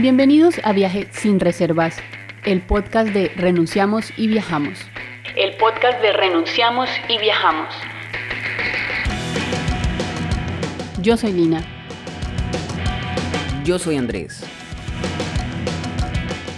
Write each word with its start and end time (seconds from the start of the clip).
Bienvenidos 0.00 0.54
a 0.64 0.72
Viaje 0.72 1.08
sin 1.10 1.40
Reservas, 1.40 1.98
el 2.46 2.62
podcast 2.62 3.10
de 3.10 3.28
Renunciamos 3.36 4.14
y 4.16 4.28
Viajamos. 4.28 4.78
El 5.36 5.58
podcast 5.58 6.00
de 6.00 6.14
Renunciamos 6.14 6.88
y 7.06 7.18
Viajamos. 7.18 7.74
Yo 11.02 11.18
soy 11.18 11.34
Lina. 11.34 11.62
Yo 13.62 13.78
soy 13.78 13.98
Andrés. 13.98 14.42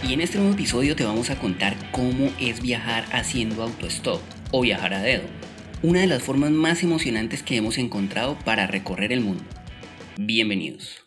Y 0.09 0.13
en 0.13 0.21
este 0.21 0.39
nuevo 0.39 0.53
episodio 0.53 0.95
te 0.95 1.03
vamos 1.03 1.31
a 1.31 1.37
contar 1.37 1.75
cómo 1.91 2.31
es 2.39 2.63
viajar 2.63 3.07
haciendo 3.11 3.65
autostop 3.65 4.21
o 4.53 4.61
viajar 4.61 4.95
a 4.95 5.03
dedo. 5.03 5.25
Una 5.83 5.99
de 5.99 6.07
las 6.07 6.23
formas 6.23 6.53
más 6.53 6.85
emocionantes 6.85 7.43
que 7.43 7.57
hemos 7.57 7.77
encontrado 7.79 8.39
para 8.45 8.69
recorrer 8.69 9.13
el 9.13 9.21
mundo. 9.21 9.43
Bienvenidos. 10.17 11.03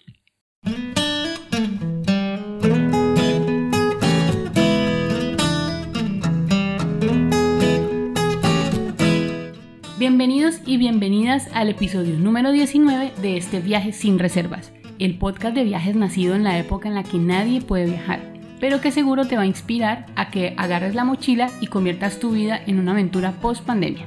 Bienvenidos 10.07 10.61
y 10.67 10.77
bienvenidas 10.77 11.49
al 11.51 11.67
episodio 11.67 12.19
número 12.19 12.51
19 12.51 13.13
de 13.23 13.37
este 13.37 13.59
viaje 13.59 13.91
sin 13.91 14.19
reservas, 14.19 14.71
el 14.99 15.17
podcast 15.17 15.55
de 15.55 15.63
viajes 15.63 15.95
nacido 15.95 16.35
en 16.35 16.43
la 16.43 16.59
época 16.59 16.87
en 16.87 16.93
la 16.93 17.01
que 17.01 17.17
nadie 17.17 17.59
puede 17.59 17.87
viajar, 17.87 18.21
pero 18.59 18.81
que 18.81 18.91
seguro 18.91 19.25
te 19.25 19.35
va 19.35 19.41
a 19.41 19.47
inspirar 19.47 20.05
a 20.15 20.29
que 20.29 20.53
agarres 20.57 20.93
la 20.93 21.05
mochila 21.05 21.49
y 21.59 21.65
conviertas 21.65 22.19
tu 22.19 22.29
vida 22.29 22.61
en 22.67 22.79
una 22.79 22.91
aventura 22.91 23.31
post 23.41 23.65
pandemia. 23.65 24.05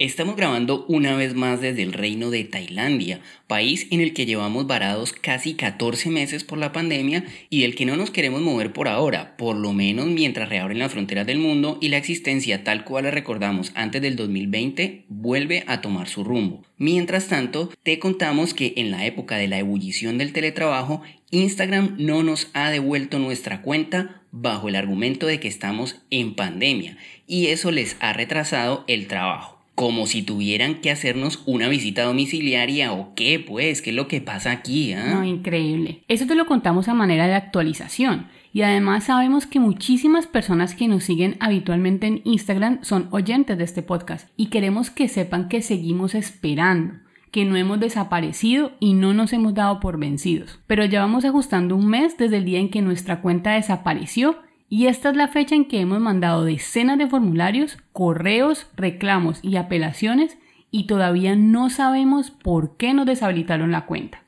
Estamos 0.00 0.36
grabando 0.36 0.84
una 0.86 1.16
vez 1.16 1.34
más 1.34 1.60
desde 1.60 1.82
el 1.82 1.92
reino 1.92 2.30
de 2.30 2.44
Tailandia, 2.44 3.18
país 3.48 3.88
en 3.90 4.00
el 4.00 4.14
que 4.14 4.26
llevamos 4.26 4.68
varados 4.68 5.12
casi 5.12 5.54
14 5.54 6.10
meses 6.10 6.44
por 6.44 6.56
la 6.56 6.70
pandemia 6.70 7.24
y 7.50 7.62
del 7.62 7.74
que 7.74 7.84
no 7.84 7.96
nos 7.96 8.12
queremos 8.12 8.40
mover 8.40 8.72
por 8.72 8.86
ahora, 8.86 9.36
por 9.36 9.56
lo 9.56 9.72
menos 9.72 10.06
mientras 10.06 10.50
reabren 10.50 10.78
las 10.78 10.92
fronteras 10.92 11.26
del 11.26 11.38
mundo 11.38 11.78
y 11.80 11.88
la 11.88 11.96
existencia 11.96 12.62
tal 12.62 12.84
cual 12.84 13.04
la 13.04 13.10
recordamos 13.10 13.72
antes 13.74 14.00
del 14.00 14.14
2020 14.14 15.06
vuelve 15.08 15.64
a 15.66 15.80
tomar 15.80 16.06
su 16.06 16.22
rumbo. 16.22 16.62
Mientras 16.76 17.26
tanto, 17.26 17.68
te 17.82 17.98
contamos 17.98 18.54
que 18.54 18.74
en 18.76 18.92
la 18.92 19.04
época 19.04 19.36
de 19.36 19.48
la 19.48 19.58
ebullición 19.58 20.16
del 20.16 20.32
teletrabajo, 20.32 21.02
Instagram 21.32 21.96
no 21.98 22.22
nos 22.22 22.50
ha 22.52 22.70
devuelto 22.70 23.18
nuestra 23.18 23.62
cuenta 23.62 24.22
bajo 24.30 24.68
el 24.68 24.76
argumento 24.76 25.26
de 25.26 25.40
que 25.40 25.48
estamos 25.48 25.96
en 26.10 26.36
pandemia 26.36 26.96
y 27.26 27.48
eso 27.48 27.72
les 27.72 27.96
ha 27.98 28.12
retrasado 28.12 28.84
el 28.86 29.08
trabajo 29.08 29.57
como 29.78 30.08
si 30.08 30.24
tuvieran 30.24 30.80
que 30.80 30.90
hacernos 30.90 31.44
una 31.46 31.68
visita 31.68 32.02
domiciliaria 32.02 32.92
o 32.92 33.14
qué, 33.14 33.38
pues, 33.38 33.80
qué 33.80 33.90
es 33.90 33.96
lo 33.96 34.08
que 34.08 34.20
pasa 34.20 34.50
aquí. 34.50 34.92
¿ah? 34.92 35.14
No, 35.14 35.22
increíble. 35.22 36.02
Eso 36.08 36.26
te 36.26 36.34
lo 36.34 36.46
contamos 36.46 36.88
a 36.88 36.94
manera 36.94 37.28
de 37.28 37.34
actualización. 37.34 38.26
Y 38.52 38.62
además 38.62 39.04
sabemos 39.04 39.46
que 39.46 39.60
muchísimas 39.60 40.26
personas 40.26 40.74
que 40.74 40.88
nos 40.88 41.04
siguen 41.04 41.36
habitualmente 41.38 42.08
en 42.08 42.22
Instagram 42.24 42.80
son 42.82 43.06
oyentes 43.12 43.56
de 43.56 43.62
este 43.62 43.82
podcast 43.84 44.28
y 44.36 44.46
queremos 44.46 44.90
que 44.90 45.06
sepan 45.06 45.48
que 45.48 45.62
seguimos 45.62 46.16
esperando 46.16 46.94
que 47.30 47.44
no 47.44 47.54
hemos 47.54 47.78
desaparecido 47.78 48.72
y 48.80 48.94
no 48.94 49.14
nos 49.14 49.32
hemos 49.32 49.54
dado 49.54 49.78
por 49.78 50.00
vencidos. 50.00 50.58
Pero 50.66 50.86
ya 50.86 51.02
vamos 51.02 51.24
ajustando 51.24 51.76
un 51.76 51.86
mes 51.86 52.18
desde 52.18 52.38
el 52.38 52.44
día 52.44 52.58
en 52.58 52.70
que 52.70 52.82
nuestra 52.82 53.20
cuenta 53.20 53.52
desapareció 53.52 54.40
y 54.68 54.86
esta 54.86 55.10
es 55.10 55.16
la 55.16 55.28
fecha 55.28 55.54
en 55.54 55.64
que 55.64 55.80
hemos 55.80 56.00
mandado 56.00 56.44
decenas 56.44 56.98
de 56.98 57.08
formularios, 57.08 57.78
correos, 57.92 58.66
reclamos 58.76 59.40
y 59.42 59.56
apelaciones 59.56 60.36
y 60.70 60.86
todavía 60.86 61.36
no 61.36 61.70
sabemos 61.70 62.30
por 62.30 62.76
qué 62.76 62.92
nos 62.92 63.06
deshabilitaron 63.06 63.72
la 63.72 63.86
cuenta. 63.86 64.22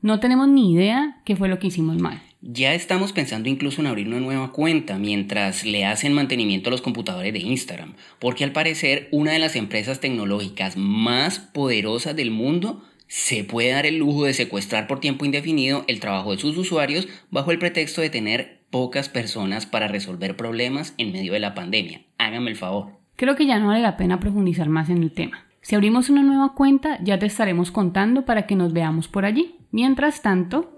No 0.00 0.20
tenemos 0.20 0.48
ni 0.48 0.72
idea 0.72 1.20
qué 1.24 1.36
fue 1.36 1.48
lo 1.48 1.58
que 1.58 1.66
hicimos 1.66 1.98
mal. 1.98 2.22
Ya 2.42 2.72
estamos 2.72 3.12
pensando 3.12 3.50
incluso 3.50 3.82
en 3.82 3.86
abrir 3.86 4.08
una 4.08 4.20
nueva 4.20 4.52
cuenta 4.52 4.96
mientras 4.96 5.66
le 5.66 5.84
hacen 5.84 6.14
mantenimiento 6.14 6.70
a 6.70 6.72
los 6.72 6.80
computadores 6.80 7.34
de 7.34 7.40
Instagram, 7.40 7.94
porque 8.18 8.44
al 8.44 8.52
parecer 8.52 9.08
una 9.10 9.32
de 9.32 9.38
las 9.38 9.56
empresas 9.56 10.00
tecnológicas 10.00 10.76
más 10.78 11.38
poderosas 11.38 12.16
del 12.16 12.30
mundo 12.30 12.82
se 13.08 13.44
puede 13.44 13.72
dar 13.72 13.84
el 13.84 13.98
lujo 13.98 14.24
de 14.24 14.32
secuestrar 14.32 14.86
por 14.86 15.00
tiempo 15.00 15.26
indefinido 15.26 15.84
el 15.86 16.00
trabajo 16.00 16.30
de 16.30 16.38
sus 16.38 16.56
usuarios 16.56 17.08
bajo 17.30 17.50
el 17.50 17.58
pretexto 17.58 18.00
de 18.00 18.08
tener 18.08 18.59
pocas 18.70 19.08
personas 19.08 19.66
para 19.66 19.88
resolver 19.88 20.36
problemas 20.36 20.94
en 20.96 21.12
medio 21.12 21.32
de 21.32 21.40
la 21.40 21.54
pandemia. 21.54 22.02
Hágame 22.18 22.50
el 22.50 22.56
favor. 22.56 23.00
Creo 23.16 23.36
que 23.36 23.46
ya 23.46 23.58
no 23.58 23.68
vale 23.68 23.82
la 23.82 23.96
pena 23.96 24.20
profundizar 24.20 24.68
más 24.68 24.88
en 24.88 25.02
el 25.02 25.12
tema. 25.12 25.44
Si 25.60 25.74
abrimos 25.74 26.08
una 26.08 26.22
nueva 26.22 26.54
cuenta, 26.54 26.98
ya 27.02 27.18
te 27.18 27.26
estaremos 27.26 27.70
contando 27.70 28.24
para 28.24 28.46
que 28.46 28.56
nos 28.56 28.72
veamos 28.72 29.08
por 29.08 29.26
allí. 29.26 29.56
Mientras 29.72 30.22
tanto, 30.22 30.70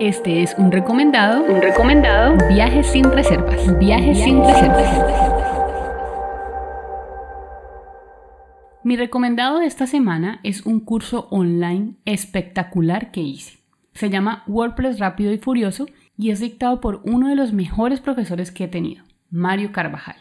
este 0.00 0.42
es 0.42 0.54
un 0.56 0.72
recomendado, 0.72 1.44
un 1.44 1.60
recomendado, 1.60 2.38
viajes 2.48 2.86
sin 2.86 3.12
reservas, 3.12 3.78
viajes 3.78 4.18
sin 4.18 4.42
reservas. 4.42 5.30
Mi 8.82 8.96
recomendado 8.96 9.58
de 9.58 9.66
esta 9.66 9.86
semana 9.86 10.40
es 10.42 10.64
un 10.64 10.80
curso 10.80 11.28
online 11.30 11.96
espectacular 12.06 13.10
que 13.10 13.20
hice. 13.20 13.59
Se 13.92 14.10
llama 14.10 14.44
WordPress 14.46 14.98
Rápido 14.98 15.32
y 15.32 15.38
Furioso 15.38 15.86
y 16.16 16.30
es 16.30 16.40
dictado 16.40 16.80
por 16.80 17.00
uno 17.04 17.28
de 17.28 17.36
los 17.36 17.52
mejores 17.52 18.00
profesores 18.00 18.50
que 18.50 18.64
he 18.64 18.68
tenido, 18.68 19.04
Mario 19.30 19.72
Carvajal. 19.72 20.16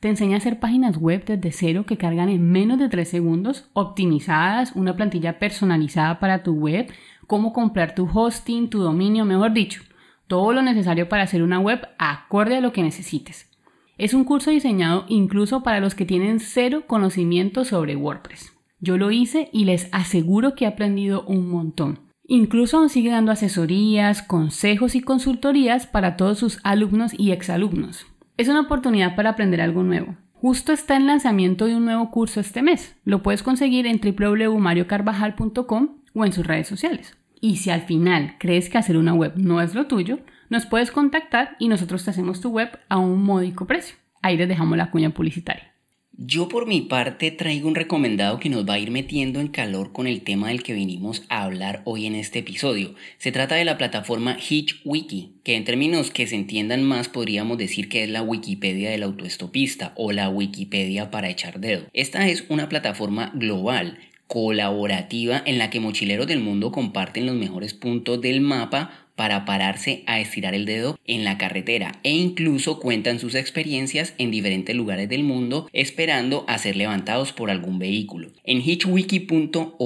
Te 0.00 0.08
enseña 0.08 0.34
a 0.34 0.38
hacer 0.38 0.60
páginas 0.60 0.98
web 0.98 1.24
desde 1.24 1.52
cero 1.52 1.86
que 1.86 1.96
cargan 1.96 2.28
en 2.28 2.50
menos 2.50 2.78
de 2.78 2.88
3 2.88 3.08
segundos, 3.08 3.68
optimizadas, 3.72 4.72
una 4.76 4.94
plantilla 4.94 5.38
personalizada 5.38 6.20
para 6.20 6.42
tu 6.42 6.52
web, 6.52 6.92
cómo 7.26 7.52
comprar 7.52 7.94
tu 7.94 8.08
hosting, 8.12 8.68
tu 8.68 8.80
dominio, 8.80 9.24
mejor 9.24 9.52
dicho, 9.52 9.82
todo 10.26 10.52
lo 10.52 10.62
necesario 10.62 11.08
para 11.08 11.22
hacer 11.22 11.42
una 11.42 11.60
web 11.60 11.88
acorde 11.98 12.56
a 12.56 12.60
lo 12.60 12.72
que 12.72 12.82
necesites. 12.82 13.50
Es 13.98 14.12
un 14.12 14.24
curso 14.24 14.50
diseñado 14.50 15.06
incluso 15.08 15.62
para 15.62 15.80
los 15.80 15.94
que 15.94 16.04
tienen 16.04 16.40
cero 16.40 16.84
conocimiento 16.86 17.64
sobre 17.64 17.96
WordPress. 17.96 18.52
Yo 18.78 18.98
lo 18.98 19.10
hice 19.10 19.48
y 19.52 19.64
les 19.64 19.88
aseguro 19.92 20.54
que 20.54 20.66
he 20.66 20.68
aprendido 20.68 21.24
un 21.24 21.48
montón. 21.48 22.05
Incluso 22.28 22.88
sigue 22.88 23.10
dando 23.10 23.30
asesorías, 23.30 24.22
consejos 24.22 24.96
y 24.96 25.00
consultorías 25.00 25.86
para 25.86 26.16
todos 26.16 26.38
sus 26.38 26.58
alumnos 26.64 27.12
y 27.16 27.30
exalumnos. 27.30 28.06
Es 28.36 28.48
una 28.48 28.62
oportunidad 28.62 29.14
para 29.14 29.30
aprender 29.30 29.60
algo 29.60 29.84
nuevo. 29.84 30.16
Justo 30.32 30.72
está 30.72 30.96
en 30.96 31.06
lanzamiento 31.06 31.66
de 31.66 31.76
un 31.76 31.84
nuevo 31.84 32.10
curso 32.10 32.40
este 32.40 32.62
mes. 32.62 32.96
Lo 33.04 33.22
puedes 33.22 33.44
conseguir 33.44 33.86
en 33.86 34.00
www.mariocarvajal.com 34.00 35.98
o 36.14 36.24
en 36.24 36.32
sus 36.32 36.46
redes 36.46 36.66
sociales. 36.66 37.16
Y 37.40 37.56
si 37.56 37.70
al 37.70 37.82
final 37.82 38.34
crees 38.40 38.68
que 38.68 38.78
hacer 38.78 38.96
una 38.96 39.14
web 39.14 39.34
no 39.36 39.60
es 39.60 39.74
lo 39.74 39.86
tuyo, 39.86 40.18
nos 40.48 40.66
puedes 40.66 40.90
contactar 40.90 41.56
y 41.60 41.68
nosotros 41.68 42.04
te 42.04 42.10
hacemos 42.10 42.40
tu 42.40 42.50
web 42.50 42.76
a 42.88 42.98
un 42.98 43.22
módico 43.22 43.66
precio. 43.66 43.96
Ahí 44.20 44.36
les 44.36 44.48
dejamos 44.48 44.76
la 44.76 44.90
cuña 44.90 45.10
publicitaria. 45.10 45.75
Yo 46.18 46.48
por 46.48 46.66
mi 46.66 46.80
parte 46.80 47.30
traigo 47.30 47.68
un 47.68 47.74
recomendado 47.74 48.40
que 48.40 48.48
nos 48.48 48.66
va 48.66 48.74
a 48.74 48.78
ir 48.78 48.90
metiendo 48.90 49.38
en 49.38 49.48
calor 49.48 49.92
con 49.92 50.06
el 50.06 50.22
tema 50.22 50.48
del 50.48 50.62
que 50.62 50.72
vinimos 50.72 51.22
a 51.28 51.42
hablar 51.42 51.82
hoy 51.84 52.06
en 52.06 52.14
este 52.14 52.38
episodio. 52.38 52.94
Se 53.18 53.32
trata 53.32 53.54
de 53.56 53.66
la 53.66 53.76
plataforma 53.76 54.38
HitchWiki, 54.38 55.32
que 55.44 55.56
en 55.56 55.64
términos 55.64 56.10
que 56.10 56.26
se 56.26 56.34
entiendan 56.34 56.82
más 56.84 57.10
podríamos 57.10 57.58
decir 57.58 57.90
que 57.90 58.02
es 58.02 58.08
la 58.08 58.22
Wikipedia 58.22 58.88
del 58.88 59.02
autoestopista 59.02 59.92
o 59.94 60.10
la 60.10 60.30
Wikipedia 60.30 61.10
para 61.10 61.28
echar 61.28 61.60
dedo. 61.60 61.84
Esta 61.92 62.26
es 62.26 62.46
una 62.48 62.70
plataforma 62.70 63.30
global 63.34 63.98
colaborativa 64.26 65.42
en 65.44 65.58
la 65.58 65.68
que 65.68 65.80
mochileros 65.80 66.26
del 66.26 66.40
mundo 66.40 66.72
comparten 66.72 67.26
los 67.26 67.36
mejores 67.36 67.74
puntos 67.74 68.22
del 68.22 68.40
mapa 68.40 69.05
para 69.16 69.44
pararse 69.44 70.04
a 70.06 70.20
estirar 70.20 70.54
el 70.54 70.66
dedo 70.66 70.98
en 71.06 71.24
la 71.24 71.38
carretera 71.38 71.98
e 72.02 72.12
incluso 72.12 72.78
cuentan 72.78 73.18
sus 73.18 73.34
experiencias 73.34 74.14
en 74.18 74.30
diferentes 74.30 74.76
lugares 74.76 75.08
del 75.08 75.24
mundo 75.24 75.68
esperando 75.72 76.44
a 76.46 76.58
ser 76.58 76.76
levantados 76.76 77.32
por 77.32 77.50
algún 77.50 77.78
vehículo. 77.78 78.30
En 78.44 78.60
hitchwiki.org 78.60 79.76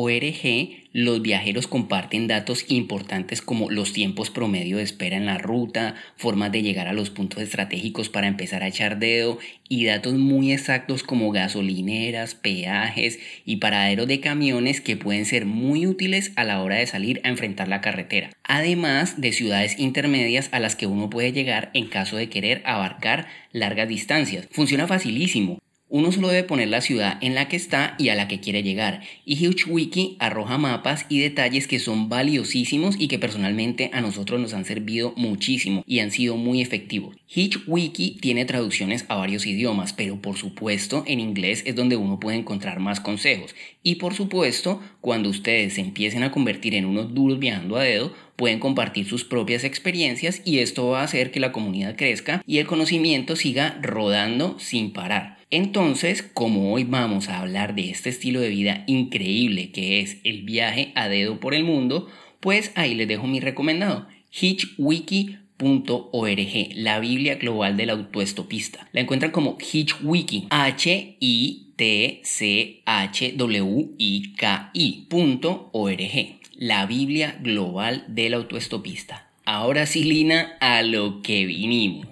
los 0.92 1.22
viajeros 1.22 1.66
comparten 1.66 2.26
datos 2.26 2.64
importantes 2.68 3.42
como 3.42 3.70
los 3.70 3.92
tiempos 3.92 4.30
promedio 4.30 4.78
de 4.78 4.82
espera 4.82 5.16
en 5.16 5.26
la 5.26 5.38
ruta, 5.38 5.94
formas 6.16 6.50
de 6.52 6.62
llegar 6.62 6.88
a 6.88 6.92
los 6.92 7.10
puntos 7.10 7.42
estratégicos 7.42 8.08
para 8.08 8.26
empezar 8.26 8.62
a 8.62 8.68
echar 8.68 8.98
dedo 8.98 9.38
y 9.68 9.84
datos 9.84 10.14
muy 10.14 10.52
exactos 10.52 11.02
como 11.02 11.30
gasolineras, 11.30 12.34
peajes 12.34 13.20
y 13.44 13.56
paraderos 13.56 14.08
de 14.08 14.20
camiones 14.20 14.80
que 14.80 14.96
pueden 14.96 15.26
ser 15.26 15.46
muy 15.46 15.86
útiles 15.86 16.32
a 16.36 16.44
la 16.44 16.62
hora 16.62 16.76
de 16.76 16.86
salir 16.86 17.20
a 17.24 17.28
enfrentar 17.28 17.68
la 17.68 17.80
carretera. 17.80 18.30
Además 18.42 19.20
de 19.20 19.32
ciudades 19.32 19.78
intermedias 19.78 20.48
a 20.52 20.58
las 20.58 20.74
que 20.74 20.86
uno 20.86 21.08
puede 21.08 21.32
llegar 21.32 21.70
en 21.72 21.86
caso 21.86 22.16
de 22.16 22.28
querer 22.28 22.62
abarcar 22.64 23.28
largas 23.52 23.88
distancias. 23.88 24.48
Funciona 24.50 24.86
facilísimo. 24.86 25.58
Uno 25.92 26.12
solo 26.12 26.28
debe 26.28 26.44
poner 26.44 26.68
la 26.68 26.80
ciudad 26.80 27.18
en 27.20 27.34
la 27.34 27.48
que 27.48 27.56
está 27.56 27.96
y 27.98 28.10
a 28.10 28.14
la 28.14 28.28
que 28.28 28.38
quiere 28.38 28.62
llegar. 28.62 29.02
Y 29.24 29.44
HugeWiki 29.44 30.16
arroja 30.20 30.56
mapas 30.56 31.04
y 31.08 31.18
detalles 31.18 31.66
que 31.66 31.80
son 31.80 32.08
valiosísimos 32.08 32.94
y 32.96 33.08
que 33.08 33.18
personalmente 33.18 33.90
a 33.92 34.00
nosotros 34.00 34.40
nos 34.40 34.54
han 34.54 34.64
servido 34.64 35.12
muchísimo 35.16 35.82
y 35.88 35.98
han 35.98 36.12
sido 36.12 36.36
muy 36.36 36.62
efectivos. 36.62 37.16
HitchWiki 37.26 38.18
tiene 38.20 38.44
traducciones 38.44 39.04
a 39.08 39.16
varios 39.16 39.46
idiomas, 39.46 39.92
pero 39.92 40.20
por 40.20 40.36
supuesto 40.36 41.04
en 41.06 41.20
inglés 41.20 41.62
es 41.66 41.76
donde 41.76 41.96
uno 41.96 42.18
puede 42.18 42.38
encontrar 42.38 42.80
más 42.80 43.00
consejos. 43.00 43.54
Y 43.82 43.96
por 43.96 44.14
supuesto, 44.14 44.80
cuando 45.00 45.28
ustedes 45.28 45.74
se 45.74 45.80
empiecen 45.80 46.22
a 46.22 46.32
convertir 46.32 46.74
en 46.74 46.86
unos 46.86 47.14
duros 47.14 47.38
viajando 47.38 47.76
a 47.76 47.84
dedo, 47.84 48.12
pueden 48.40 48.58
compartir 48.58 49.06
sus 49.06 49.22
propias 49.22 49.64
experiencias 49.64 50.40
y 50.46 50.60
esto 50.60 50.88
va 50.88 51.02
a 51.02 51.04
hacer 51.04 51.30
que 51.30 51.40
la 51.40 51.52
comunidad 51.52 51.94
crezca 51.94 52.42
y 52.46 52.56
el 52.56 52.66
conocimiento 52.66 53.36
siga 53.36 53.78
rodando 53.82 54.58
sin 54.58 54.94
parar. 54.94 55.36
Entonces, 55.50 56.22
como 56.22 56.72
hoy 56.72 56.84
vamos 56.84 57.28
a 57.28 57.40
hablar 57.40 57.74
de 57.74 57.90
este 57.90 58.08
estilo 58.08 58.40
de 58.40 58.48
vida 58.48 58.84
increíble 58.86 59.72
que 59.72 60.00
es 60.00 60.16
el 60.24 60.40
viaje 60.40 60.90
a 60.94 61.10
dedo 61.10 61.38
por 61.38 61.52
el 61.52 61.64
mundo, 61.64 62.08
pues 62.40 62.72
ahí 62.76 62.94
les 62.94 63.08
dejo 63.08 63.26
mi 63.26 63.40
recomendado, 63.40 64.08
hitchwiki.org, 64.30 65.38
la 66.76 66.98
Biblia 66.98 67.34
global 67.34 67.76
del 67.76 67.90
autoestopista. 67.90 68.88
La 68.92 69.02
encuentran 69.02 69.32
como 69.32 69.58
Hitchwiki, 69.60 70.46
H 70.48 71.18
La 76.62 76.84
Biblia 76.84 77.38
global 77.40 78.04
del 78.06 78.34
autoestopista. 78.34 79.30
Ahora 79.46 79.86
sí, 79.86 80.04
Lina, 80.04 80.58
a 80.60 80.82
lo 80.82 81.22
que 81.22 81.46
vinimos. 81.46 82.06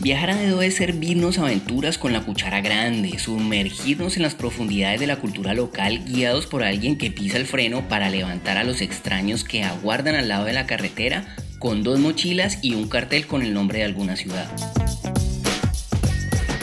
Viajar 0.00 0.30
a 0.30 0.36
dedo 0.36 0.60
es 0.62 0.74
servirnos 0.74 1.38
aventuras 1.38 1.98
con 1.98 2.12
la 2.12 2.22
cuchara 2.22 2.60
grande, 2.60 3.16
sumergirnos 3.20 4.16
en 4.16 4.24
las 4.24 4.34
profundidades 4.34 4.98
de 4.98 5.06
la 5.06 5.20
cultura 5.20 5.54
local 5.54 6.02
guiados 6.04 6.48
por 6.48 6.64
alguien 6.64 6.98
que 6.98 7.12
pisa 7.12 7.36
el 7.36 7.46
freno 7.46 7.88
para 7.88 8.10
levantar 8.10 8.56
a 8.56 8.64
los 8.64 8.80
extraños 8.80 9.44
que 9.44 9.62
aguardan 9.62 10.16
al 10.16 10.26
lado 10.26 10.46
de 10.46 10.52
la 10.52 10.66
carretera 10.66 11.36
con 11.66 11.82
dos 11.82 11.98
mochilas 11.98 12.60
y 12.62 12.76
un 12.76 12.86
cartel 12.86 13.26
con 13.26 13.42
el 13.42 13.52
nombre 13.52 13.80
de 13.80 13.84
alguna 13.86 14.14
ciudad. 14.14 14.48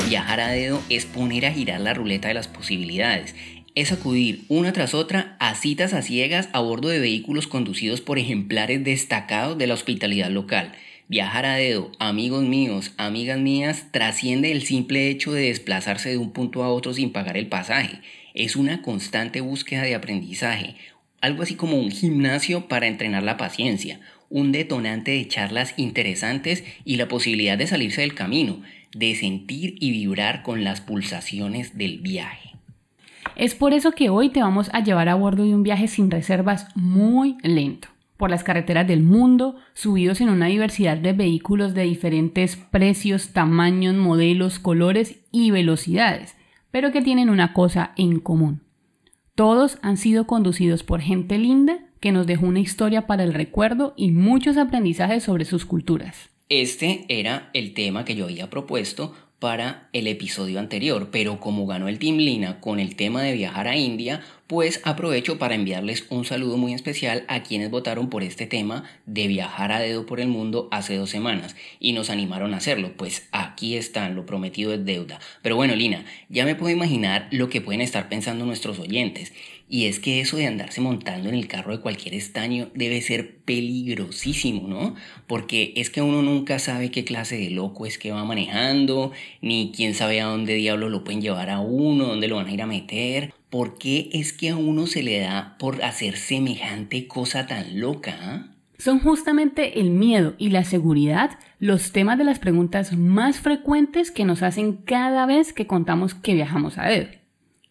Viajar 0.07 0.39
a 0.39 0.47
dedo 0.47 0.81
es 0.87 1.05
poner 1.05 1.45
a 1.45 1.51
girar 1.51 1.81
la 1.81 1.93
ruleta 1.93 2.29
de 2.29 2.33
las 2.33 2.47
posibilidades, 2.47 3.35
es 3.75 3.91
acudir 3.91 4.45
una 4.47 4.71
tras 4.71 4.93
otra 4.93 5.35
a 5.41 5.55
citas 5.55 5.93
a 5.93 6.03
ciegas 6.03 6.47
a 6.53 6.61
bordo 6.61 6.87
de 6.87 6.99
vehículos 6.99 7.47
conducidos 7.47 7.99
por 7.99 8.17
ejemplares 8.17 8.81
destacados 8.85 9.57
de 9.57 9.67
la 9.67 9.73
hospitalidad 9.73 10.29
local 10.29 10.71
Viajar 11.09 11.45
a 11.45 11.55
dedo, 11.55 11.91
amigos 11.99 12.43
míos, 12.43 12.93
amigas 12.95 13.37
mías, 13.37 13.87
trasciende 13.91 14.53
el 14.53 14.63
simple 14.63 15.09
hecho 15.09 15.33
de 15.33 15.47
desplazarse 15.47 16.11
de 16.11 16.17
un 16.17 16.31
punto 16.31 16.63
a 16.63 16.69
otro 16.69 16.93
sin 16.93 17.11
pagar 17.11 17.35
el 17.35 17.47
pasaje. 17.47 17.99
Es 18.33 18.55
una 18.55 18.81
constante 18.81 19.41
búsqueda 19.41 19.81
de 19.81 19.95
aprendizaje, 19.95 20.77
algo 21.19 21.43
así 21.43 21.55
como 21.55 21.77
un 21.77 21.91
gimnasio 21.91 22.69
para 22.69 22.87
entrenar 22.87 23.23
la 23.23 23.35
paciencia, 23.35 23.99
un 24.33 24.51
detonante 24.51 25.11
de 25.11 25.27
charlas 25.27 25.75
interesantes 25.77 26.63
y 26.83 26.95
la 26.95 27.07
posibilidad 27.07 27.55
de 27.55 27.67
salirse 27.67 28.01
del 28.01 28.15
camino, 28.15 28.61
de 28.91 29.13
sentir 29.13 29.75
y 29.79 29.91
vibrar 29.91 30.41
con 30.41 30.63
las 30.63 30.81
pulsaciones 30.81 31.77
del 31.77 31.99
viaje. 31.99 32.49
Es 33.35 33.53
por 33.53 33.73
eso 33.73 33.91
que 33.91 34.09
hoy 34.09 34.29
te 34.29 34.41
vamos 34.41 34.71
a 34.73 34.83
llevar 34.83 35.07
a 35.07 35.13
bordo 35.13 35.43
de 35.43 35.53
un 35.53 35.61
viaje 35.61 35.87
sin 35.87 36.09
reservas 36.09 36.67
muy 36.75 37.37
lento 37.43 37.89
por 38.17 38.31
las 38.31 38.43
carreteras 38.43 38.87
del 38.87 39.03
mundo, 39.03 39.55
subidos 39.73 40.19
en 40.19 40.29
una 40.29 40.47
diversidad 40.47 40.97
de 40.97 41.13
vehículos 41.13 41.75
de 41.75 41.83
diferentes 41.83 42.55
precios, 42.55 43.33
tamaños, 43.33 43.95
modelos, 43.95 44.57
colores 44.57 45.19
y 45.31 45.51
velocidades, 45.51 46.35
pero 46.71 46.91
que 46.91 47.01
tienen 47.01 47.29
una 47.29 47.53
cosa 47.53 47.91
en 47.97 48.19
común. 48.19 48.61
Todos 49.35 49.77
han 49.83 49.97
sido 49.97 50.25
conducidos 50.25 50.83
por 50.83 51.01
gente 51.01 51.37
linda 51.37 51.79
que 52.03 52.11
nos 52.11 52.27
dejó 52.27 52.47
una 52.47 52.59
historia 52.59 53.07
para 53.07 53.23
el 53.23 53.33
recuerdo 53.33 53.93
y 53.95 54.11
muchos 54.11 54.57
aprendizajes 54.57 55.23
sobre 55.23 55.45
sus 55.45 55.63
culturas. 55.63 56.31
Este 56.49 57.05
era 57.07 57.49
el 57.53 57.73
tema 57.73 58.03
que 58.03 58.13
yo 58.13 58.25
había 58.25 58.49
propuesto 58.49 59.13
para 59.39 59.87
el 59.93 60.07
episodio 60.07 60.59
anterior, 60.59 61.09
pero 61.11 61.39
como 61.39 61.65
ganó 61.65 61.87
el 61.87 61.99
Team 61.99 62.17
Lina 62.17 62.59
con 62.59 62.81
el 62.81 62.97
tema 62.97 63.21
de 63.21 63.31
viajar 63.31 63.69
a 63.69 63.77
India, 63.77 64.19
pues 64.47 64.81
aprovecho 64.83 65.39
para 65.39 65.55
enviarles 65.55 66.05
un 66.09 66.25
saludo 66.25 66.57
muy 66.57 66.73
especial 66.73 67.23
a 67.27 67.43
quienes 67.43 67.71
votaron 67.71 68.09
por 68.09 68.23
este 68.23 68.47
tema 68.47 68.83
de 69.05 69.27
viajar 69.27 69.71
a 69.71 69.79
dedo 69.79 70.05
por 70.05 70.19
el 70.19 70.27
mundo 70.27 70.67
hace 70.71 70.95
dos 70.95 71.09
semanas 71.09 71.55
y 71.79 71.93
nos 71.93 72.09
animaron 72.09 72.53
a 72.53 72.57
hacerlo, 72.57 72.91
pues 72.97 73.27
aquí 73.31 73.75
están, 73.75 74.15
lo 74.15 74.25
prometido 74.25 74.73
es 74.73 74.85
deuda. 74.85 75.19
Pero 75.41 75.55
bueno, 75.55 75.75
Lina, 75.75 76.05
ya 76.29 76.45
me 76.45 76.55
puedo 76.55 76.75
imaginar 76.75 77.27
lo 77.31 77.49
que 77.49 77.61
pueden 77.61 77.81
estar 77.81 78.09
pensando 78.09 78.45
nuestros 78.45 78.79
oyentes. 78.79 79.33
Y 79.73 79.87
es 79.87 79.99
que 79.99 80.21
eso 80.21 80.37
de 80.37 80.45
andarse 80.45 80.81
montando 80.81 81.29
en 81.29 81.33
el 81.33 81.47
carro 81.47 81.71
de 81.71 81.81
cualquier 81.81 82.13
estaño 82.13 82.69
debe 82.75 83.01
ser 83.01 83.37
peligrosísimo, 83.37 84.67
¿no? 84.67 84.93
Porque 85.25 85.73
es 85.75 85.89
que 85.89 86.03
uno 86.03 86.21
nunca 86.21 86.59
sabe 86.59 86.91
qué 86.91 87.03
clase 87.03 87.37
de 87.37 87.49
loco 87.49 87.87
es 87.87 87.97
que 87.97 88.11
va 88.11 88.23
manejando, 88.23 89.13
ni 89.41 89.71
quién 89.75 89.95
sabe 89.95 90.21
a 90.21 90.25
dónde 90.25 90.53
diablo 90.53 90.89
lo 90.89 91.03
pueden 91.03 91.23
llevar 91.23 91.49
a 91.49 91.59
uno, 91.59 92.05
dónde 92.05 92.27
lo 92.27 92.35
van 92.35 92.49
a 92.49 92.53
ir 92.53 92.61
a 92.61 92.67
meter. 92.67 93.33
¿Por 93.49 93.79
qué 93.79 94.11
es 94.13 94.31
que 94.31 94.49
a 94.49 94.57
uno 94.57 94.85
se 94.85 95.01
le 95.01 95.19
da 95.21 95.55
por 95.57 95.83
hacer 95.83 96.17
semejante 96.17 97.07
cosa 97.07 97.47
tan 97.47 97.79
loca? 97.79 98.51
Son 98.77 98.99
justamente 98.99 99.79
el 99.79 99.89
miedo 99.89 100.35
y 100.37 100.49
la 100.49 100.65
seguridad 100.65 101.39
los 101.57 101.91
temas 101.91 102.19
de 102.19 102.25
las 102.25 102.37
preguntas 102.37 102.95
más 102.95 103.39
frecuentes 103.39 104.11
que 104.11 104.23
nos 104.23 104.43
hacen 104.43 104.73
cada 104.73 105.25
vez 105.25 105.51
que 105.51 105.65
contamos 105.65 106.13
que 106.13 106.35
viajamos 106.35 106.77
a 106.77 106.83
dedo. 106.83 107.22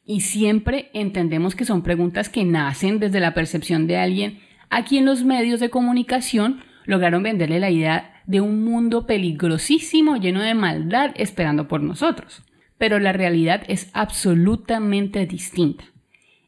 Y 0.04 0.20
siempre 0.20 0.90
entendemos 0.94 1.54
que 1.54 1.64
son 1.64 1.82
preguntas 1.82 2.28
que 2.28 2.44
nacen 2.44 2.99
desde 2.99 3.20
la 3.20 3.34
percepción 3.34 3.87
de 3.87 3.96
alguien. 3.96 4.40
A 4.69 4.84
quien 4.84 5.04
los 5.04 5.25
medios 5.25 5.60
de 5.60 5.70
comunicación 5.70 6.62
lograron 6.87 7.22
venderle 7.22 7.60
la 7.60 7.70
idea 7.70 8.22
de 8.26 8.40
un 8.40 8.64
mundo 8.64 9.06
peligrosísimo 9.06 10.16
lleno 10.16 10.43
de 10.43 10.54
maldad 10.54 11.12
esperando 11.16 11.69
por 11.69 11.82
nosotros. 11.82 12.43
Pero 12.78 12.99
la 12.99 13.12
realidad 13.12 13.62
es 13.69 13.90
absolutamente 13.93 15.26
distinta. 15.26 15.84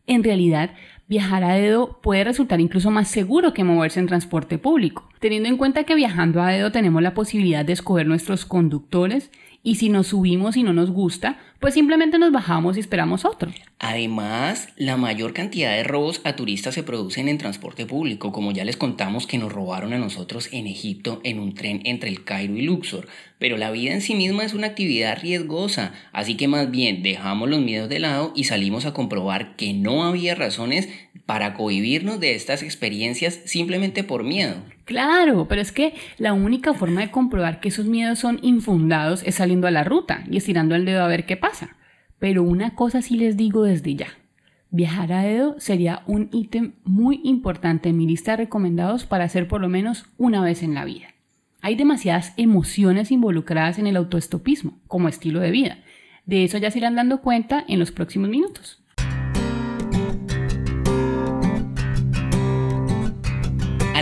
En 0.06 0.24
realidad, 0.24 0.70
viajar 1.06 1.44
a 1.44 1.54
dedo 1.54 2.00
puede 2.02 2.24
resultar 2.24 2.60
incluso 2.60 2.90
más 2.90 3.08
seguro 3.08 3.54
que 3.54 3.64
moverse 3.64 4.00
en 4.00 4.06
transporte 4.06 4.58
público, 4.58 5.08
teniendo 5.20 5.48
en 5.48 5.56
cuenta 5.56 5.84
que 5.84 5.94
viajando 5.94 6.42
a 6.42 6.48
dedo 6.48 6.72
tenemos 6.72 7.02
la 7.02 7.14
posibilidad 7.14 7.64
de 7.64 7.72
escoger 7.72 8.06
nuestros 8.06 8.44
conductores 8.44 9.30
y 9.62 9.76
si 9.76 9.88
nos 9.88 10.08
subimos 10.08 10.56
y 10.56 10.62
no 10.62 10.74
nos 10.74 10.90
gusta, 10.90 11.38
pues 11.64 11.72
simplemente 11.72 12.18
nos 12.18 12.30
bajamos 12.30 12.76
y 12.76 12.80
esperamos 12.80 13.24
otro. 13.24 13.50
Además, 13.78 14.68
la 14.76 14.98
mayor 14.98 15.32
cantidad 15.32 15.74
de 15.74 15.82
robos 15.82 16.20
a 16.24 16.36
turistas 16.36 16.74
se 16.74 16.82
producen 16.82 17.26
en 17.26 17.38
transporte 17.38 17.86
público, 17.86 18.32
como 18.32 18.52
ya 18.52 18.66
les 18.66 18.76
contamos 18.76 19.26
que 19.26 19.38
nos 19.38 19.50
robaron 19.50 19.94
a 19.94 19.98
nosotros 19.98 20.50
en 20.52 20.66
Egipto 20.66 21.22
en 21.24 21.40
un 21.40 21.54
tren 21.54 21.80
entre 21.86 22.10
el 22.10 22.22
Cairo 22.22 22.54
y 22.54 22.60
Luxor. 22.60 23.08
Pero 23.38 23.56
la 23.56 23.70
vida 23.70 23.94
en 23.94 24.02
sí 24.02 24.14
misma 24.14 24.44
es 24.44 24.52
una 24.52 24.66
actividad 24.66 25.18
riesgosa, 25.22 25.94
así 26.12 26.36
que 26.36 26.48
más 26.48 26.70
bien 26.70 27.02
dejamos 27.02 27.48
los 27.48 27.62
miedos 27.62 27.88
de 27.88 27.98
lado 27.98 28.34
y 28.36 28.44
salimos 28.44 28.84
a 28.84 28.92
comprobar 28.92 29.56
que 29.56 29.72
no 29.72 30.04
había 30.04 30.34
razones 30.34 30.90
para 31.24 31.54
cohibirnos 31.54 32.20
de 32.20 32.34
estas 32.34 32.62
experiencias 32.62 33.40
simplemente 33.46 34.04
por 34.04 34.22
miedo. 34.22 34.56
Claro, 34.84 35.48
pero 35.48 35.62
es 35.62 35.72
que 35.72 35.94
la 36.18 36.34
única 36.34 36.74
forma 36.74 37.00
de 37.00 37.10
comprobar 37.10 37.60
que 37.60 37.68
esos 37.68 37.86
miedos 37.86 38.18
son 38.18 38.38
infundados 38.42 39.22
es 39.24 39.36
saliendo 39.36 39.66
a 39.66 39.70
la 39.70 39.84
ruta 39.84 40.24
y 40.30 40.36
estirando 40.36 40.74
el 40.74 40.84
dedo 40.84 41.02
a 41.02 41.08
ver 41.08 41.24
qué 41.24 41.36
pasa. 41.36 41.76
Pero 42.18 42.42
una 42.42 42.74
cosa 42.74 43.00
sí 43.00 43.16
les 43.16 43.36
digo 43.36 43.64
desde 43.64 43.94
ya. 43.94 44.08
Viajar 44.70 45.12
a 45.12 45.22
dedo 45.22 45.54
sería 45.58 46.02
un 46.06 46.28
ítem 46.32 46.72
muy 46.84 47.20
importante 47.24 47.88
en 47.88 47.96
mi 47.96 48.06
lista 48.06 48.32
de 48.32 48.38
recomendados 48.38 49.06
para 49.06 49.24
hacer 49.24 49.48
por 49.48 49.60
lo 49.60 49.68
menos 49.68 50.06
una 50.18 50.42
vez 50.42 50.62
en 50.62 50.74
la 50.74 50.84
vida. 50.84 51.06
Hay 51.62 51.76
demasiadas 51.76 52.34
emociones 52.36 53.10
involucradas 53.10 53.78
en 53.78 53.86
el 53.86 53.96
autoestopismo 53.96 54.78
como 54.86 55.08
estilo 55.08 55.40
de 55.40 55.50
vida. 55.50 55.78
De 56.26 56.44
eso 56.44 56.58
ya 56.58 56.70
se 56.70 56.78
irán 56.78 56.94
dando 56.94 57.22
cuenta 57.22 57.64
en 57.68 57.78
los 57.78 57.90
próximos 57.90 58.28
minutos. 58.28 58.83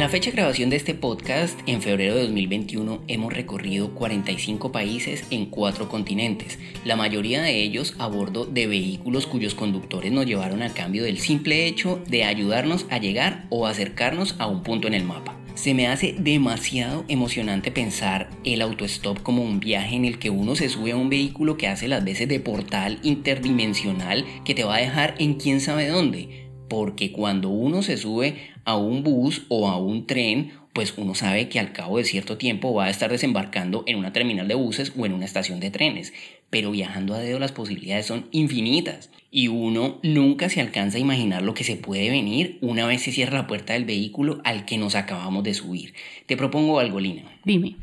La 0.02 0.08
fecha 0.08 0.30
de 0.30 0.36
grabación 0.36 0.68
de 0.68 0.74
este 0.74 0.94
podcast, 0.94 1.56
en 1.66 1.80
febrero 1.80 2.16
de 2.16 2.22
2021, 2.22 3.04
hemos 3.06 3.32
recorrido 3.32 3.94
45 3.94 4.72
países 4.72 5.22
en 5.30 5.46
cuatro 5.46 5.88
continentes, 5.88 6.58
la 6.84 6.96
mayoría 6.96 7.40
de 7.40 7.62
ellos 7.62 7.94
a 8.00 8.08
bordo 8.08 8.44
de 8.44 8.66
vehículos 8.66 9.28
cuyos 9.28 9.54
conductores 9.54 10.10
nos 10.10 10.26
llevaron 10.26 10.62
a 10.62 10.74
cambio 10.74 11.04
del 11.04 11.20
simple 11.20 11.68
hecho 11.68 12.02
de 12.08 12.24
ayudarnos 12.24 12.84
a 12.90 12.98
llegar 12.98 13.46
o 13.48 13.68
acercarnos 13.68 14.34
a 14.40 14.48
un 14.48 14.64
punto 14.64 14.88
en 14.88 14.94
el 14.94 15.04
mapa. 15.04 15.38
Se 15.54 15.72
me 15.72 15.86
hace 15.86 16.16
demasiado 16.18 17.04
emocionante 17.06 17.70
pensar 17.70 18.28
el 18.42 18.60
autostop 18.60 19.22
como 19.22 19.44
un 19.44 19.60
viaje 19.60 19.94
en 19.94 20.04
el 20.04 20.18
que 20.18 20.30
uno 20.30 20.56
se 20.56 20.68
sube 20.68 20.90
a 20.90 20.96
un 20.96 21.10
vehículo 21.10 21.56
que 21.56 21.68
hace 21.68 21.86
las 21.86 22.02
veces 22.02 22.26
de 22.26 22.40
portal 22.40 22.98
interdimensional 23.04 24.24
que 24.44 24.56
te 24.56 24.64
va 24.64 24.76
a 24.76 24.80
dejar 24.80 25.14
en 25.20 25.34
quién 25.34 25.60
sabe 25.60 25.86
dónde 25.86 26.41
porque 26.72 27.12
cuando 27.12 27.50
uno 27.50 27.82
se 27.82 27.98
sube 27.98 28.34
a 28.64 28.78
un 28.78 29.02
bus 29.02 29.42
o 29.48 29.68
a 29.68 29.76
un 29.76 30.06
tren, 30.06 30.52
pues 30.72 30.94
uno 30.96 31.14
sabe 31.14 31.50
que 31.50 31.60
al 31.60 31.74
cabo 31.74 31.98
de 31.98 32.04
cierto 32.04 32.38
tiempo 32.38 32.72
va 32.72 32.86
a 32.86 32.90
estar 32.90 33.10
desembarcando 33.10 33.84
en 33.86 33.98
una 33.98 34.14
terminal 34.14 34.48
de 34.48 34.54
buses 34.54 34.90
o 34.96 35.04
en 35.04 35.12
una 35.12 35.26
estación 35.26 35.60
de 35.60 35.70
trenes. 35.70 36.14
Pero 36.48 36.70
viajando 36.70 37.12
a 37.12 37.18
dedo 37.18 37.38
las 37.38 37.52
posibilidades 37.52 38.06
son 38.06 38.26
infinitas 38.30 39.10
y 39.30 39.48
uno 39.48 40.00
nunca 40.02 40.48
se 40.48 40.62
alcanza 40.62 40.96
a 40.96 41.02
imaginar 41.02 41.42
lo 41.42 41.52
que 41.52 41.62
se 41.62 41.76
puede 41.76 42.08
venir 42.08 42.56
una 42.62 42.86
vez 42.86 43.02
se 43.02 43.12
cierra 43.12 43.40
la 43.40 43.46
puerta 43.46 43.74
del 43.74 43.84
vehículo 43.84 44.40
al 44.42 44.64
que 44.64 44.78
nos 44.78 44.94
acabamos 44.94 45.44
de 45.44 45.52
subir. 45.52 45.92
Te 46.24 46.38
propongo 46.38 46.80
algo, 46.80 47.00
Lina. 47.00 47.38
Dime. 47.44 47.76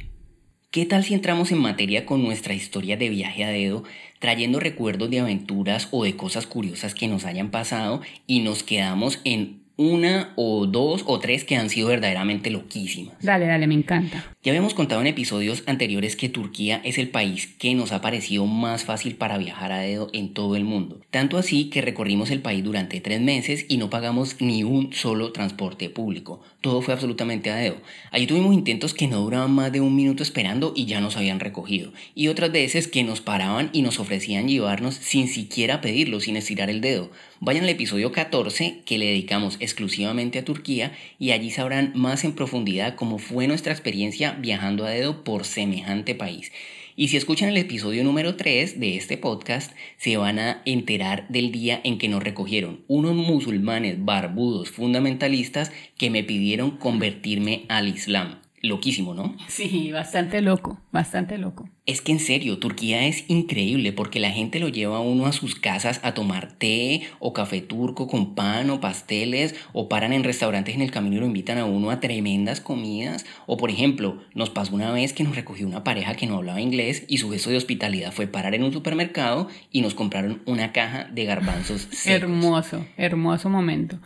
¿Qué 0.72 0.86
tal 0.86 1.04
si 1.04 1.16
entramos 1.16 1.52
en 1.52 1.60
materia 1.60 2.06
con 2.06 2.24
nuestra 2.24 2.54
historia 2.56 2.98
de 2.98 3.10
viaje 3.10 3.44
a 3.44 3.50
dedo, 3.50 3.84
trayendo 4.20 4.60
recuerdos 4.60 5.10
de 5.10 5.20
aventuras 5.20 5.88
o 5.92 6.04
de 6.04 6.16
cosas 6.16 6.46
curiosas 6.46 6.94
que 6.94 7.08
nos 7.08 7.26
hayan 7.26 7.50
pasado 7.50 8.02
y 8.28 8.42
nos 8.42 8.64
quedamos 8.64 9.20
en 9.24 9.60
una 9.80 10.34
o 10.36 10.66
dos 10.66 11.04
o 11.08 11.20
tres 11.20 11.46
que 11.46 11.56
han 11.56 11.70
sido 11.70 11.88
verdaderamente 11.88 12.50
loquísimas. 12.50 13.16
Dale, 13.22 13.48
dale, 13.48 13.66
me 13.66 13.76
encanta. 13.76 14.26
Ya 14.42 14.54
habíamos 14.54 14.74
contado 14.74 15.02
en 15.02 15.08
episodios 15.08 15.64
anteriores 15.66 16.16
que 16.16 16.30
Turquía 16.30 16.80
es 16.86 16.98
el 16.98 17.10
país 17.10 17.48
que 17.60 17.76
nos 17.76 17.92
ha 17.92 18.00
parecido 18.00 18.46
más 18.46 18.86
fácil 18.86 19.16
para 19.16 19.38
viajar 19.38 19.74
a 19.74 19.80
dedo 19.80 20.10
en 20.14 20.34
todo 20.34 20.56
el 20.56 20.64
mundo. 20.64 21.02
Tanto 21.12 21.38
así 21.38 21.66
que 21.66 21.82
recorrimos 21.82 22.32
el 22.32 22.42
país 22.42 22.64
durante 22.64 23.02
tres 23.02 23.20
meses 23.20 23.66
y 23.68 23.76
no 23.76 23.90
pagamos 23.90 24.38
ni 24.40 24.64
un 24.64 24.94
solo 24.94 25.34
transporte 25.34 25.90
público. 25.90 26.40
Todo 26.62 26.82
fue 26.82 26.94
absolutamente 26.94 27.52
a 27.52 27.58
dedo. 27.58 27.82
Allí 28.12 28.28
tuvimos 28.28 28.54
intentos 28.54 28.94
que 28.94 29.08
no 29.08 29.20
duraban 29.20 29.52
más 29.52 29.74
de 29.74 29.82
un 29.82 29.94
minuto 29.94 30.24
esperando 30.24 30.72
y 30.74 30.86
ya 30.86 31.02
nos 31.02 31.18
habían 31.18 31.42
recogido. 31.42 31.92
Y 32.16 32.30
otras 32.30 32.54
veces 32.54 32.88
que 32.88 33.04
nos 33.04 33.20
paraban 33.20 33.70
y 33.74 33.82
nos 33.82 34.00
ofrecían 34.00 34.48
llevarnos 34.48 34.96
sin 34.96 35.28
siquiera 35.28 35.82
pedirlo, 35.82 36.22
sin 36.22 36.38
estirar 36.38 36.70
el 36.70 36.80
dedo. 36.80 37.12
Vayan 37.42 37.64
al 37.64 37.70
episodio 37.70 38.12
14 38.12 38.84
que 38.86 38.98
le 38.98 39.06
dedicamos 39.06 39.58
exclusivamente 39.62 40.40
a 40.40 40.46
Turquía 40.46 40.94
y 41.18 41.32
allí 41.32 41.52
sabrán 41.52 41.94
más 41.96 42.26
en 42.26 42.34
profundidad 42.34 42.96
cómo 42.96 43.18
fue 43.18 43.48
nuestra 43.48 43.72
experiencia 43.72 44.29
viajando 44.34 44.86
a 44.86 44.90
dedo 44.90 45.24
por 45.24 45.46
semejante 45.46 46.16
país. 46.16 46.52
Y 46.96 47.08
si 47.08 47.16
escuchan 47.16 47.48
el 47.48 47.58
episodio 47.58 48.04
número 48.04 48.36
3 48.36 48.80
de 48.80 48.98
este 48.98 49.18
podcast, 49.18 49.72
se 49.96 50.18
van 50.18 50.38
a 50.38 50.62
enterar 50.66 51.28
del 51.30 51.52
día 51.52 51.80
en 51.86 51.98
que 51.98 52.10
nos 52.10 52.22
recogieron 52.22 52.82
unos 52.88 53.16
musulmanes 53.16 54.04
barbudos 54.04 54.72
fundamentalistas 54.72 55.72
que 55.98 56.10
me 56.10 56.26
pidieron 56.26 56.72
convertirme 56.72 57.64
al 57.70 57.88
Islam. 57.88 58.39
Loquísimo, 58.62 59.14
¿no? 59.14 59.36
Sí, 59.48 59.92
bastante 59.92 60.42
loco, 60.42 60.80
bastante 60.92 61.38
loco. 61.38 61.70
Es 61.86 62.02
que 62.02 62.12
en 62.12 62.20
serio, 62.20 62.60
Turquía 62.60 63.08
es 63.08 63.24
increíble 63.30 63.94
porque 63.94 64.20
la 64.20 64.32
gente 64.32 64.60
lo 64.60 64.68
lleva 64.68 64.98
a 64.98 65.02
uno 65.02 65.26
a 65.26 65.32
sus 65.32 65.56
casas 65.56 66.00
a 66.04 66.14
tomar 66.14 66.52
té 66.52 67.04
o 67.20 67.34
café 67.34 67.62
turco 67.62 68.08
con 68.08 68.36
pan 68.36 68.70
o 68.70 68.80
pasteles 68.80 69.56
o 69.74 69.90
paran 69.90 70.14
en 70.14 70.24
restaurantes 70.24 70.76
en 70.76 70.82
el 70.82 70.92
camino 70.92 71.16
y 71.16 71.20
lo 71.20 71.26
invitan 71.26 71.58
a 71.58 71.66
uno 71.66 71.90
a 71.90 72.00
tremendas 72.00 72.60
comidas. 72.62 73.26
O 73.48 73.58
por 73.58 73.72
ejemplo, 73.72 74.22
nos 74.36 74.50
pasó 74.50 74.76
una 74.76 74.92
vez 74.92 75.14
que 75.14 75.24
nos 75.24 75.36
recogió 75.36 75.66
una 75.66 75.84
pareja 75.84 76.16
que 76.16 76.28
no 76.28 76.36
hablaba 76.36 76.62
inglés 76.62 77.06
y 77.08 77.18
su 77.18 77.32
gesto 77.32 77.50
de 77.50 77.58
hospitalidad 77.58 78.12
fue 78.12 78.28
parar 78.28 78.56
en 78.56 78.64
un 78.64 78.74
supermercado 78.74 79.48
y 79.72 79.82
nos 79.82 79.96
compraron 79.96 80.42
una 80.46 80.74
caja 80.74 81.06
de 81.06 81.26
garbanzos 81.26 81.82
secos. 81.92 82.24
Hermoso, 82.24 82.86
hermoso 82.98 83.50
momento. 83.50 84.00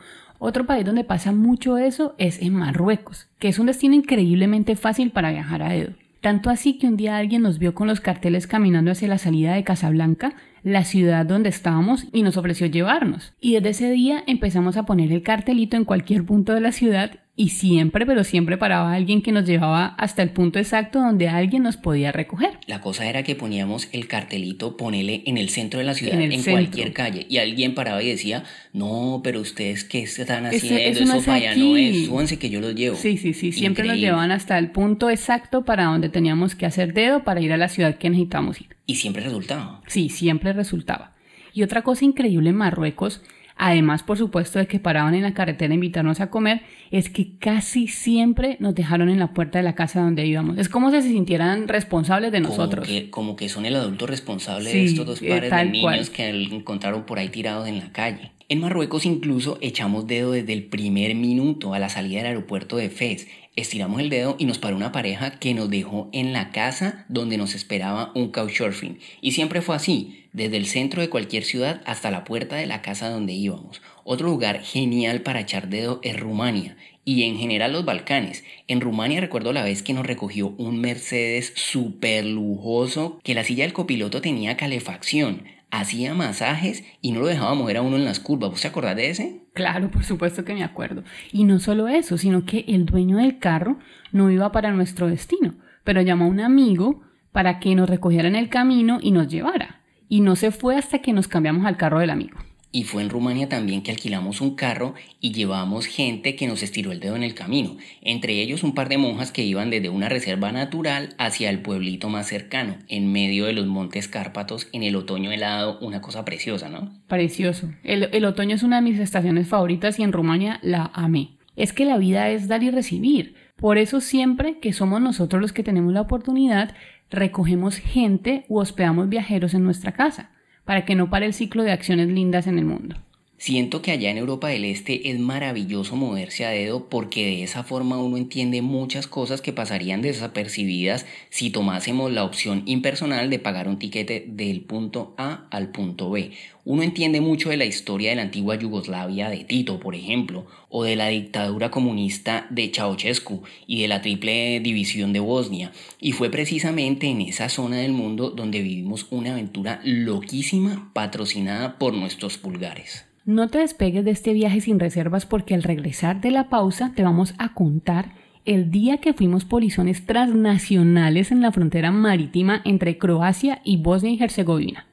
Otro 0.45 0.65
país 0.65 0.83
donde 0.83 1.05
pasa 1.05 1.31
mucho 1.31 1.77
eso 1.77 2.15
es 2.17 2.41
en 2.41 2.53
Marruecos, 2.53 3.27
que 3.39 3.47
es 3.47 3.59
un 3.59 3.67
destino 3.67 3.95
increíblemente 3.95 4.75
fácil 4.75 5.09
para 5.09 5.31
viajar 5.31 5.63
a 5.63 5.69
dedo. 5.69 5.93
Tanto 6.19 6.49
así 6.49 6.77
que 6.77 6.85
un 6.85 6.97
día 6.97 7.15
alguien 7.15 7.43
nos 7.43 7.59
vio 7.59 7.73
con 7.73 7.87
los 7.87 8.01
carteles 8.01 8.45
caminando 8.45 8.91
hacia 8.91 9.07
la 9.07 9.17
salida 9.17 9.53
de 9.53 9.63
Casablanca, 9.63 10.35
la 10.61 10.83
ciudad 10.83 11.25
donde 11.25 11.47
estábamos, 11.47 12.07
y 12.11 12.23
nos 12.23 12.35
ofreció 12.35 12.67
llevarnos. 12.67 13.31
Y 13.39 13.53
desde 13.53 13.69
ese 13.69 13.91
día 13.91 14.21
empezamos 14.27 14.75
a 14.75 14.83
poner 14.83 15.13
el 15.13 15.23
cartelito 15.23 15.77
en 15.77 15.85
cualquier 15.85 16.25
punto 16.25 16.53
de 16.53 16.59
la 16.59 16.73
ciudad 16.73 17.21
y 17.35 17.49
siempre, 17.49 18.05
pero 18.05 18.23
siempre 18.23 18.57
paraba 18.57 18.93
alguien 18.93 19.23
que 19.23 19.31
nos 19.31 19.45
llevaba 19.45 19.87
hasta 19.97 20.21
el 20.21 20.29
punto 20.29 20.59
exacto 20.59 20.99
donde 20.99 21.29
alguien 21.29 21.63
nos 21.63 21.77
podía 21.77 22.11
recoger. 22.11 22.59
La 22.67 22.79
cosa 22.79 23.07
era 23.07 23.23
que 23.23 23.35
poníamos 23.35 23.89
el 23.91 24.07
cartelito, 24.07 24.77
ponele 24.77 25.23
en 25.25 25.37
el 25.37 25.49
centro 25.49 25.79
de 25.79 25.85
la 25.85 25.95
ciudad, 25.95 26.21
en, 26.21 26.43
cualquier 26.43 26.93
calle, 26.93 27.25
y 27.27 27.39
alguien 27.39 27.73
paraba 27.73 28.03
y 28.03 28.09
decía, 28.09 28.43
no, 28.71 29.21
pero 29.23 29.41
ustedes 29.41 29.83
qué 29.83 30.03
están 30.03 30.45
haciendo, 30.45 30.79
eso, 30.79 31.03
eso 31.03 31.25
para 31.25 31.37
allá 31.37 31.55
no 31.55 31.75
es, 31.75 32.05
súbanse 32.05 32.37
que 32.37 32.51
yo 32.51 32.61
los 32.61 32.75
llevo. 32.75 32.95
Sí, 32.95 33.17
sí, 33.17 33.33
sí, 33.33 33.51
siempre 33.51 33.87
nos 33.87 33.97
llevaban 33.97 34.31
hasta 34.31 34.59
el 34.59 34.69
punto 34.69 35.09
exacto 35.09 35.65
para 35.65 35.85
donde 35.85 36.09
teníamos 36.09 36.53
que 36.53 36.67
hacer 36.67 36.93
dedo 36.93 37.23
para 37.23 37.41
ir 37.41 37.51
a 37.51 37.57
la 37.57 37.67
ciudad 37.67 37.97
que 37.97 38.11
necesitábamos 38.11 38.61
ir. 38.61 38.75
Y 38.85 38.95
siempre 38.95 39.23
resultaba. 39.23 39.81
Sí, 39.87 40.09
siempre 40.09 40.53
resultaba. 40.53 41.13
Y 41.51 41.63
otra 41.63 41.81
cosa 41.81 42.05
increíble 42.05 42.49
en 42.49 42.55
Marruecos 42.55 43.23
además 43.55 44.03
por 44.03 44.17
supuesto 44.17 44.59
de 44.59 44.67
que 44.67 44.79
paraban 44.79 45.15
en 45.15 45.23
la 45.23 45.33
carretera 45.33 45.71
a 45.71 45.75
invitarnos 45.75 46.19
a 46.21 46.29
comer, 46.29 46.61
es 46.91 47.09
que 47.09 47.37
casi 47.37 47.87
siempre 47.87 48.57
nos 48.59 48.75
dejaron 48.75 49.09
en 49.09 49.19
la 49.19 49.33
puerta 49.33 49.59
de 49.59 49.63
la 49.63 49.75
casa 49.75 50.01
donde 50.01 50.25
íbamos. 50.25 50.57
Es 50.57 50.69
como 50.69 50.91
si 50.91 51.01
se 51.01 51.09
sintieran 51.09 51.67
responsables 51.67 52.31
de 52.31 52.39
nosotros. 52.39 52.87
Como 52.87 52.99
que, 52.99 53.09
como 53.09 53.35
que 53.35 53.49
son 53.49 53.65
el 53.65 53.75
adulto 53.75 54.07
responsable 54.07 54.71
de 54.71 54.85
estos 54.85 55.05
dos 55.05 55.19
pares 55.19 55.51
de 55.51 55.65
niños 55.65 56.09
que 56.09 56.29
encontraron 56.29 57.05
por 57.05 57.19
ahí 57.19 57.29
tirados 57.29 57.67
en 57.67 57.79
la 57.79 57.91
calle. 57.91 58.31
En 58.49 58.59
Marruecos 58.59 59.05
incluso 59.05 59.57
echamos 59.61 60.05
dedo 60.05 60.31
desde 60.31 60.53
el 60.53 60.65
primer 60.65 61.15
minuto 61.15 61.73
a 61.73 61.79
la 61.79 61.89
salida 61.89 62.19
del 62.19 62.27
aeropuerto 62.27 62.77
de 62.77 62.89
Fez. 62.89 63.27
Estiramos 63.55 64.01
el 64.01 64.09
dedo 64.09 64.35
y 64.39 64.45
nos 64.45 64.57
paró 64.57 64.75
una 64.75 64.91
pareja 64.91 65.37
que 65.39 65.53
nos 65.53 65.69
dejó 65.69 66.09
en 66.11 66.33
la 66.33 66.49
casa 66.49 67.05
donde 67.07 67.37
nos 67.37 67.53
esperaba 67.53 68.11
un 68.15 68.31
couchsurfing. 68.31 68.97
Y 69.21 69.33
siempre 69.33 69.61
fue 69.61 69.75
así, 69.75 70.25
desde 70.33 70.57
el 70.57 70.65
centro 70.65 71.01
de 71.01 71.09
cualquier 71.09 71.43
ciudad 71.43 71.83
hasta 71.85 72.09
la 72.09 72.23
puerta 72.23 72.55
de 72.55 72.65
la 72.65 72.81
casa 72.81 73.11
donde 73.11 73.33
íbamos. 73.33 73.83
Otro 74.03 74.27
lugar 74.27 74.63
genial 74.63 75.21
para 75.21 75.41
echar 75.41 75.69
dedo 75.69 75.99
es 76.01 76.19
Rumania 76.19 76.75
y 77.05 77.23
en 77.23 77.37
general 77.37 77.73
los 77.73 77.85
Balcanes. 77.85 78.43
En 78.67 78.81
Rumania 78.81 79.21
recuerdo 79.21 79.53
la 79.53 79.63
vez 79.63 79.83
que 79.83 79.93
nos 79.93 80.07
recogió 80.07 80.55
un 80.57 80.81
Mercedes 80.81 81.53
súper 81.55 82.25
lujoso 82.25 83.19
que 83.23 83.35
la 83.35 83.43
silla 83.43 83.65
del 83.65 83.73
copiloto 83.73 84.19
tenía 84.19 84.57
calefacción 84.57 85.43
hacía 85.73 86.13
masajes 86.13 86.85
y 87.01 87.11
no 87.11 87.21
lo 87.21 87.27
dejaba 87.27 87.55
mover 87.55 87.77
a 87.77 87.81
uno 87.81 87.95
en 87.95 88.05
las 88.05 88.19
curvas. 88.19 88.51
¿Vos 88.51 88.61
te 88.61 88.67
acordás 88.67 88.95
de 88.95 89.09
ese? 89.09 89.41
Claro, 89.53 89.89
por 89.89 90.03
supuesto 90.03 90.45
que 90.45 90.53
me 90.53 90.63
acuerdo. 90.63 91.03
Y 91.31 91.45
no 91.45 91.59
solo 91.59 91.87
eso, 91.87 92.17
sino 92.17 92.45
que 92.45 92.63
el 92.67 92.85
dueño 92.85 93.17
del 93.17 93.39
carro 93.39 93.79
no 94.11 94.29
iba 94.29 94.51
para 94.51 94.71
nuestro 94.71 95.07
destino, 95.07 95.55
pero 95.83 96.01
llamó 96.01 96.25
a 96.25 96.29
un 96.29 96.39
amigo 96.39 97.01
para 97.31 97.59
que 97.59 97.73
nos 97.73 97.89
recogiera 97.89 98.27
en 98.27 98.35
el 98.35 98.49
camino 98.49 98.99
y 99.01 99.11
nos 99.11 99.27
llevara. 99.27 99.81
Y 100.07 100.21
no 100.21 100.35
se 100.35 100.51
fue 100.51 100.77
hasta 100.77 100.99
que 100.99 101.11
nos 101.11 101.27
cambiamos 101.27 101.65
al 101.65 101.77
carro 101.77 101.99
del 101.99 102.11
amigo. 102.11 102.37
Y 102.75 102.85
fue 102.85 103.03
en 103.03 103.11
Rumania 103.11 103.47
también 103.47 103.83
que 103.83 103.91
alquilamos 103.91 104.41
un 104.41 104.55
carro 104.55 104.95
y 105.21 105.31
llevamos 105.31 105.85
gente 105.85 106.35
que 106.35 106.47
nos 106.47 106.63
estiró 106.63 106.91
el 106.91 106.99
dedo 106.99 107.15
en 107.15 107.21
el 107.21 107.35
camino, 107.35 107.77
entre 108.01 108.41
ellos 108.41 108.63
un 108.63 108.73
par 108.73 108.89
de 108.89 108.97
monjas 108.97 109.31
que 109.31 109.43
iban 109.43 109.69
desde 109.69 109.89
una 109.89 110.09
reserva 110.09 110.51
natural 110.51 111.13
hacia 111.19 111.51
el 111.51 111.61
pueblito 111.61 112.09
más 112.09 112.25
cercano, 112.25 112.77
en 112.87 113.11
medio 113.11 113.45
de 113.45 113.53
los 113.53 113.67
montes 113.67 114.07
Cárpatos, 114.07 114.69
en 114.71 114.81
el 114.81 114.95
otoño 114.95 115.31
helado, 115.31 115.77
una 115.81 116.01
cosa 116.01 116.25
preciosa, 116.25 116.67
¿no? 116.67 116.91
Precioso. 117.07 117.71
El, 117.83 118.09
el 118.11 118.25
otoño 118.25 118.55
es 118.55 118.63
una 118.63 118.77
de 118.77 118.89
mis 118.89 118.99
estaciones 118.99 119.47
favoritas 119.47 119.99
y 119.99 120.03
en 120.03 120.11
Rumania 120.11 120.59
la 120.63 120.89
amé. 120.95 121.37
Es 121.55 121.73
que 121.73 121.85
la 121.85 121.99
vida 121.99 122.31
es 122.31 122.47
dar 122.47 122.63
y 122.63 122.71
recibir. 122.71 123.35
Por 123.55 123.77
eso 123.77 124.01
siempre 124.01 124.57
que 124.57 124.73
somos 124.73 124.99
nosotros 124.99 125.39
los 125.39 125.53
que 125.53 125.61
tenemos 125.61 125.93
la 125.93 126.01
oportunidad, 126.01 126.75
recogemos 127.11 127.77
gente 127.77 128.45
u 128.49 128.57
hospedamos 128.57 129.09
viajeros 129.09 129.53
en 129.53 129.63
nuestra 129.63 129.91
casa 129.91 130.32
para 130.65 130.85
que 130.85 130.95
no 130.95 131.09
pare 131.09 131.25
el 131.25 131.33
ciclo 131.33 131.63
de 131.63 131.71
acciones 131.71 132.07
lindas 132.07 132.47
en 132.47 132.59
el 132.59 132.65
mundo. 132.65 132.95
Siento 133.45 133.81
que 133.81 133.91
allá 133.91 134.09
en 134.09 134.17
Europa 134.17 134.47
del 134.47 134.63
Este 134.63 135.09
es 135.09 135.19
maravilloso 135.19 135.97
moverse 135.97 136.45
a 136.45 136.51
dedo 136.51 136.87
porque 136.87 137.25
de 137.25 137.43
esa 137.43 137.65
forma 137.65 137.97
uno 137.97 138.15
entiende 138.15 138.61
muchas 138.61 139.05
cosas 139.05 139.41
que 139.41 139.51
pasarían 139.51 140.01
desapercibidas 140.01 141.05
si 141.29 141.49
tomásemos 141.49 142.09
la 142.13 142.23
opción 142.23 142.63
impersonal 142.67 143.29
de 143.29 143.39
pagar 143.39 143.67
un 143.67 143.79
tiquete 143.79 144.23
del 144.25 144.61
punto 144.61 145.13
A 145.17 145.49
al 145.51 145.73
punto 145.73 146.09
B. 146.09 146.31
Uno 146.63 146.83
entiende 146.83 147.19
mucho 147.19 147.49
de 147.49 147.57
la 147.57 147.65
historia 147.65 148.11
de 148.11 148.15
la 148.15 148.21
antigua 148.21 148.55
Yugoslavia 148.55 149.29
de 149.29 149.43
Tito, 149.43 149.77
por 149.77 149.93
ejemplo, 149.93 150.47
o 150.69 150.85
de 150.85 150.95
la 150.95 151.09
dictadura 151.09 151.69
comunista 151.69 152.47
de 152.49 152.71
Ceausescu 152.73 153.43
y 153.67 153.81
de 153.81 153.89
la 153.89 154.01
triple 154.01 154.61
división 154.61 155.11
de 155.11 155.19
Bosnia. 155.19 155.73
Y 155.99 156.13
fue 156.13 156.29
precisamente 156.29 157.07
en 157.07 157.19
esa 157.19 157.49
zona 157.49 157.79
del 157.79 157.91
mundo 157.91 158.29
donde 158.29 158.61
vivimos 158.61 159.05
una 159.09 159.33
aventura 159.33 159.81
loquísima 159.83 160.91
patrocinada 160.93 161.77
por 161.77 161.93
nuestros 161.93 162.37
pulgares. 162.37 163.12
No 163.25 163.47
te 163.47 163.59
despegues 163.59 164.03
de 164.03 164.11
este 164.11 164.33
viaje 164.33 164.59
sin 164.59 164.81
reservas 164.81 165.25
porque 165.25 165.55
al 165.55 165.63
regresar 165.63 166.19
de 166.19 166.29
la 166.29 166.49
pausa 166.49 166.91
te 166.93 167.03
vamos 167.03 167.35
a 167.37 167.53
contar 167.53 168.15
el 168.43 168.69
día 168.69 168.97
que 168.97 169.13
fuimos 169.13 169.45
polizones 169.45 170.05
transnacionales 170.05 171.31
en 171.31 171.41
la 171.41 171.53
frontera 171.53 171.89
marítima 171.91 172.61
entre 172.65 172.97
Croacia 172.97 173.61
y 173.63 173.81
Bosnia 173.81 174.11
y 174.11 174.21
Herzegovina. 174.21 174.87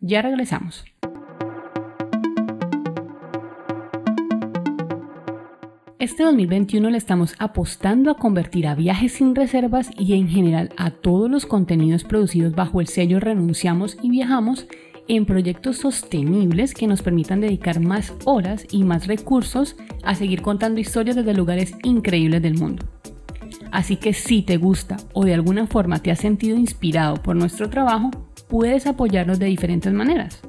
Ya 0.00 0.22
regresamos. 0.22 0.86
Este 5.98 6.22
2021 6.22 6.88
le 6.88 6.96
estamos 6.96 7.34
apostando 7.38 8.10
a 8.10 8.16
convertir 8.16 8.66
a 8.66 8.74
viajes 8.74 9.12
sin 9.12 9.34
reservas 9.34 9.90
y 9.98 10.14
en 10.14 10.28
general 10.28 10.70
a 10.78 10.90
todos 10.90 11.30
los 11.30 11.44
contenidos 11.44 12.04
producidos 12.04 12.54
bajo 12.54 12.80
el 12.80 12.86
sello 12.86 13.20
Renunciamos 13.20 13.98
y 14.00 14.08
Viajamos 14.08 14.66
en 15.08 15.26
proyectos 15.26 15.78
sostenibles 15.78 16.74
que 16.74 16.86
nos 16.86 17.02
permitan 17.02 17.40
dedicar 17.40 17.80
más 17.80 18.12
horas 18.24 18.66
y 18.70 18.84
más 18.84 19.06
recursos 19.06 19.76
a 20.02 20.14
seguir 20.14 20.42
contando 20.42 20.80
historias 20.80 21.16
desde 21.16 21.34
lugares 21.34 21.74
increíbles 21.82 22.42
del 22.42 22.54
mundo. 22.54 22.84
Así 23.72 23.96
que 23.96 24.12
si 24.12 24.42
te 24.42 24.56
gusta 24.56 24.96
o 25.12 25.24
de 25.24 25.34
alguna 25.34 25.66
forma 25.66 25.98
te 25.98 26.10
has 26.10 26.20
sentido 26.20 26.56
inspirado 26.56 27.16
por 27.16 27.36
nuestro 27.36 27.68
trabajo, 27.68 28.10
puedes 28.48 28.86
apoyarnos 28.86 29.38
de 29.38 29.46
diferentes 29.46 29.92
maneras. 29.92 30.40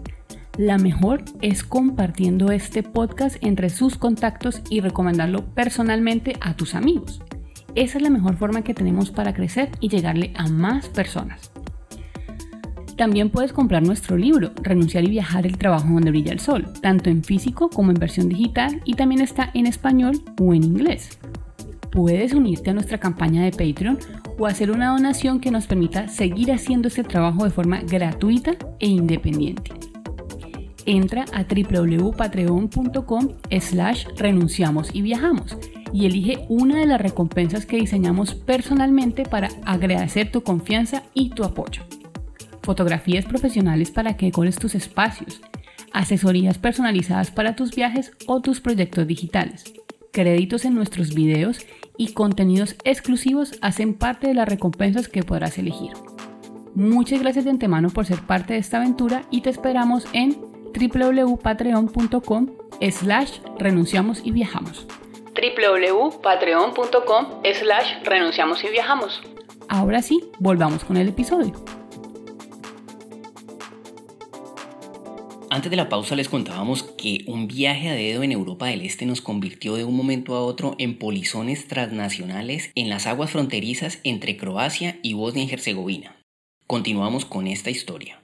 La 0.57 0.77
mejor 0.77 1.23
es 1.41 1.63
compartiendo 1.63 2.51
este 2.51 2.83
podcast 2.83 3.37
entre 3.41 3.69
sus 3.69 3.97
contactos 3.97 4.61
y 4.69 4.81
recomendarlo 4.81 5.45
personalmente 5.53 6.33
a 6.41 6.53
tus 6.55 6.75
amigos. 6.75 7.21
Esa 7.75 7.97
es 7.97 8.03
la 8.03 8.09
mejor 8.09 8.35
forma 8.35 8.63
que 8.63 8.73
tenemos 8.73 9.11
para 9.11 9.33
crecer 9.33 9.69
y 9.79 9.87
llegarle 9.87 10.33
a 10.35 10.47
más 10.47 10.89
personas. 10.89 11.48
También 12.99 13.29
puedes 13.29 13.53
comprar 13.53 13.81
nuestro 13.81 14.17
libro, 14.17 14.51
Renunciar 14.61 15.05
y 15.05 15.09
viajar 15.09 15.45
el 15.45 15.57
trabajo 15.57 15.87
donde 15.87 16.09
brilla 16.09 16.33
el 16.33 16.41
sol, 16.41 16.73
tanto 16.81 17.09
en 17.09 17.23
físico 17.23 17.69
como 17.69 17.91
en 17.91 17.97
versión 17.97 18.27
digital 18.27 18.81
y 18.83 18.95
también 18.95 19.21
está 19.21 19.51
en 19.53 19.67
español 19.67 20.21
o 20.37 20.53
en 20.53 20.65
inglés. 20.65 21.17
Puedes 21.93 22.33
unirte 22.33 22.71
a 22.71 22.73
nuestra 22.73 22.97
campaña 22.97 23.45
de 23.45 23.51
Patreon 23.51 23.99
o 24.37 24.47
hacer 24.47 24.69
una 24.69 24.89
donación 24.89 25.39
que 25.39 25.49
nos 25.49 25.65
permita 25.65 26.09
seguir 26.09 26.51
haciendo 26.51 26.89
este 26.89 27.05
trabajo 27.05 27.45
de 27.45 27.51
forma 27.51 27.79
gratuita 27.79 28.57
e 28.79 28.87
independiente. 28.87 29.71
Entra 30.85 31.23
a 31.31 31.45
www.patreon.com 31.45 33.29
slash 33.61 34.07
renunciamos 34.17 34.93
y 34.93 35.03
viajamos 35.03 35.57
y 35.93 36.05
elige 36.05 36.45
una 36.49 36.79
de 36.79 36.85
las 36.85 36.99
recompensas 36.99 37.65
que 37.65 37.77
diseñamos 37.77 38.35
personalmente 38.35 39.23
para 39.23 39.47
agradecer 39.63 40.31
tu 40.31 40.41
confianza 40.41 41.03
y 41.13 41.29
tu 41.29 41.45
apoyo 41.45 41.81
fotografías 42.61 43.25
profesionales 43.25 43.91
para 43.91 44.15
que 44.15 44.27
decores 44.27 44.57
tus 44.57 44.75
espacios, 44.75 45.41
asesorías 45.93 46.57
personalizadas 46.57 47.31
para 47.31 47.55
tus 47.55 47.75
viajes 47.75 48.11
o 48.27 48.41
tus 48.41 48.61
proyectos 48.61 49.07
digitales, 49.07 49.73
créditos 50.11 50.65
en 50.65 50.75
nuestros 50.75 51.13
videos 51.13 51.65
y 51.97 52.13
contenidos 52.13 52.75
exclusivos 52.83 53.57
hacen 53.61 53.93
parte 53.93 54.27
de 54.27 54.33
las 54.33 54.47
recompensas 54.47 55.07
que 55.07 55.23
podrás 55.23 55.57
elegir. 55.57 55.91
Muchas 56.75 57.19
gracias 57.19 57.45
de 57.45 57.51
antemano 57.51 57.89
por 57.89 58.05
ser 58.05 58.21
parte 58.21 58.53
de 58.53 58.59
esta 58.59 58.77
aventura 58.77 59.23
y 59.31 59.41
te 59.41 59.49
esperamos 59.49 60.05
en 60.13 60.37
www.patreon.com 60.73 62.47
slash 62.91 63.39
renunciamos 63.57 64.21
y 64.23 64.31
viajamos. 64.31 64.87
www.patreon.com 65.35 67.25
slash 67.53 68.03
renunciamos 68.03 68.63
y 68.63 68.69
viajamos. 68.69 69.21
Ahora 69.67 70.01
sí, 70.01 70.21
volvamos 70.39 70.83
con 70.83 70.97
el 70.97 71.09
episodio. 71.09 71.78
Antes 75.51 75.71
de 75.71 75.77
la 75.77 75.89
pausa 75.89 76.15
les 76.15 76.29
contábamos 76.29 76.83
que 76.83 77.23
un 77.25 77.47
viaje 77.47 77.89
a 77.89 77.93
dedo 77.93 78.21
en 78.21 78.31
Europa 78.31 78.67
del 78.67 78.83
Este 78.83 79.07
nos 79.07 79.21
convirtió 79.21 79.75
de 79.75 79.83
un 79.83 79.97
momento 79.97 80.35
a 80.35 80.43
otro 80.43 80.75
en 80.77 80.99
polizones 80.99 81.67
transnacionales 81.67 82.69
en 82.75 82.87
las 82.87 83.07
aguas 83.07 83.31
fronterizas 83.31 83.99
entre 84.03 84.37
Croacia 84.37 84.99
y 85.01 85.13
Bosnia 85.13 85.45
y 85.45 85.51
Herzegovina. 85.51 86.15
Continuamos 86.67 87.25
con 87.25 87.47
esta 87.47 87.71
historia. 87.71 88.21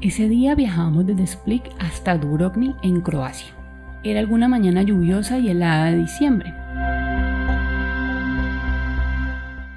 Ese 0.00 0.28
día 0.28 0.56
viajamos 0.56 1.06
desde 1.06 1.22
Split 1.22 1.62
hasta 1.78 2.18
Dubrovnik 2.18 2.74
en 2.82 3.00
Croacia. 3.00 3.54
Era 4.02 4.18
alguna 4.18 4.48
mañana 4.48 4.82
lluviosa 4.82 5.38
y 5.38 5.50
helada 5.50 5.92
de 5.92 5.98
diciembre. 5.98 6.65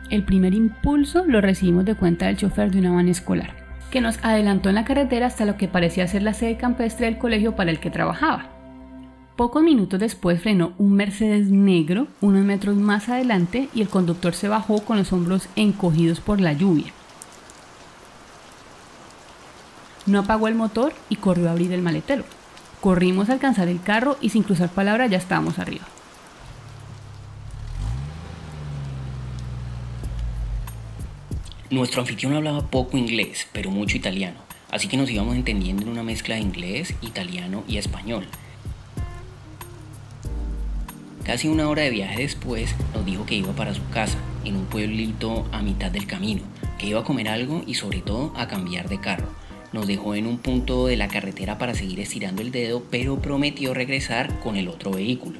El 0.09 0.23
primer 0.23 0.55
impulso 0.55 1.23
lo 1.27 1.39
recibimos 1.39 1.85
de 1.85 1.93
cuenta 1.93 2.25
del 2.25 2.37
chofer 2.37 2.71
de 2.71 2.79
una 2.79 2.91
van 2.91 3.09
escolar, 3.09 3.53
que 3.91 4.01
nos 4.01 4.17
adelantó 4.23 4.69
en 4.69 4.75
la 4.75 4.85
carretera 4.85 5.27
hasta 5.27 5.45
lo 5.45 5.55
que 5.55 5.67
parecía 5.67 6.07
ser 6.07 6.23
la 6.23 6.33
sede 6.33 6.57
campestre 6.57 7.05
del 7.05 7.19
colegio 7.19 7.55
para 7.55 7.69
el 7.69 7.79
que 7.79 7.91
trabajaba. 7.91 8.47
Pocos 9.35 9.61
minutos 9.61 9.99
después 9.99 10.41
frenó 10.41 10.73
un 10.79 10.93
Mercedes 10.93 11.49
negro 11.49 12.07
unos 12.21 12.43
metros 12.43 12.75
más 12.75 13.07
adelante 13.07 13.69
y 13.73 13.81
el 13.81 13.87
conductor 13.87 14.33
se 14.33 14.49
bajó 14.49 14.83
con 14.83 14.97
los 14.97 15.13
hombros 15.13 15.47
encogidos 15.55 16.19
por 16.21 16.41
la 16.41 16.53
lluvia. 16.53 16.91
No 20.07 20.19
apagó 20.19 20.47
el 20.47 20.55
motor 20.55 20.91
y 21.07 21.17
corrió 21.17 21.49
a 21.49 21.51
abrir 21.51 21.71
el 21.71 21.83
maletero. 21.83 22.23
Corrimos 22.81 23.29
a 23.29 23.33
alcanzar 23.33 23.67
el 23.67 23.81
carro 23.81 24.17
y 24.21 24.29
sin 24.29 24.41
cruzar 24.41 24.69
palabra 24.69 25.05
ya 25.05 25.17
estábamos 25.17 25.59
arriba. 25.59 25.85
Nuestro 31.71 32.01
anfitrión 32.01 32.33
hablaba 32.33 32.65
poco 32.65 32.97
inglés, 32.97 33.47
pero 33.53 33.69
mucho 33.69 33.95
italiano, 33.95 34.39
así 34.71 34.87
que 34.87 34.97
nos 34.97 35.07
íbamos 35.11 35.35
entendiendo 35.35 35.83
en 35.83 35.89
una 35.89 36.01
mezcla 36.01 36.33
de 36.33 36.41
inglés, 36.41 36.95
italiano 37.03 37.63
y 37.67 37.77
español. 37.77 38.25
Casi 41.23 41.47
una 41.47 41.69
hora 41.69 41.83
de 41.83 41.91
viaje 41.91 42.23
después 42.23 42.73
nos 42.95 43.05
dijo 43.05 43.27
que 43.27 43.35
iba 43.35 43.53
para 43.53 43.75
su 43.75 43.87
casa, 43.89 44.17
en 44.45 44.55
un 44.55 44.65
pueblito 44.65 45.45
a 45.51 45.61
mitad 45.61 45.91
del 45.91 46.07
camino, 46.07 46.41
que 46.79 46.87
iba 46.87 47.01
a 47.01 47.03
comer 47.03 47.29
algo 47.29 47.61
y 47.67 47.75
sobre 47.75 48.01
todo 48.01 48.33
a 48.35 48.47
cambiar 48.47 48.89
de 48.89 48.99
carro. 48.99 49.27
Nos 49.71 49.85
dejó 49.85 50.15
en 50.15 50.25
un 50.25 50.39
punto 50.39 50.87
de 50.87 50.97
la 50.97 51.07
carretera 51.07 51.59
para 51.59 51.75
seguir 51.75 51.99
estirando 51.99 52.41
el 52.41 52.49
dedo, 52.51 52.83
pero 52.89 53.21
prometió 53.21 53.75
regresar 53.75 54.39
con 54.39 54.55
el 54.55 54.69
otro 54.69 54.89
vehículo. 54.89 55.39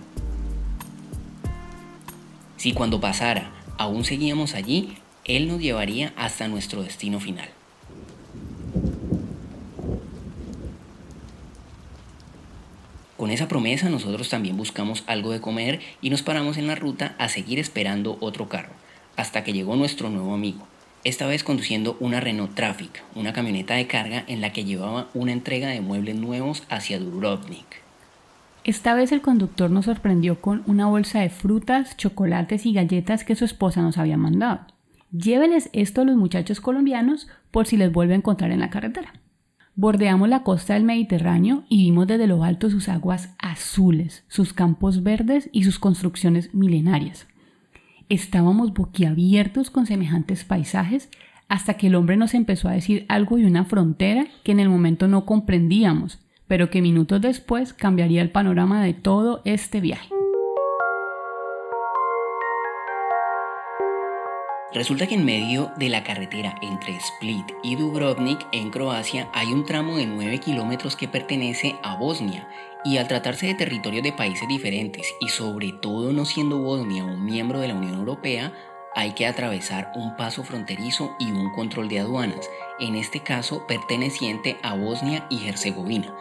Si 2.57 2.71
cuando 2.73 3.01
pasara 3.01 3.51
aún 3.79 4.05
seguíamos 4.05 4.53
allí, 4.53 4.95
él 5.29 5.47
nos 5.47 5.61
llevaría 5.61 6.11
hasta 6.17 6.47
nuestro 6.47 6.81
destino 6.81 7.19
final. 7.19 7.47
Con 13.15 13.29
esa 13.29 13.47
promesa 13.47 13.89
nosotros 13.89 14.27
también 14.29 14.57
buscamos 14.57 15.03
algo 15.05 15.31
de 15.31 15.39
comer 15.39 15.81
y 16.01 16.09
nos 16.09 16.23
paramos 16.23 16.57
en 16.57 16.65
la 16.65 16.73
ruta 16.73 17.15
a 17.19 17.29
seguir 17.29 17.59
esperando 17.59 18.17
otro 18.21 18.49
carro, 18.49 18.71
hasta 19.17 19.43
que 19.43 19.53
llegó 19.53 19.75
nuestro 19.75 20.09
nuevo 20.09 20.33
amigo, 20.33 20.65
esta 21.03 21.27
vez 21.27 21.43
conduciendo 21.43 21.95
una 21.99 22.19
Renault 22.19 22.55
Traffic, 22.55 23.03
una 23.13 23.31
camioneta 23.31 23.75
de 23.75 23.85
carga 23.85 24.23
en 24.25 24.41
la 24.41 24.51
que 24.51 24.65
llevaba 24.65 25.09
una 25.13 25.31
entrega 25.31 25.67
de 25.67 25.81
muebles 25.81 26.15
nuevos 26.15 26.63
hacia 26.69 26.97
Dubrovnik. 26.97 27.83
Esta 28.63 28.95
vez 28.95 29.11
el 29.11 29.21
conductor 29.21 29.69
nos 29.69 29.85
sorprendió 29.85 30.41
con 30.41 30.63
una 30.65 30.87
bolsa 30.87 31.19
de 31.19 31.29
frutas, 31.29 31.97
chocolates 31.97 32.65
y 32.65 32.73
galletas 32.73 33.23
que 33.23 33.35
su 33.35 33.45
esposa 33.45 33.83
nos 33.83 33.99
había 33.99 34.17
mandado. 34.17 34.78
Lléveles 35.11 35.69
esto 35.73 36.01
a 36.01 36.05
los 36.05 36.15
muchachos 36.15 36.61
colombianos 36.61 37.27
por 37.51 37.65
si 37.65 37.77
les 37.77 37.91
vuelve 37.91 38.13
a 38.13 38.17
encontrar 38.17 38.51
en 38.51 38.59
la 38.59 38.69
carretera. 38.69 39.13
Bordeamos 39.75 40.29
la 40.29 40.43
costa 40.43 40.73
del 40.73 40.83
Mediterráneo 40.83 41.63
y 41.69 41.83
vimos 41.83 42.05
desde 42.05 42.27
lo 42.27 42.43
alto 42.43 42.69
sus 42.69 42.89
aguas 42.89 43.33
azules, 43.39 44.23
sus 44.27 44.53
campos 44.53 45.03
verdes 45.03 45.49
y 45.51 45.63
sus 45.63 45.79
construcciones 45.79 46.53
milenarias. 46.53 47.27
Estábamos 48.09 48.73
boquiabiertos 48.73 49.69
con 49.71 49.85
semejantes 49.85 50.43
paisajes 50.43 51.09
hasta 51.47 51.75
que 51.75 51.87
el 51.87 51.95
hombre 51.95 52.17
nos 52.17 52.33
empezó 52.33 52.67
a 52.67 52.73
decir 52.73 53.05
algo 53.07 53.37
de 53.37 53.45
una 53.45 53.65
frontera 53.65 54.27
que 54.43 54.51
en 54.51 54.59
el 54.59 54.69
momento 54.69 55.07
no 55.07 55.25
comprendíamos, 55.25 56.19
pero 56.47 56.69
que 56.69 56.81
minutos 56.81 57.21
después 57.21 57.73
cambiaría 57.73 58.21
el 58.21 58.31
panorama 58.31 58.83
de 58.83 58.93
todo 58.93 59.41
este 59.45 59.81
viaje. 59.81 60.18
Resulta 64.71 65.07
que 65.07 65.15
en 65.15 65.25
medio 65.25 65.71
de 65.77 65.89
la 65.89 66.03
carretera 66.03 66.53
entre 66.61 66.95
Split 66.95 67.53
y 67.63 67.75
Dubrovnik 67.75 68.45
en 68.51 68.69
Croacia 68.69 69.27
hay 69.33 69.51
un 69.51 69.65
tramo 69.65 69.97
de 69.97 70.05
9 70.05 70.37
kilómetros 70.37 70.95
que 70.95 71.07
pertenece 71.07 71.75
a 71.81 71.95
Bosnia 71.95 72.47
y 72.85 72.97
al 72.97 73.07
tratarse 73.07 73.47
de 73.47 73.55
territorios 73.55 74.03
de 74.03 74.13
países 74.13 74.47
diferentes 74.47 75.11
y 75.21 75.29
sobre 75.29 75.71
todo 75.71 76.13
no 76.13 76.23
siendo 76.23 76.59
Bosnia 76.59 77.03
un 77.03 77.25
miembro 77.25 77.59
de 77.59 77.69
la 77.69 77.73
Unión 77.73 77.95
Europea, 77.95 78.53
hay 78.93 79.13
que 79.13 79.25
atravesar 79.25 79.91
un 79.95 80.15
paso 80.15 80.43
fronterizo 80.43 81.15
y 81.17 81.31
un 81.31 81.51
control 81.51 81.89
de 81.89 82.01
aduanas, 82.01 82.47
en 82.79 82.95
este 82.95 83.21
caso 83.21 83.65
perteneciente 83.65 84.57
a 84.61 84.75
Bosnia 84.75 85.25
y 85.31 85.47
Herzegovina. 85.47 86.13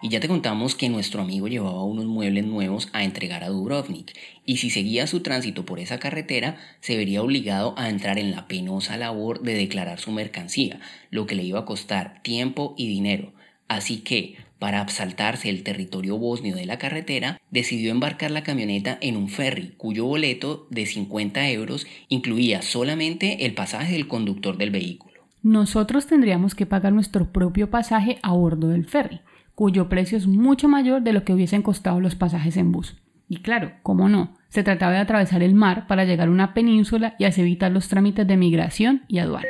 Y 0.00 0.10
ya 0.10 0.20
te 0.20 0.28
contamos 0.28 0.76
que 0.76 0.88
nuestro 0.88 1.22
amigo 1.22 1.48
llevaba 1.48 1.82
unos 1.82 2.06
muebles 2.06 2.44
nuevos 2.44 2.88
a 2.92 3.02
entregar 3.02 3.42
a 3.42 3.48
Dubrovnik, 3.48 4.16
y 4.44 4.58
si 4.58 4.70
seguía 4.70 5.08
su 5.08 5.20
tránsito 5.20 5.64
por 5.64 5.80
esa 5.80 5.98
carretera, 5.98 6.56
se 6.80 6.96
vería 6.96 7.20
obligado 7.20 7.74
a 7.76 7.88
entrar 7.88 8.18
en 8.18 8.30
la 8.30 8.46
penosa 8.46 8.96
labor 8.96 9.42
de 9.42 9.54
declarar 9.54 9.98
su 9.98 10.12
mercancía, 10.12 10.78
lo 11.10 11.26
que 11.26 11.34
le 11.34 11.42
iba 11.42 11.60
a 11.60 11.64
costar 11.64 12.22
tiempo 12.22 12.74
y 12.76 12.88
dinero. 12.88 13.32
Así 13.66 13.98
que, 13.98 14.36
para 14.60 14.82
asaltarse 14.82 15.48
el 15.48 15.64
territorio 15.64 16.16
bosnio 16.16 16.54
de 16.54 16.66
la 16.66 16.78
carretera, 16.78 17.40
decidió 17.50 17.90
embarcar 17.90 18.30
la 18.30 18.44
camioneta 18.44 18.98
en 19.00 19.16
un 19.16 19.28
ferry, 19.28 19.74
cuyo 19.76 20.04
boleto 20.04 20.68
de 20.70 20.86
50 20.86 21.50
euros 21.50 21.88
incluía 22.08 22.62
solamente 22.62 23.46
el 23.46 23.54
pasaje 23.54 23.94
del 23.94 24.06
conductor 24.06 24.58
del 24.58 24.70
vehículo. 24.70 25.14
Nosotros 25.42 26.06
tendríamos 26.06 26.54
que 26.54 26.66
pagar 26.66 26.92
nuestro 26.92 27.32
propio 27.32 27.70
pasaje 27.70 28.18
a 28.22 28.32
bordo 28.32 28.68
del 28.68 28.86
ferry 28.86 29.20
cuyo 29.58 29.88
precio 29.88 30.16
es 30.16 30.28
mucho 30.28 30.68
mayor 30.68 31.02
de 31.02 31.12
lo 31.12 31.24
que 31.24 31.32
hubiesen 31.32 31.62
costado 31.62 31.98
los 31.98 32.14
pasajes 32.14 32.56
en 32.56 32.70
bus. 32.70 32.94
Y 33.28 33.38
claro, 33.38 33.72
cómo 33.82 34.08
no, 34.08 34.38
Se 34.50 34.62
trataba 34.62 34.92
de 34.92 34.98
atravesar 34.98 35.42
el 35.42 35.52
mar 35.52 35.88
para 35.88 36.04
llegar 36.04 36.28
a 36.28 36.30
una 36.30 36.54
península 36.54 37.16
y 37.18 37.24
así 37.24 37.40
evitar 37.40 37.72
los 37.72 37.88
trámites 37.88 38.24
de 38.24 38.36
migración 38.36 39.02
y 39.08 39.18
aduana. 39.18 39.48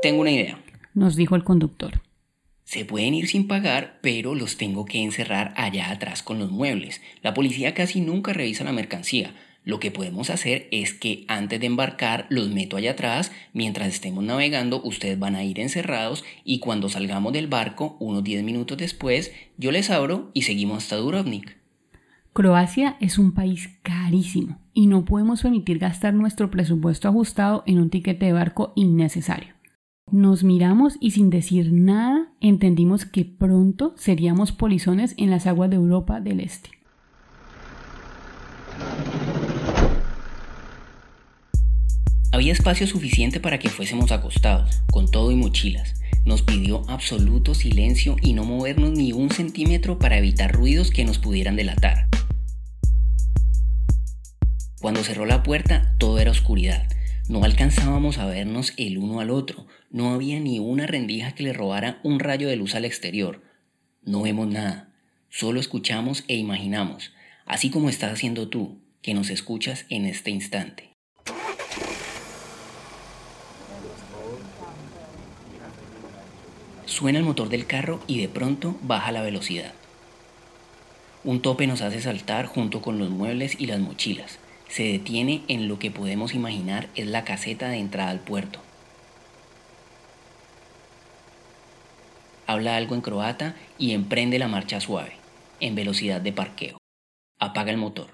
Tengo 0.00 0.22
una 0.22 0.30
idea. 0.30 0.58
Nos 0.94 1.14
dijo 1.14 1.36
el 1.36 1.44
conductor. 1.44 2.00
Se 2.64 2.86
pueden 2.86 3.12
ir 3.12 3.28
sin 3.28 3.46
pagar, 3.46 3.98
pero 4.00 4.34
los 4.34 4.56
tengo 4.56 4.86
que 4.86 5.02
encerrar 5.02 5.52
allá 5.56 5.90
atrás 5.90 6.22
con 6.22 6.38
los 6.38 6.50
muebles. 6.50 7.02
La 7.20 7.34
policía 7.34 7.74
casi 7.74 8.00
nunca 8.00 8.32
revisa 8.32 8.64
la 8.64 8.72
mercancía. 8.72 9.34
Lo 9.64 9.78
que 9.78 9.90
podemos 9.90 10.30
hacer 10.30 10.68
es 10.70 10.94
que 10.94 11.24
antes 11.28 11.60
de 11.60 11.66
embarcar 11.66 12.26
los 12.30 12.48
meto 12.48 12.76
allá 12.76 12.92
atrás, 12.92 13.30
mientras 13.52 13.88
estemos 13.88 14.24
navegando 14.24 14.82
ustedes 14.82 15.18
van 15.18 15.36
a 15.36 15.44
ir 15.44 15.60
encerrados 15.60 16.24
y 16.44 16.60
cuando 16.60 16.88
salgamos 16.88 17.32
del 17.32 17.46
barco, 17.46 17.96
unos 18.00 18.24
10 18.24 18.42
minutos 18.42 18.78
después, 18.78 19.32
yo 19.58 19.70
les 19.70 19.90
abro 19.90 20.30
y 20.32 20.42
seguimos 20.42 20.78
hasta 20.78 20.96
Dubrovnik. 20.96 21.58
Croacia 22.32 22.96
es 23.00 23.18
un 23.18 23.32
país 23.32 23.68
carísimo 23.82 24.58
y 24.72 24.86
no 24.86 25.04
podemos 25.04 25.42
permitir 25.42 25.78
gastar 25.78 26.14
nuestro 26.14 26.50
presupuesto 26.50 27.08
ajustado 27.08 27.62
en 27.66 27.80
un 27.80 27.90
tiquete 27.90 28.26
de 28.26 28.32
barco 28.32 28.72
innecesario. 28.76 29.54
Nos 30.10 30.42
miramos 30.42 30.96
y 31.00 31.10
sin 31.10 31.28
decir 31.28 31.72
nada 31.72 32.32
entendimos 32.40 33.04
que 33.04 33.24
pronto 33.24 33.94
seríamos 33.96 34.52
polizones 34.52 35.14
en 35.18 35.30
las 35.30 35.46
aguas 35.46 35.70
de 35.70 35.76
Europa 35.76 36.20
del 36.20 36.40
Este. 36.40 36.70
Había 42.32 42.52
espacio 42.52 42.86
suficiente 42.86 43.40
para 43.40 43.58
que 43.58 43.68
fuésemos 43.68 44.12
acostados, 44.12 44.82
con 44.92 45.10
todo 45.10 45.32
y 45.32 45.34
mochilas. 45.34 45.94
Nos 46.24 46.42
pidió 46.42 46.88
absoluto 46.88 47.54
silencio 47.54 48.14
y 48.22 48.34
no 48.34 48.44
movernos 48.44 48.92
ni 48.92 49.12
un 49.12 49.30
centímetro 49.30 49.98
para 49.98 50.16
evitar 50.16 50.52
ruidos 50.52 50.92
que 50.92 51.04
nos 51.04 51.18
pudieran 51.18 51.56
delatar. 51.56 52.06
Cuando 54.80 55.02
cerró 55.02 55.26
la 55.26 55.42
puerta, 55.42 55.96
todo 55.98 56.20
era 56.20 56.30
oscuridad. 56.30 56.88
No 57.28 57.42
alcanzábamos 57.42 58.18
a 58.18 58.26
vernos 58.26 58.74
el 58.76 58.98
uno 58.98 59.18
al 59.18 59.30
otro. 59.30 59.66
No 59.90 60.14
había 60.14 60.38
ni 60.38 60.60
una 60.60 60.86
rendija 60.86 61.34
que 61.34 61.42
le 61.42 61.52
robara 61.52 61.98
un 62.04 62.20
rayo 62.20 62.48
de 62.48 62.56
luz 62.56 62.76
al 62.76 62.84
exterior. 62.84 63.42
No 64.02 64.22
vemos 64.22 64.46
nada. 64.46 64.92
Solo 65.30 65.58
escuchamos 65.58 66.24
e 66.28 66.36
imaginamos, 66.36 67.12
así 67.44 67.70
como 67.70 67.88
estás 67.88 68.12
haciendo 68.12 68.48
tú, 68.48 68.80
que 69.02 69.14
nos 69.14 69.30
escuchas 69.30 69.84
en 69.88 70.06
este 70.06 70.30
instante. 70.30 70.89
Suena 77.00 77.18
el 77.18 77.24
motor 77.24 77.48
del 77.48 77.66
carro 77.66 77.98
y 78.06 78.20
de 78.20 78.28
pronto 78.28 78.76
baja 78.82 79.10
la 79.10 79.22
velocidad. 79.22 79.72
Un 81.24 81.40
tope 81.40 81.66
nos 81.66 81.80
hace 81.80 82.02
saltar 82.02 82.44
junto 82.44 82.82
con 82.82 82.98
los 82.98 83.08
muebles 83.08 83.58
y 83.58 83.64
las 83.68 83.80
mochilas. 83.80 84.38
Se 84.68 84.82
detiene 84.82 85.42
en 85.48 85.66
lo 85.66 85.78
que 85.78 85.90
podemos 85.90 86.34
imaginar 86.34 86.90
es 86.96 87.06
la 87.06 87.24
caseta 87.24 87.70
de 87.70 87.78
entrada 87.78 88.10
al 88.10 88.20
puerto. 88.20 88.60
Habla 92.46 92.76
algo 92.76 92.94
en 92.94 93.00
croata 93.00 93.56
y 93.78 93.92
emprende 93.92 94.38
la 94.38 94.48
marcha 94.48 94.78
suave, 94.78 95.14
en 95.58 95.74
velocidad 95.74 96.20
de 96.20 96.34
parqueo. 96.34 96.76
Apaga 97.38 97.70
el 97.70 97.78
motor. 97.78 98.10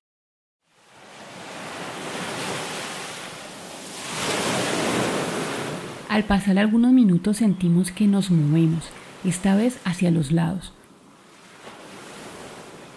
Al 6.17 6.25
pasar 6.25 6.59
algunos 6.59 6.95
minutos 6.95 7.37
sentimos 7.37 7.93
que 7.93 8.07
nos 8.07 8.31
movemos, 8.31 8.85
esta 9.23 9.55
vez 9.55 9.79
hacia 9.85 10.11
los 10.11 10.33
lados. 10.33 10.73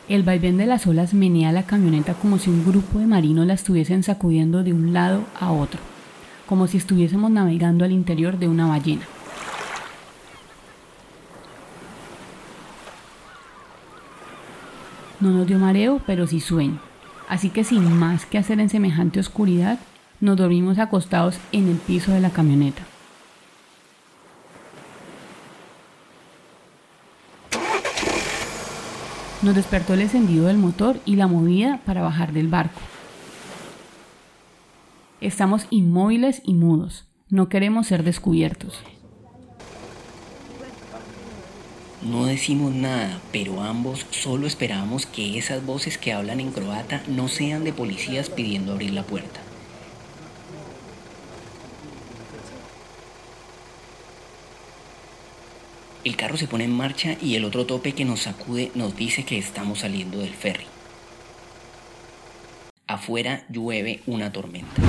El 0.07 0.23
vaivén 0.23 0.55
de 0.55 0.65
las 0.65 0.87
olas 0.87 1.13
menea 1.13 1.51
la 1.51 1.63
camioneta 1.63 2.13
como 2.13 2.39
si 2.39 2.49
un 2.49 2.63
grupo 2.63 2.97
de 2.97 3.07
marinos 3.07 3.45
la 3.45 3.55
estuviesen 3.55 4.03
sacudiendo 4.03 4.63
de 4.63 4.71
un 4.71 4.93
lado 4.93 5.25
a 5.37 5.51
otro, 5.51 5.81
como 6.47 6.67
si 6.67 6.77
estuviésemos 6.77 7.29
navegando 7.29 7.83
al 7.83 7.91
interior 7.91 8.39
de 8.39 8.47
una 8.47 8.67
ballena. 8.67 9.03
No 15.19 15.31
nos 15.31 15.45
dio 15.45 15.59
mareo, 15.59 16.01
pero 16.07 16.25
sí 16.25 16.39
sueño. 16.39 16.79
Así 17.27 17.49
que 17.49 17.65
sin 17.65 17.91
más 17.91 18.25
que 18.25 18.37
hacer 18.37 18.61
en 18.61 18.69
semejante 18.69 19.19
oscuridad, 19.19 19.77
nos 20.21 20.37
dormimos 20.37 20.79
acostados 20.79 21.37
en 21.51 21.67
el 21.67 21.75
piso 21.75 22.13
de 22.13 22.21
la 22.21 22.29
camioneta. 22.29 22.83
Nos 29.41 29.55
despertó 29.55 29.93
el 29.93 30.01
encendido 30.01 30.47
del 30.47 30.57
motor 30.57 30.99
y 31.05 31.15
la 31.15 31.27
movida 31.27 31.79
para 31.85 32.01
bajar 32.01 32.33
del 32.33 32.49
barco. 32.49 32.81
Estamos 35.21 35.65
inmóviles 35.69 36.41
y 36.43 36.53
mudos. 36.53 37.05
No 37.29 37.47
queremos 37.47 37.87
ser 37.87 38.03
descubiertos. 38.03 38.81
No 42.01 42.25
decimos 42.25 42.73
nada, 42.73 43.19
pero 43.31 43.61
ambos 43.61 44.05
solo 44.11 44.45
esperamos 44.47 45.05
que 45.05 45.37
esas 45.37 45.65
voces 45.65 45.97
que 45.97 46.11
hablan 46.11 46.39
en 46.39 46.51
croata 46.51 47.01
no 47.07 47.27
sean 47.27 47.63
de 47.63 47.73
policías 47.73 48.29
pidiendo 48.29 48.73
abrir 48.73 48.93
la 48.93 49.03
puerta. 49.03 49.39
El 56.05 56.15
carro 56.15 56.37
se 56.37 56.47
pone 56.47 56.63
en 56.63 56.71
marcha 56.71 57.17
y 57.21 57.35
el 57.35 57.43
otro 57.43 57.65
tope 57.65 57.91
que 57.91 58.05
nos 58.05 58.21
sacude 58.21 58.71
nos 58.73 58.95
dice 58.95 59.25
que 59.25 59.37
estamos 59.37 59.79
saliendo 59.79 60.19
del 60.19 60.29
ferry. 60.29 60.63
Afuera 62.87 63.45
llueve 63.49 63.99
una 64.07 64.31
tormenta. 64.31 64.81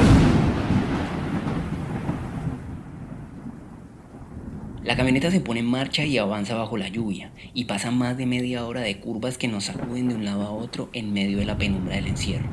La 4.84 4.96
camioneta 4.96 5.32
se 5.32 5.40
pone 5.40 5.60
en 5.60 5.66
marcha 5.66 6.04
y 6.04 6.16
avanza 6.16 6.54
bajo 6.54 6.76
la 6.76 6.88
lluvia 6.88 7.32
y 7.54 7.64
pasa 7.64 7.90
más 7.90 8.16
de 8.16 8.26
media 8.26 8.64
hora 8.64 8.80
de 8.80 9.00
curvas 9.00 9.36
que 9.36 9.48
nos 9.48 9.64
sacuden 9.64 10.08
de 10.08 10.14
un 10.14 10.24
lado 10.24 10.42
a 10.42 10.50
otro 10.50 10.90
en 10.92 11.12
medio 11.12 11.38
de 11.38 11.44
la 11.44 11.58
penumbra 11.58 11.96
del 11.96 12.06
encierro. 12.06 12.48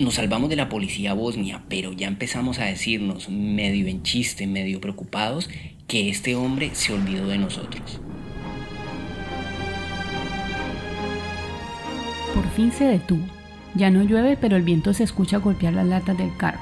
Nos 0.00 0.14
salvamos 0.14 0.50
de 0.50 0.56
la 0.56 0.68
policía 0.68 1.12
bosnia, 1.12 1.62
pero 1.68 1.92
ya 1.92 2.08
empezamos 2.08 2.58
a 2.58 2.64
decirnos, 2.64 3.28
medio 3.28 3.86
en 3.86 4.02
chiste, 4.02 4.46
medio 4.46 4.80
preocupados, 4.80 5.50
que 5.90 6.08
este 6.08 6.36
hombre 6.36 6.70
se 6.74 6.94
olvidó 6.94 7.26
de 7.26 7.36
nosotros. 7.36 8.00
Por 12.32 12.48
fin 12.50 12.70
se 12.70 12.84
detuvo. 12.84 13.24
Ya 13.74 13.90
no 13.90 14.04
llueve, 14.04 14.36
pero 14.40 14.56
el 14.56 14.62
viento 14.62 14.94
se 14.94 15.02
escucha 15.02 15.38
golpear 15.38 15.74
las 15.74 15.86
latas 15.86 16.16
del 16.16 16.30
carro. 16.36 16.60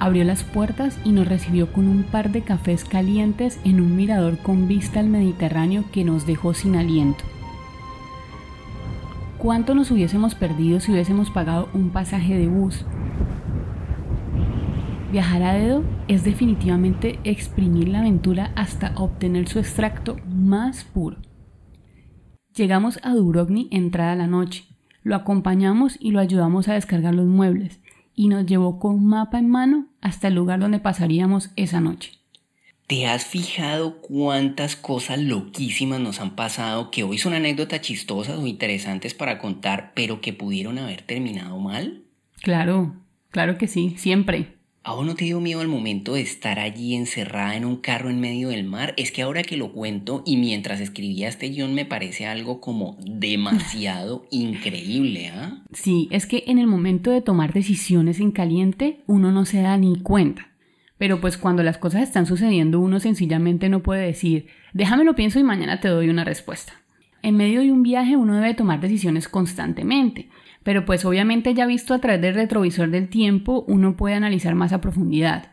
Abrió 0.00 0.24
las 0.24 0.42
puertas 0.42 0.98
y 1.04 1.12
nos 1.12 1.28
recibió 1.28 1.72
con 1.72 1.86
un 1.86 2.02
par 2.02 2.32
de 2.32 2.42
cafés 2.42 2.84
calientes 2.84 3.60
en 3.62 3.80
un 3.80 3.94
mirador 3.94 4.38
con 4.38 4.66
vista 4.66 4.98
al 4.98 5.06
Mediterráneo 5.06 5.84
que 5.92 6.02
nos 6.02 6.26
dejó 6.26 6.54
sin 6.54 6.74
aliento. 6.74 7.22
¿Cuánto 9.38 9.74
nos 9.74 9.90
hubiésemos 9.90 10.34
perdido 10.34 10.80
si 10.80 10.92
hubiésemos 10.92 11.30
pagado 11.30 11.68
un 11.74 11.90
pasaje 11.90 12.38
de 12.38 12.48
bus? 12.48 12.86
Viajar 15.12 15.42
a 15.42 15.52
dedo 15.52 15.84
es 16.08 16.24
definitivamente 16.24 17.18
exprimir 17.22 17.88
la 17.88 18.00
aventura 18.00 18.52
hasta 18.56 18.94
obtener 18.96 19.46
su 19.46 19.58
extracto 19.58 20.16
más 20.26 20.84
puro. 20.84 21.18
Llegamos 22.54 22.98
a 23.02 23.14
Dubrovnik 23.14 23.68
entrada 23.70 24.16
la 24.16 24.26
noche. 24.26 24.64
Lo 25.02 25.14
acompañamos 25.14 25.98
y 26.00 26.12
lo 26.12 26.20
ayudamos 26.20 26.68
a 26.68 26.74
descargar 26.74 27.14
los 27.14 27.26
muebles 27.26 27.80
y 28.14 28.28
nos 28.28 28.46
llevó 28.46 28.78
con 28.78 29.04
mapa 29.04 29.38
en 29.38 29.50
mano 29.50 29.86
hasta 30.00 30.28
el 30.28 30.34
lugar 30.34 30.60
donde 30.60 30.80
pasaríamos 30.80 31.50
esa 31.56 31.80
noche. 31.80 32.12
¿Te 32.86 33.06
has 33.06 33.26
fijado 33.26 34.00
cuántas 34.00 34.76
cosas 34.76 35.18
loquísimas 35.18 35.98
nos 35.98 36.20
han 36.20 36.36
pasado 36.36 36.92
que 36.92 37.02
hoy 37.02 37.18
son 37.18 37.34
anécdotas 37.34 37.80
chistosas 37.80 38.38
o 38.38 38.46
interesantes 38.46 39.12
para 39.12 39.38
contar, 39.38 39.90
pero 39.96 40.20
que 40.20 40.32
pudieron 40.32 40.78
haber 40.78 41.02
terminado 41.02 41.58
mal? 41.58 42.04
Claro, 42.42 42.94
claro 43.30 43.58
que 43.58 43.66
sí, 43.66 43.94
siempre. 43.96 44.54
¿A 44.84 44.94
vos 44.94 45.04
no 45.04 45.16
te 45.16 45.24
dio 45.24 45.40
miedo 45.40 45.62
al 45.62 45.66
momento 45.66 46.14
de 46.14 46.20
estar 46.20 46.60
allí 46.60 46.94
encerrada 46.94 47.56
en 47.56 47.64
un 47.64 47.74
carro 47.74 48.08
en 48.08 48.20
medio 48.20 48.50
del 48.50 48.62
mar? 48.62 48.94
Es 48.96 49.10
que 49.10 49.22
ahora 49.22 49.42
que 49.42 49.56
lo 49.56 49.72
cuento 49.72 50.22
y 50.24 50.36
mientras 50.36 50.78
escribía 50.78 51.26
este 51.26 51.48
guion 51.48 51.74
me 51.74 51.86
parece 51.86 52.26
algo 52.26 52.60
como 52.60 52.96
demasiado 53.00 54.28
increíble, 54.30 55.26
¿ah? 55.34 55.64
Sí, 55.72 56.06
es 56.12 56.26
que 56.26 56.44
en 56.46 56.60
el 56.60 56.68
momento 56.68 57.10
de 57.10 57.20
tomar 57.20 57.52
decisiones 57.52 58.20
en 58.20 58.30
caliente 58.30 59.00
uno 59.08 59.32
no 59.32 59.44
se 59.44 59.60
da 59.60 59.76
ni 59.76 59.98
cuenta. 59.98 60.52
Pero 60.98 61.20
pues 61.20 61.36
cuando 61.36 61.62
las 61.62 61.78
cosas 61.78 62.02
están 62.02 62.26
sucediendo 62.26 62.80
uno 62.80 63.00
sencillamente 63.00 63.68
no 63.68 63.82
puede 63.82 64.06
decir, 64.06 64.46
déjame 64.72 65.04
lo 65.04 65.14
pienso 65.14 65.38
y 65.38 65.44
mañana 65.44 65.80
te 65.80 65.88
doy 65.88 66.08
una 66.08 66.24
respuesta. 66.24 66.72
En 67.22 67.36
medio 67.36 67.60
de 67.60 67.72
un 67.72 67.82
viaje 67.82 68.16
uno 68.16 68.36
debe 68.36 68.54
tomar 68.54 68.80
decisiones 68.80 69.28
constantemente, 69.28 70.28
pero 70.62 70.84
pues 70.84 71.04
obviamente 71.04 71.54
ya 71.54 71.66
visto 71.66 71.92
a 71.92 72.00
través 72.00 72.22
del 72.22 72.34
retrovisor 72.34 72.90
del 72.90 73.08
tiempo 73.08 73.64
uno 73.68 73.96
puede 73.96 74.14
analizar 74.14 74.54
más 74.54 74.72
a 74.72 74.80
profundidad. 74.80 75.50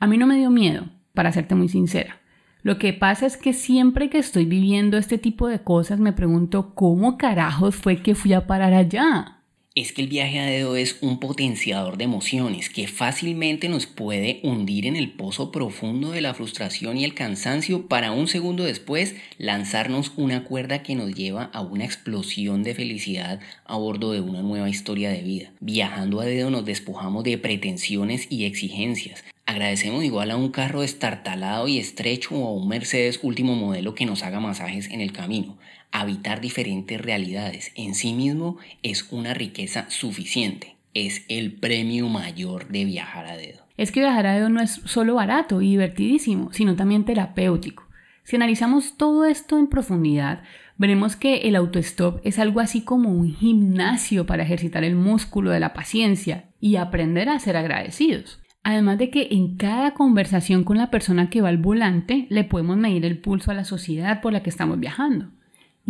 A 0.00 0.06
mí 0.06 0.18
no 0.18 0.26
me 0.26 0.36
dio 0.36 0.50
miedo, 0.50 0.86
para 1.14 1.32
serte 1.32 1.54
muy 1.54 1.68
sincera. 1.68 2.20
Lo 2.62 2.78
que 2.78 2.92
pasa 2.92 3.26
es 3.26 3.36
que 3.36 3.52
siempre 3.52 4.10
que 4.10 4.18
estoy 4.18 4.44
viviendo 4.44 4.98
este 4.98 5.18
tipo 5.18 5.48
de 5.48 5.60
cosas 5.60 5.98
me 5.98 6.12
pregunto 6.12 6.74
cómo 6.74 7.16
carajos 7.16 7.74
fue 7.74 8.02
que 8.02 8.14
fui 8.14 8.32
a 8.32 8.46
parar 8.46 8.74
allá 8.74 9.39
es 9.76 9.92
que 9.92 10.02
el 10.02 10.08
viaje 10.08 10.40
a 10.40 10.46
dedo 10.46 10.74
es 10.74 10.96
un 11.00 11.20
potenciador 11.20 11.96
de 11.96 12.02
emociones 12.02 12.68
que 12.70 12.88
fácilmente 12.88 13.68
nos 13.68 13.86
puede 13.86 14.40
hundir 14.42 14.84
en 14.84 14.96
el 14.96 15.12
pozo 15.12 15.52
profundo 15.52 16.10
de 16.10 16.20
la 16.20 16.34
frustración 16.34 16.96
y 16.96 17.04
el 17.04 17.14
cansancio 17.14 17.86
para 17.86 18.10
un 18.10 18.26
segundo 18.26 18.64
después 18.64 19.14
lanzarnos 19.38 20.10
una 20.16 20.42
cuerda 20.42 20.82
que 20.82 20.96
nos 20.96 21.14
lleva 21.14 21.44
a 21.52 21.60
una 21.60 21.84
explosión 21.84 22.64
de 22.64 22.74
felicidad 22.74 23.38
a 23.64 23.76
bordo 23.76 24.10
de 24.10 24.20
una 24.20 24.42
nueva 24.42 24.68
historia 24.68 25.10
de 25.10 25.22
vida. 25.22 25.52
Viajando 25.60 26.20
a 26.20 26.24
dedo 26.24 26.50
nos 26.50 26.64
despojamos 26.64 27.22
de 27.22 27.38
pretensiones 27.38 28.26
y 28.28 28.46
exigencias. 28.46 29.22
Agradecemos 29.46 30.02
igual 30.02 30.32
a 30.32 30.36
un 30.36 30.50
carro 30.50 30.82
estartalado 30.82 31.68
y 31.68 31.78
estrecho 31.78 32.34
o 32.34 32.48
a 32.48 32.52
un 32.52 32.66
Mercedes 32.66 33.20
último 33.22 33.54
modelo 33.54 33.94
que 33.94 34.06
nos 34.06 34.24
haga 34.24 34.40
masajes 34.40 34.88
en 34.90 35.00
el 35.00 35.12
camino 35.12 35.58
habitar 35.92 36.40
diferentes 36.40 37.00
realidades 37.00 37.72
en 37.76 37.94
sí 37.94 38.12
mismo 38.12 38.58
es 38.82 39.10
una 39.10 39.34
riqueza 39.34 39.88
suficiente. 39.90 40.76
Es 40.94 41.24
el 41.28 41.52
premio 41.52 42.08
mayor 42.08 42.68
de 42.68 42.84
viajar 42.84 43.26
a 43.26 43.36
dedo. 43.36 43.60
Es 43.76 43.92
que 43.92 44.00
viajar 44.00 44.26
a 44.26 44.34
dedo 44.34 44.48
no 44.48 44.60
es 44.60 44.80
solo 44.84 45.14
barato 45.14 45.62
y 45.62 45.70
divertidísimo, 45.70 46.52
sino 46.52 46.76
también 46.76 47.04
terapéutico. 47.04 47.84
Si 48.24 48.36
analizamos 48.36 48.96
todo 48.96 49.24
esto 49.24 49.58
en 49.58 49.68
profundidad, 49.68 50.42
veremos 50.76 51.16
que 51.16 51.48
el 51.48 51.56
autostop 51.56 52.20
es 52.24 52.38
algo 52.38 52.60
así 52.60 52.82
como 52.82 53.10
un 53.10 53.34
gimnasio 53.34 54.26
para 54.26 54.42
ejercitar 54.42 54.84
el 54.84 54.96
músculo 54.96 55.50
de 55.50 55.60
la 55.60 55.72
paciencia 55.72 56.50
y 56.60 56.76
aprender 56.76 57.28
a 57.28 57.38
ser 57.38 57.56
agradecidos. 57.56 58.40
Además 58.62 58.98
de 58.98 59.10
que 59.10 59.28
en 59.30 59.56
cada 59.56 59.94
conversación 59.94 60.64
con 60.64 60.76
la 60.76 60.90
persona 60.90 61.30
que 61.30 61.40
va 61.40 61.48
al 61.48 61.56
volante 61.56 62.26
le 62.28 62.44
podemos 62.44 62.76
medir 62.76 63.06
el 63.06 63.18
pulso 63.18 63.50
a 63.50 63.54
la 63.54 63.64
sociedad 63.64 64.20
por 64.20 64.32
la 64.32 64.42
que 64.42 64.50
estamos 64.50 64.78
viajando 64.78 65.30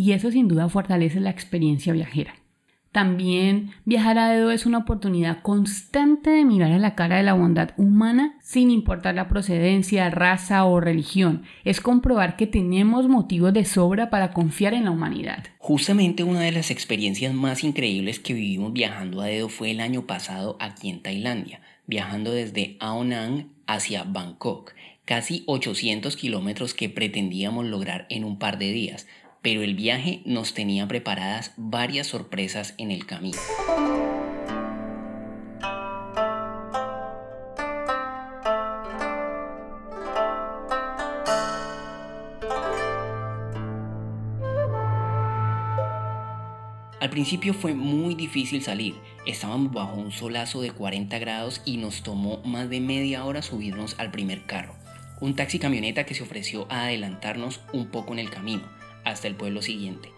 y 0.00 0.12
eso 0.12 0.30
sin 0.30 0.48
duda 0.48 0.70
fortalece 0.70 1.20
la 1.20 1.28
experiencia 1.28 1.92
viajera. 1.92 2.34
También 2.90 3.70
viajar 3.84 4.18
a 4.18 4.30
dedo 4.30 4.50
es 4.50 4.64
una 4.64 4.78
oportunidad 4.78 5.42
constante 5.42 6.30
de 6.30 6.46
mirar 6.46 6.72
a 6.72 6.78
la 6.78 6.94
cara 6.94 7.18
de 7.18 7.22
la 7.22 7.34
bondad 7.34 7.72
humana 7.76 8.38
sin 8.40 8.70
importar 8.70 9.14
la 9.14 9.28
procedencia, 9.28 10.08
raza 10.08 10.64
o 10.64 10.80
religión. 10.80 11.42
Es 11.64 11.82
comprobar 11.82 12.36
que 12.36 12.46
tenemos 12.46 13.08
motivos 13.08 13.52
de 13.52 13.66
sobra 13.66 14.08
para 14.08 14.32
confiar 14.32 14.72
en 14.72 14.86
la 14.86 14.90
humanidad. 14.90 15.44
Justamente 15.58 16.24
una 16.24 16.40
de 16.40 16.52
las 16.52 16.70
experiencias 16.70 17.34
más 17.34 17.62
increíbles 17.62 18.20
que 18.20 18.32
vivimos 18.32 18.72
viajando 18.72 19.20
a 19.20 19.26
dedo 19.26 19.50
fue 19.50 19.70
el 19.70 19.80
año 19.80 20.06
pasado 20.06 20.56
aquí 20.60 20.88
en 20.88 21.02
Tailandia, 21.02 21.60
viajando 21.86 22.32
desde 22.32 22.78
Ao 22.80 23.04
Nang 23.04 23.48
hacia 23.66 24.04
Bangkok, 24.04 24.72
casi 25.04 25.44
800 25.46 26.16
kilómetros 26.16 26.72
que 26.72 26.88
pretendíamos 26.88 27.66
lograr 27.66 28.06
en 28.10 28.24
un 28.24 28.38
par 28.38 28.58
de 28.58 28.72
días 28.72 29.06
pero 29.42 29.62
el 29.62 29.74
viaje 29.74 30.22
nos 30.24 30.54
tenía 30.54 30.86
preparadas 30.86 31.52
varias 31.56 32.08
sorpresas 32.08 32.74
en 32.78 32.90
el 32.90 33.06
camino. 33.06 33.38
Al 47.00 47.08
principio 47.08 47.54
fue 47.54 47.72
muy 47.72 48.14
difícil 48.14 48.62
salir, 48.62 48.94
estábamos 49.26 49.72
bajo 49.72 49.96
un 49.96 50.12
solazo 50.12 50.60
de 50.60 50.70
40 50.70 51.18
grados 51.18 51.62
y 51.64 51.78
nos 51.78 52.02
tomó 52.02 52.42
más 52.44 52.68
de 52.68 52.80
media 52.80 53.24
hora 53.24 53.40
subirnos 53.40 53.98
al 53.98 54.10
primer 54.10 54.44
carro, 54.44 54.74
un 55.20 55.34
taxi 55.34 55.58
camioneta 55.58 56.04
que 56.04 56.14
se 56.14 56.22
ofreció 56.22 56.66
a 56.70 56.84
adelantarnos 56.84 57.62
un 57.72 57.86
poco 57.86 58.12
en 58.12 58.18
el 58.18 58.30
camino 58.30 58.79
hasta 59.04 59.28
el 59.28 59.34
pueblo 59.34 59.62
siguiente. 59.62 60.12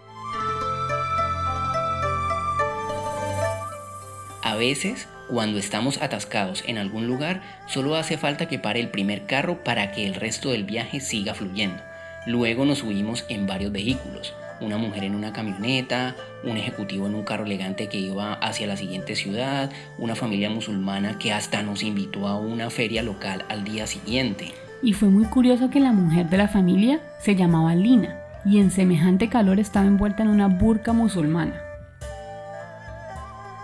A 4.42 4.56
veces, 4.56 5.08
cuando 5.28 5.58
estamos 5.58 6.02
atascados 6.02 6.64
en 6.66 6.76
algún 6.76 7.06
lugar, 7.06 7.42
solo 7.68 7.94
hace 7.94 8.18
falta 8.18 8.48
que 8.48 8.58
pare 8.58 8.80
el 8.80 8.90
primer 8.90 9.24
carro 9.24 9.62
para 9.62 9.92
que 9.92 10.06
el 10.06 10.14
resto 10.14 10.50
del 10.50 10.64
viaje 10.64 11.00
siga 11.00 11.32
fluyendo. 11.32 11.80
Luego 12.26 12.64
nos 12.64 12.78
subimos 12.78 13.24
en 13.28 13.46
varios 13.46 13.72
vehículos, 13.72 14.34
una 14.60 14.78
mujer 14.78 15.04
en 15.04 15.14
una 15.14 15.32
camioneta, 15.32 16.16
un 16.44 16.56
ejecutivo 16.56 17.06
en 17.06 17.14
un 17.14 17.22
carro 17.22 17.44
elegante 17.44 17.88
que 17.88 17.98
iba 17.98 18.34
hacia 18.34 18.66
la 18.66 18.76
siguiente 18.76 19.16
ciudad, 19.16 19.70
una 19.96 20.16
familia 20.16 20.50
musulmana 20.50 21.18
que 21.18 21.32
hasta 21.32 21.62
nos 21.62 21.82
invitó 21.82 22.26
a 22.26 22.38
una 22.38 22.68
feria 22.68 23.02
local 23.02 23.44
al 23.48 23.64
día 23.64 23.86
siguiente. 23.86 24.52
Y 24.82 24.92
fue 24.92 25.08
muy 25.08 25.24
curioso 25.24 25.70
que 25.70 25.80
la 25.80 25.92
mujer 25.92 26.28
de 26.28 26.38
la 26.38 26.48
familia 26.48 27.00
se 27.20 27.36
llamaba 27.36 27.74
Lina 27.74 28.21
y 28.44 28.58
en 28.58 28.70
semejante 28.70 29.28
calor 29.28 29.60
estaba 29.60 29.86
envuelta 29.86 30.22
en 30.22 30.28
una 30.28 30.48
burka 30.48 30.92
musulmana. 30.92 31.60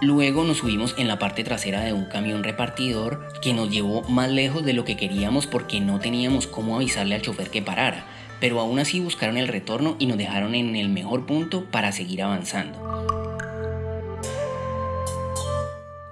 Luego 0.00 0.44
nos 0.44 0.58
subimos 0.58 0.94
en 0.96 1.08
la 1.08 1.18
parte 1.18 1.42
trasera 1.42 1.80
de 1.80 1.92
un 1.92 2.04
camión 2.04 2.44
repartidor 2.44 3.26
que 3.42 3.52
nos 3.52 3.68
llevó 3.68 4.02
más 4.02 4.30
lejos 4.30 4.64
de 4.64 4.72
lo 4.72 4.84
que 4.84 4.96
queríamos 4.96 5.48
porque 5.48 5.80
no 5.80 5.98
teníamos 5.98 6.46
cómo 6.46 6.76
avisarle 6.76 7.16
al 7.16 7.22
chofer 7.22 7.50
que 7.50 7.62
parara, 7.62 8.04
pero 8.38 8.60
aún 8.60 8.78
así 8.78 9.00
buscaron 9.00 9.36
el 9.36 9.48
retorno 9.48 9.96
y 9.98 10.06
nos 10.06 10.16
dejaron 10.16 10.54
en 10.54 10.76
el 10.76 10.88
mejor 10.88 11.26
punto 11.26 11.64
para 11.64 11.90
seguir 11.90 12.22
avanzando. 12.22 12.78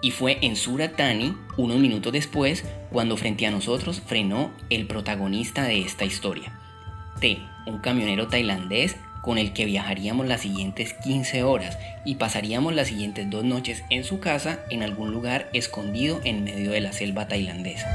Y 0.03 0.11
fue 0.11 0.39
en 0.43 0.57
Suratani, 0.57 1.37
unos 1.57 1.79
minutos 1.79 2.13
después, 2.13 2.65
cuando 2.91 3.17
frente 3.17 3.47
a 3.47 3.51
nosotros 3.53 4.03
frenó 4.05 4.51
el 4.69 4.87
protagonista 4.87 5.63
de 5.63 5.81
esta 5.81 6.05
historia, 6.05 6.53
T, 7.21 7.39
un 7.67 7.79
camionero 7.79 8.29
tailandés 8.29 8.97
con 9.21 9.39
el 9.39 9.53
que 9.53 9.65
viajaríamos 9.65 10.27
las 10.27 10.43
siguientes 10.43 10.95
15 10.95 11.43
horas 11.43 11.79
y 12.05 12.15
pasaríamos 12.15 12.75
las 12.75 12.87
siguientes 12.87 13.29
dos 13.29 13.45
noches 13.45 13.83
en 13.91 14.05
su 14.05 14.21
casa 14.21 14.61
en 14.71 14.85
algún 14.85 15.11
lugar 15.11 15.51
escondido 15.53 16.21
en 16.25 16.45
medio 16.45 16.71
de 16.71 16.81
la 16.81 16.93
selva 16.93 17.27
tailandesa. 17.27 17.89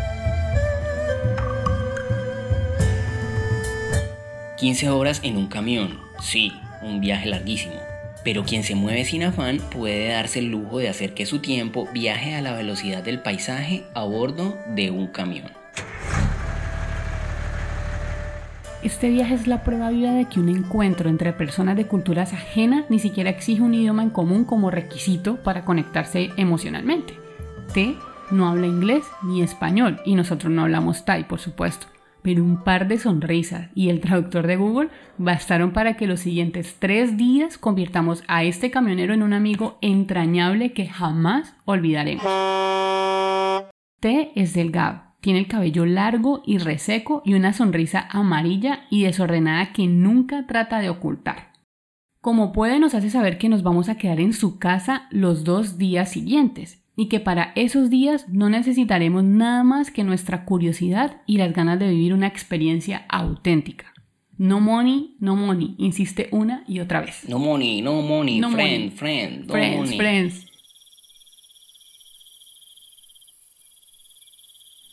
15 4.58 4.90
horas 4.90 5.22
en 5.24 5.38
un 5.38 5.48
camión, 5.48 6.02
sí, 6.22 6.52
un 6.82 7.00
viaje 7.02 7.30
larguísimo, 7.30 7.80
pero 8.24 8.44
quien 8.44 8.64
se 8.64 8.76
mueve 8.76 9.06
sin 9.06 9.24
afán 9.24 9.58
puede 9.58 10.10
darse 10.10 10.40
el 10.40 10.52
lujo 10.52 10.80
de 10.80 10.90
hacer 10.90 11.14
que 11.14 11.26
su 11.26 11.40
tiempo 11.40 11.88
viaje 11.94 12.36
a 12.36 12.42
la 12.42 12.54
velocidad 12.54 13.02
del 13.02 13.22
paisaje 13.22 13.86
a 13.96 14.04
bordo 14.04 14.60
de 14.68 14.92
un 14.92 15.08
camión. 15.08 15.61
Este 18.84 19.12
viaje 19.12 19.36
es 19.36 19.46
la 19.46 19.62
prueba 19.62 19.92
viva 19.92 20.12
de 20.12 20.26
que 20.26 20.40
un 20.40 20.50
encuentro 20.50 21.08
entre 21.08 21.34
personas 21.34 21.76
de 21.76 21.86
culturas 21.86 22.34
ajenas 22.34 22.86
ni 22.90 22.98
siquiera 22.98 23.30
exige 23.30 23.62
un 23.62 23.76
idioma 23.76 24.02
en 24.02 24.10
común 24.10 24.44
como 24.44 24.72
requisito 24.72 25.36
para 25.36 25.66
conectarse 25.66 26.32
emocionalmente. 26.36 27.14
T 27.76 27.96
no 28.32 28.50
habla 28.50 28.66
inglés 28.66 29.06
ni 29.22 29.44
español 29.44 30.00
y 30.04 30.16
nosotros 30.16 30.52
no 30.52 30.64
hablamos 30.64 31.06
Thai, 31.06 31.28
por 31.28 31.40
supuesto. 31.40 31.86
Pero 32.24 32.44
un 32.44 32.64
par 32.64 32.88
de 32.88 32.98
sonrisas 32.98 33.70
y 33.76 33.90
el 33.90 34.00
traductor 34.00 34.48
de 34.48 34.56
Google 34.56 34.90
bastaron 35.20 35.74
para 35.74 35.96
que 35.96 36.08
los 36.08 36.20
siguientes 36.20 36.78
tres 36.80 37.18
días 37.18 37.60
convirtamos 37.60 38.24
a 38.28 38.44
este 38.44 38.72
camionero 38.72 39.14
en 39.14 39.22
un 39.22 39.34
amigo 39.34 39.78
entrañable 39.82 40.74
que 40.74 40.88
jamás 40.88 41.54
olvidaremos. 41.66 42.26
T 44.00 44.32
es 44.36 44.56
delgado, 44.56 45.11
tiene 45.22 45.40
el 45.40 45.48
cabello 45.48 45.86
largo 45.86 46.42
y 46.46 46.58
reseco 46.58 47.22
y 47.24 47.36
una 47.36 47.54
sonrisa 47.54 48.08
amarilla 48.10 48.86
y 48.90 49.04
desordenada 49.04 49.72
que 49.72 49.88
nunca 49.88 50.48
trata 50.48 50.80
de 50.80 50.90
ocultar. 50.90 51.54
Como 52.20 52.52
puede 52.52 52.80
nos 52.80 52.94
hace 52.94 53.10
saber 53.10 53.38
que 53.38 53.50
nos 53.50 53.64
vamos 53.64 53.90
a 53.90 53.96
quedar 53.96 54.20
en 54.20 54.34
su 54.34 54.60
casa 54.60 55.08
los 55.10 55.44
dos 55.44 55.78
días 55.78 56.12
siguientes 56.12 56.84
y 56.96 57.08
que 57.08 57.20
para 57.20 57.52
esos 57.56 57.90
días 57.90 58.28
no 58.30 58.50
necesitaremos 58.50 59.24
nada 59.24 59.64
más 59.64 59.90
que 59.90 60.04
nuestra 60.04 60.46
curiosidad 60.46 61.22
y 61.26 61.38
las 61.38 61.54
ganas 61.54 61.80
de 61.80 61.90
vivir 61.90 62.14
una 62.14 62.28
experiencia 62.28 63.06
auténtica. 63.10 63.94
No 64.38 64.60
money, 64.60 65.16
no 65.20 65.36
money, 65.36 65.76
insiste 65.78 66.28
una 66.32 66.64
y 66.68 66.80
otra 66.80 67.02
vez. 67.02 67.28
No 67.28 67.40
money, 67.40 67.82
no 67.82 68.02
money, 68.02 68.42
friend, 68.42 68.92
friend, 68.94 69.46
no 69.46 69.54
friends, 69.54 69.96
friends. 69.96 70.51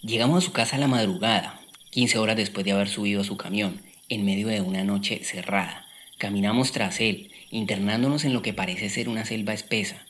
Llegamos 0.09 0.42
a 0.42 0.47
su 0.47 0.53
casa 0.53 0.77
a 0.77 0.79
la 0.79 0.88
madrugada, 0.88 1.61
15 1.90 2.16
horas 2.16 2.35
después 2.35 2.64
de 2.64 2.73
haber 2.73 2.88
subido 2.88 3.21
a 3.21 3.25
su 3.25 3.37
camión, 3.37 3.83
en 4.09 4.25
medio 4.25 4.49
de 4.49 4.62
una 4.62 4.83
noche 4.83 5.21
cerrada. 5.23 5.85
Caminamos 6.16 6.73
tras 6.73 7.03
él, 7.03 7.31
internándonos 7.51 8.25
en 8.25 8.33
lo 8.33 8.40
que 8.40 8.55
parece 8.55 8.88
ser 8.88 9.11
una 9.11 9.27
selva 9.27 9.53
espesa. 9.53 10.07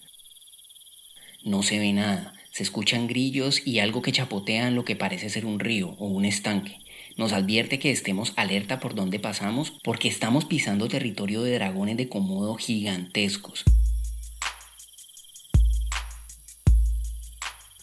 No 1.42 1.64
se 1.64 1.80
ve 1.80 1.92
nada, 1.92 2.32
se 2.52 2.62
escuchan 2.62 3.08
grillos 3.08 3.66
y 3.66 3.80
algo 3.80 4.00
que 4.00 4.12
chapotea 4.12 4.68
en 4.68 4.76
lo 4.76 4.84
que 4.84 4.94
parece 4.94 5.30
ser 5.30 5.44
un 5.44 5.58
río 5.58 5.96
o 5.98 6.06
un 6.06 6.24
estanque. 6.24 6.76
Nos 7.16 7.32
advierte 7.32 7.80
que 7.80 7.90
estemos 7.90 8.34
alerta 8.36 8.78
por 8.78 8.94
donde 8.94 9.18
pasamos 9.18 9.72
porque 9.82 10.06
estamos 10.06 10.44
pisando 10.44 10.86
territorio 10.86 11.42
de 11.42 11.54
dragones 11.54 11.96
de 11.96 12.08
comodo 12.08 12.54
gigantescos. 12.54 13.64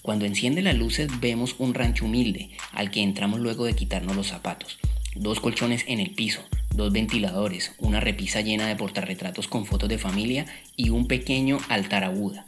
Cuando 0.06 0.28
enciende 0.28 0.62
las 0.62 0.76
luces 0.76 1.10
vemos 1.20 1.56
un 1.58 1.74
rancho 1.74 2.06
humilde 2.06 2.52
al 2.74 2.92
que 2.92 3.02
entramos 3.02 3.40
luego 3.40 3.66
de 3.66 3.74
quitarnos 3.74 4.16
los 4.16 4.28
zapatos. 4.28 4.78
Dos 5.16 5.40
colchones 5.40 5.84
en 5.88 6.00
el 6.00 6.12
piso, 6.12 6.42
dos 6.76 6.94
ventiladores, 6.94 7.74
una 7.80 8.00
repisa 8.00 8.42
llena 8.42 8.68
de 8.68 8.76
portarretratos 8.76 9.48
con 9.48 9.66
fotos 9.66 9.90
de 9.90 9.98
familia 9.98 10.46
y 10.76 10.90
un 10.90 11.08
pequeño 11.08 11.58
altar 11.70 12.04
a 12.04 12.10
Buda. 12.10 12.46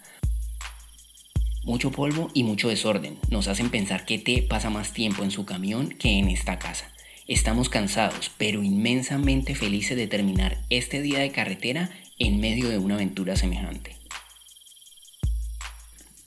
Mucho 1.64 1.90
polvo 1.92 2.30
y 2.36 2.44
mucho 2.44 2.70
desorden 2.70 3.18
nos 3.32 3.48
hacen 3.48 3.72
pensar 3.72 4.06
que 4.06 4.20
T 4.20 4.44
pasa 4.44 4.70
más 4.70 4.94
tiempo 4.94 5.24
en 5.24 5.32
su 5.32 5.44
camión 5.44 5.90
que 5.90 6.20
en 6.20 6.28
esta 6.28 6.60
casa. 6.60 6.92
Estamos 7.28 7.70
cansados, 7.70 8.30
pero 8.38 8.62
inmensamente 8.62 9.56
felices 9.56 9.98
de 9.98 10.06
terminar 10.06 10.60
este 10.70 11.02
día 11.02 11.18
de 11.18 11.32
carretera 11.32 11.90
en 12.20 12.40
medio 12.40 12.70
de 12.70 12.78
una 12.78 12.94
aventura 12.94 13.36
semejante. 13.36 13.97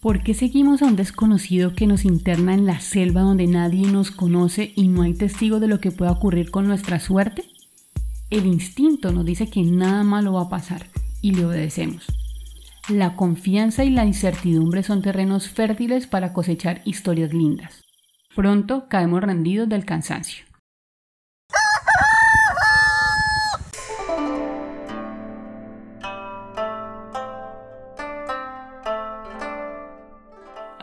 ¿Por 0.01 0.23
qué 0.23 0.33
seguimos 0.33 0.81
a 0.81 0.87
un 0.87 0.97
desconocido 0.97 1.75
que 1.75 1.87
nos 1.87 2.07
interna 2.07 2.55
en 2.55 2.65
la 2.65 2.81
selva 2.81 3.21
donde 3.21 3.47
nadie 3.47 3.87
nos 3.87 4.11
conoce 4.11 4.73
y 4.75 4.89
no 4.89 5.03
hay 5.03 5.13
testigo 5.13 5.61
de 5.61 5.69
lo 5.69 5.79
que 5.79 5.91
pueda 5.91 6.11
ocurrir 6.11 6.51
con 6.51 6.67
nuestra 6.67 6.99
suerte? 7.01 7.45
El 8.31 8.47
instinto 8.47 9.13
nos 9.13 9.27
dice 9.27 9.51
que 9.51 9.63
nada 9.63 10.03
malo 10.03 10.33
va 10.33 10.45
a 10.45 10.49
pasar 10.49 10.87
y 11.21 11.33
le 11.33 11.45
obedecemos. 11.45 12.07
La 12.89 13.15
confianza 13.15 13.85
y 13.85 13.91
la 13.91 14.07
incertidumbre 14.07 14.83
son 14.83 15.03
terrenos 15.03 15.51
fértiles 15.51 16.07
para 16.07 16.33
cosechar 16.33 16.81
historias 16.87 17.35
lindas. 17.35 17.83
Pronto 18.35 18.89
caemos 18.89 19.23
rendidos 19.23 19.69
del 19.69 19.85
cansancio. 19.85 20.50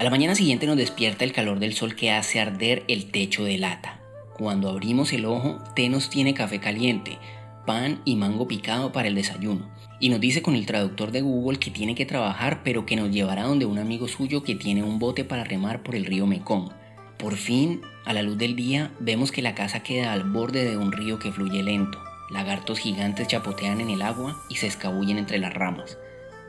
La 0.07 0.11
mañana 0.11 0.35
siguiente 0.35 0.67
nos 0.67 0.77
despierta 0.77 1.25
el 1.25 1.33
calor 1.33 1.59
del 1.59 1.73
sol 1.73 1.93
que 1.93 2.11
hace 2.11 2.39
arder 2.39 2.85
el 2.87 3.11
techo 3.11 3.43
de 3.43 3.57
lata. 3.57 3.99
Cuando 4.37 4.69
abrimos 4.69 5.11
el 5.11 5.25
ojo, 5.25 5.59
Té 5.75 5.89
nos 5.89 6.09
tiene 6.09 6.33
café 6.33 6.61
caliente, 6.61 7.17
pan 7.65 7.99
y 8.05 8.15
mango 8.15 8.47
picado 8.47 8.93
para 8.93 9.09
el 9.09 9.15
desayuno. 9.15 9.69
Y 9.99 10.07
nos 10.07 10.21
dice 10.21 10.41
con 10.41 10.55
el 10.55 10.65
traductor 10.65 11.11
de 11.11 11.19
Google 11.19 11.59
que 11.59 11.71
tiene 11.71 11.93
que 11.93 12.05
trabajar, 12.05 12.61
pero 12.63 12.85
que 12.85 12.95
nos 12.95 13.11
llevará 13.11 13.43
donde 13.43 13.65
un 13.65 13.79
amigo 13.79 14.07
suyo 14.07 14.43
que 14.43 14.55
tiene 14.55 14.81
un 14.81 14.97
bote 14.97 15.25
para 15.25 15.43
remar 15.43 15.83
por 15.83 15.93
el 15.93 16.05
río 16.05 16.25
Mekong. 16.25 16.69
Por 17.17 17.35
fin, 17.35 17.81
a 18.05 18.13
la 18.13 18.21
luz 18.21 18.37
del 18.37 18.55
día, 18.55 18.93
vemos 19.01 19.33
que 19.33 19.41
la 19.41 19.55
casa 19.55 19.83
queda 19.83 20.13
al 20.13 20.23
borde 20.23 20.63
de 20.63 20.77
un 20.77 20.93
río 20.93 21.19
que 21.19 21.33
fluye 21.33 21.63
lento. 21.63 22.01
Lagartos 22.29 22.79
gigantes 22.79 23.27
chapotean 23.27 23.81
en 23.81 23.89
el 23.89 24.01
agua 24.01 24.41
y 24.49 24.55
se 24.55 24.67
escabullen 24.67 25.17
entre 25.17 25.37
las 25.37 25.53
ramas. 25.53 25.97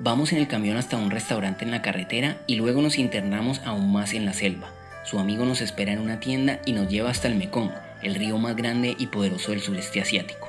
Vamos 0.01 0.33
en 0.33 0.39
el 0.39 0.47
camión 0.47 0.77
hasta 0.77 0.97
un 0.97 1.11
restaurante 1.11 1.65
en 1.65 1.73
la 1.73 1.83
carretera 1.83 2.37
y 2.47 2.55
luego 2.55 2.81
nos 2.83 2.99
internamos 2.99 3.61
aún 3.65 3.93
más 3.93 4.15
en 4.15 4.27
la 4.27 4.33
selva. 4.33 4.71
Su 5.05 5.19
amigo 5.19 5.45
nos 5.45 5.61
espera 5.61 5.93
en 5.93 5.99
una 5.99 6.21
tienda 6.21 6.61
y 6.65 6.73
nos 6.73 6.89
lleva 6.89 7.11
hasta 7.11 7.27
el 7.27 7.35
Mekong, 7.35 7.73
el 8.05 8.15
río 8.15 8.39
más 8.39 8.55
grande 8.55 8.95
y 8.97 9.09
poderoso 9.09 9.51
del 9.51 9.61
sureste 9.61 10.01
asiático. 10.01 10.49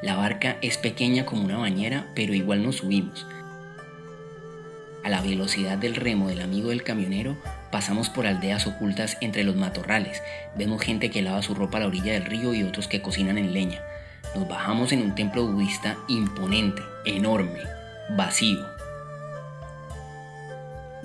La 0.00 0.14
barca 0.14 0.58
es 0.62 0.78
pequeña 0.78 1.26
como 1.26 1.42
una 1.42 1.58
bañera, 1.58 2.06
pero 2.14 2.34
igual 2.34 2.62
nos 2.62 2.76
subimos. 2.76 3.26
A 5.02 5.08
la 5.08 5.22
velocidad 5.22 5.76
del 5.76 5.96
remo 5.96 6.28
del 6.28 6.40
amigo 6.40 6.70
del 6.70 6.84
camionero, 6.84 7.36
pasamos 7.72 8.10
por 8.10 8.28
aldeas 8.28 8.68
ocultas 8.68 9.16
entre 9.20 9.42
los 9.42 9.56
matorrales. 9.56 10.22
Vemos 10.56 10.82
gente 10.82 11.10
que 11.10 11.20
lava 11.20 11.42
su 11.42 11.56
ropa 11.56 11.78
a 11.78 11.80
la 11.80 11.88
orilla 11.88 12.12
del 12.12 12.26
río 12.26 12.54
y 12.54 12.62
otros 12.62 12.86
que 12.86 13.02
cocinan 13.02 13.38
en 13.38 13.52
leña. 13.52 13.82
Nos 14.36 14.46
bajamos 14.46 14.92
en 14.92 15.02
un 15.02 15.16
templo 15.16 15.46
budista 15.46 15.96
imponente, 16.06 16.82
enorme, 17.04 17.60
vacío. 18.16 18.73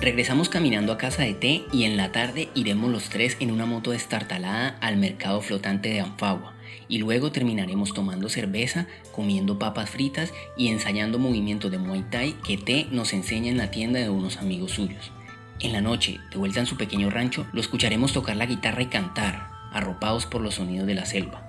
Regresamos 0.01 0.47
caminando 0.47 0.93
a 0.93 0.97
casa 0.97 1.23
de 1.23 1.33
té 1.33 1.65
y 1.73 1.83
en 1.83 1.97
la 1.97 2.13
tarde 2.13 2.47
iremos 2.55 2.89
los 2.89 3.09
tres 3.09 3.35
en 3.41 3.51
una 3.51 3.65
moto 3.65 3.91
destartalada 3.91 4.77
al 4.79 4.95
mercado 4.95 5.41
flotante 5.41 5.89
de 5.89 5.99
Anfagua 5.99 6.53
y 6.87 6.99
luego 6.99 7.33
terminaremos 7.33 7.93
tomando 7.93 8.29
cerveza, 8.29 8.87
comiendo 9.11 9.59
papas 9.59 9.89
fritas 9.89 10.33
y 10.55 10.69
ensayando 10.69 11.19
movimientos 11.19 11.69
de 11.69 11.79
Muay 11.79 12.05
Thai 12.09 12.31
que 12.45 12.57
té 12.57 12.87
nos 12.91 13.11
enseña 13.11 13.51
en 13.51 13.57
la 13.57 13.71
tienda 13.71 13.99
de 13.99 14.09
unos 14.09 14.37
amigos 14.37 14.71
suyos. 14.71 15.11
En 15.59 15.73
la 15.73 15.81
noche, 15.81 16.17
de 16.31 16.37
vuelta 16.37 16.61
en 16.61 16.65
su 16.65 16.77
pequeño 16.77 17.09
rancho, 17.09 17.45
lo 17.51 17.59
escucharemos 17.59 18.13
tocar 18.13 18.37
la 18.37 18.45
guitarra 18.45 18.83
y 18.83 18.85
cantar, 18.85 19.49
arropados 19.73 20.25
por 20.25 20.39
los 20.39 20.55
sonidos 20.55 20.87
de 20.87 20.95
la 20.95 21.05
selva. 21.05 21.45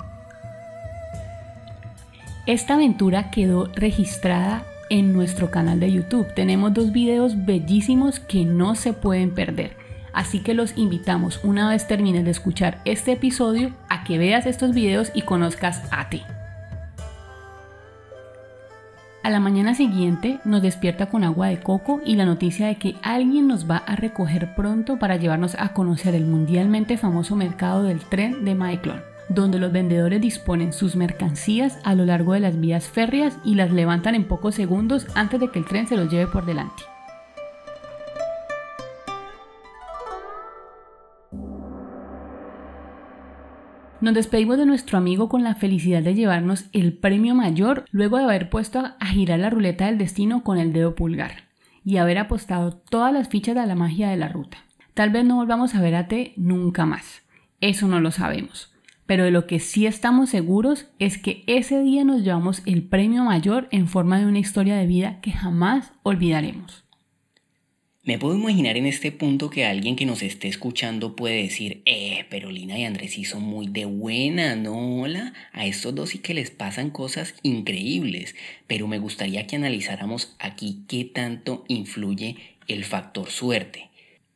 Esta 2.46 2.74
aventura 2.74 3.30
quedó 3.30 3.66
registrada 3.76 4.64
en 4.90 5.14
nuestro 5.14 5.50
canal 5.50 5.80
de 5.80 5.90
YouTube. 5.90 6.34
Tenemos 6.34 6.74
dos 6.74 6.92
videos 6.92 7.46
bellísimos 7.46 8.20
que 8.20 8.44
no 8.44 8.74
se 8.74 8.92
pueden 8.92 9.30
perder. 9.30 9.76
Así 10.12 10.40
que 10.40 10.54
los 10.54 10.76
invitamos 10.76 11.40
una 11.44 11.70
vez 11.70 11.86
termines 11.86 12.24
de 12.24 12.32
escuchar 12.32 12.82
este 12.84 13.12
episodio 13.12 13.72
a 13.88 14.04
que 14.04 14.18
veas 14.18 14.44
estos 14.44 14.74
videos 14.74 15.10
y 15.14 15.22
conozcas 15.22 15.82
a 15.90 16.10
ti. 16.10 16.22
A 19.22 19.30
la 19.30 19.38
mañana 19.38 19.74
siguiente 19.74 20.40
nos 20.44 20.62
despierta 20.62 21.06
con 21.06 21.24
agua 21.24 21.48
de 21.48 21.60
coco 21.60 22.00
y 22.04 22.16
la 22.16 22.24
noticia 22.24 22.66
de 22.66 22.76
que 22.76 22.96
alguien 23.02 23.46
nos 23.46 23.70
va 23.70 23.76
a 23.76 23.94
recoger 23.94 24.54
pronto 24.54 24.98
para 24.98 25.16
llevarnos 25.16 25.54
a 25.58 25.72
conocer 25.72 26.14
el 26.14 26.26
mundialmente 26.26 26.96
famoso 26.96 27.36
mercado 27.36 27.84
del 27.84 28.00
tren 28.00 28.44
de 28.44 28.54
Maeclon 28.54 29.09
donde 29.30 29.60
los 29.60 29.72
vendedores 29.72 30.20
disponen 30.20 30.72
sus 30.72 30.96
mercancías 30.96 31.78
a 31.84 31.94
lo 31.94 32.04
largo 32.04 32.34
de 32.34 32.40
las 32.40 32.60
vías 32.60 32.88
férreas 32.88 33.38
y 33.44 33.54
las 33.54 33.70
levantan 33.70 34.16
en 34.16 34.24
pocos 34.24 34.56
segundos 34.56 35.06
antes 35.14 35.40
de 35.40 35.50
que 35.50 35.60
el 35.60 35.64
tren 35.64 35.86
se 35.86 35.96
los 35.96 36.10
lleve 36.10 36.26
por 36.26 36.44
delante. 36.44 36.82
Nos 44.00 44.14
despedimos 44.14 44.56
de 44.56 44.66
nuestro 44.66 44.98
amigo 44.98 45.28
con 45.28 45.44
la 45.44 45.54
felicidad 45.54 46.02
de 46.02 46.14
llevarnos 46.14 46.64
el 46.72 46.94
premio 46.94 47.34
mayor 47.34 47.84
luego 47.92 48.16
de 48.16 48.24
haber 48.24 48.50
puesto 48.50 48.80
a 48.98 49.06
girar 49.06 49.38
la 49.38 49.50
ruleta 49.50 49.86
del 49.86 49.98
destino 49.98 50.42
con 50.42 50.58
el 50.58 50.72
dedo 50.72 50.94
pulgar 50.94 51.44
y 51.84 51.98
haber 51.98 52.18
apostado 52.18 52.72
todas 52.72 53.12
las 53.12 53.28
fichas 53.28 53.56
a 53.58 53.66
la 53.66 53.74
magia 53.74 54.08
de 54.08 54.16
la 54.16 54.28
ruta. 54.28 54.58
Tal 54.94 55.10
vez 55.10 55.24
no 55.24 55.36
volvamos 55.36 55.74
a 55.74 55.82
ver 55.82 55.94
a 55.94 56.08
T 56.08 56.32
nunca 56.36 56.86
más. 56.86 57.22
Eso 57.60 57.88
no 57.88 58.00
lo 58.00 58.10
sabemos 58.10 58.69
pero 59.10 59.24
de 59.24 59.32
lo 59.32 59.48
que 59.48 59.58
sí 59.58 59.86
estamos 59.86 60.30
seguros 60.30 60.86
es 61.00 61.18
que 61.18 61.42
ese 61.48 61.82
día 61.82 62.04
nos 62.04 62.22
llevamos 62.22 62.62
el 62.64 62.84
premio 62.84 63.24
mayor 63.24 63.66
en 63.72 63.88
forma 63.88 64.20
de 64.20 64.26
una 64.26 64.38
historia 64.38 64.76
de 64.76 64.86
vida 64.86 65.20
que 65.20 65.32
jamás 65.32 65.90
olvidaremos. 66.04 66.84
Me 68.04 68.20
puedo 68.20 68.36
imaginar 68.36 68.76
en 68.76 68.86
este 68.86 69.10
punto 69.10 69.50
que 69.50 69.64
alguien 69.64 69.96
que 69.96 70.06
nos 70.06 70.22
esté 70.22 70.46
escuchando 70.46 71.16
puede 71.16 71.42
decir, 71.42 71.82
eh, 71.86 72.24
pero 72.30 72.52
Lina 72.52 72.78
y 72.78 72.84
Andrés 72.84 73.14
sí 73.14 73.24
son 73.24 73.42
muy 73.42 73.66
de 73.66 73.84
buena, 73.84 74.54
¿no? 74.54 75.00
Hola, 75.00 75.32
a 75.52 75.66
estos 75.66 75.92
dos 75.92 76.10
sí 76.10 76.20
que 76.20 76.32
les 76.32 76.52
pasan 76.52 76.90
cosas 76.90 77.34
increíbles, 77.42 78.36
pero 78.68 78.86
me 78.86 79.00
gustaría 79.00 79.44
que 79.48 79.56
analizáramos 79.56 80.36
aquí 80.38 80.84
qué 80.86 81.04
tanto 81.04 81.64
influye 81.66 82.36
el 82.68 82.84
factor 82.84 83.28
suerte. 83.28 83.89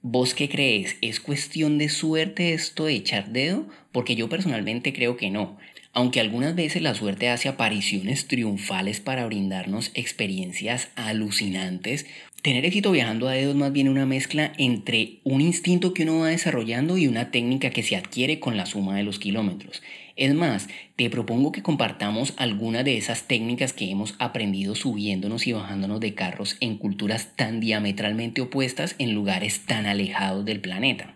¿Vos 0.06 0.34
qué 0.34 0.50
crees? 0.50 0.98
¿Es 1.00 1.18
cuestión 1.18 1.78
de 1.78 1.88
suerte 1.88 2.52
esto 2.52 2.84
de 2.84 2.92
echar 2.92 3.30
dedo? 3.30 3.66
Porque 3.90 4.14
yo 4.16 4.28
personalmente 4.28 4.92
creo 4.92 5.16
que 5.16 5.30
no. 5.30 5.56
Aunque 5.96 6.18
algunas 6.18 6.56
veces 6.56 6.82
la 6.82 6.94
suerte 6.94 7.28
hace 7.28 7.48
apariciones 7.48 8.26
triunfales 8.26 8.98
para 9.00 9.26
brindarnos 9.26 9.92
experiencias 9.94 10.88
alucinantes, 10.96 12.06
tener 12.42 12.64
éxito 12.64 12.90
viajando 12.90 13.28
a 13.28 13.32
dedo 13.32 13.52
es 13.52 13.56
más 13.56 13.72
bien 13.72 13.88
una 13.88 14.04
mezcla 14.04 14.52
entre 14.58 15.20
un 15.22 15.40
instinto 15.40 15.94
que 15.94 16.02
uno 16.02 16.18
va 16.18 16.28
desarrollando 16.30 16.98
y 16.98 17.06
una 17.06 17.30
técnica 17.30 17.70
que 17.70 17.84
se 17.84 17.94
adquiere 17.94 18.40
con 18.40 18.56
la 18.56 18.66
suma 18.66 18.96
de 18.96 19.04
los 19.04 19.20
kilómetros. 19.20 19.82
Es 20.16 20.34
más, 20.34 20.68
te 20.96 21.08
propongo 21.10 21.52
que 21.52 21.62
compartamos 21.62 22.34
algunas 22.38 22.84
de 22.84 22.96
esas 22.96 23.28
técnicas 23.28 23.72
que 23.72 23.88
hemos 23.88 24.16
aprendido 24.18 24.74
subiéndonos 24.74 25.46
y 25.46 25.52
bajándonos 25.52 26.00
de 26.00 26.14
carros 26.14 26.56
en 26.58 26.76
culturas 26.76 27.36
tan 27.36 27.60
diametralmente 27.60 28.40
opuestas 28.40 28.96
en 28.98 29.14
lugares 29.14 29.60
tan 29.64 29.86
alejados 29.86 30.44
del 30.44 30.60
planeta. 30.60 31.14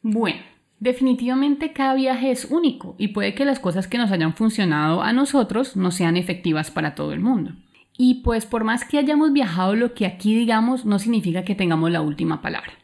Bueno, 0.00 0.40
definitivamente 0.84 1.72
cada 1.72 1.94
viaje 1.94 2.30
es 2.30 2.44
único 2.44 2.94
y 2.98 3.08
puede 3.08 3.34
que 3.34 3.46
las 3.46 3.58
cosas 3.58 3.88
que 3.88 3.96
nos 3.96 4.12
hayan 4.12 4.34
funcionado 4.34 5.02
a 5.02 5.14
nosotros 5.14 5.76
no 5.76 5.90
sean 5.90 6.18
efectivas 6.18 6.70
para 6.70 6.94
todo 6.94 7.14
el 7.14 7.20
mundo. 7.20 7.52
Y 7.96 8.16
pues 8.22 8.44
por 8.44 8.64
más 8.64 8.84
que 8.84 8.98
hayamos 8.98 9.32
viajado 9.32 9.74
lo 9.76 9.94
que 9.94 10.04
aquí 10.04 10.36
digamos 10.36 10.84
no 10.84 10.98
significa 10.98 11.42
que 11.42 11.54
tengamos 11.54 11.90
la 11.90 12.02
última 12.02 12.42
palabra. 12.42 12.74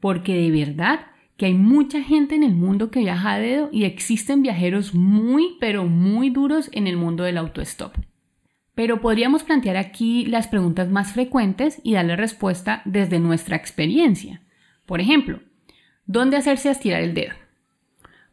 Porque 0.00 0.34
de 0.34 0.50
verdad 0.50 1.00
que 1.36 1.44
hay 1.44 1.52
mucha 1.52 2.02
gente 2.02 2.34
en 2.34 2.44
el 2.44 2.54
mundo 2.54 2.90
que 2.90 3.00
viaja 3.00 3.34
a 3.34 3.38
dedo 3.38 3.68
y 3.70 3.84
existen 3.84 4.40
viajeros 4.40 4.94
muy, 4.94 5.58
pero 5.60 5.84
muy 5.84 6.30
duros 6.30 6.70
en 6.72 6.86
el 6.86 6.96
mundo 6.96 7.24
del 7.24 7.36
autostop. 7.36 7.94
Pero 8.74 9.02
podríamos 9.02 9.42
plantear 9.42 9.76
aquí 9.76 10.24
las 10.24 10.48
preguntas 10.48 10.88
más 10.88 11.12
frecuentes 11.12 11.78
y 11.84 11.92
darle 11.92 12.16
respuesta 12.16 12.80
desde 12.86 13.18
nuestra 13.18 13.56
experiencia. 13.56 14.40
Por 14.86 15.02
ejemplo, 15.02 15.40
¿dónde 16.06 16.38
hacerse 16.38 16.70
estirar 16.70 17.02
el 17.02 17.12
dedo? 17.12 17.43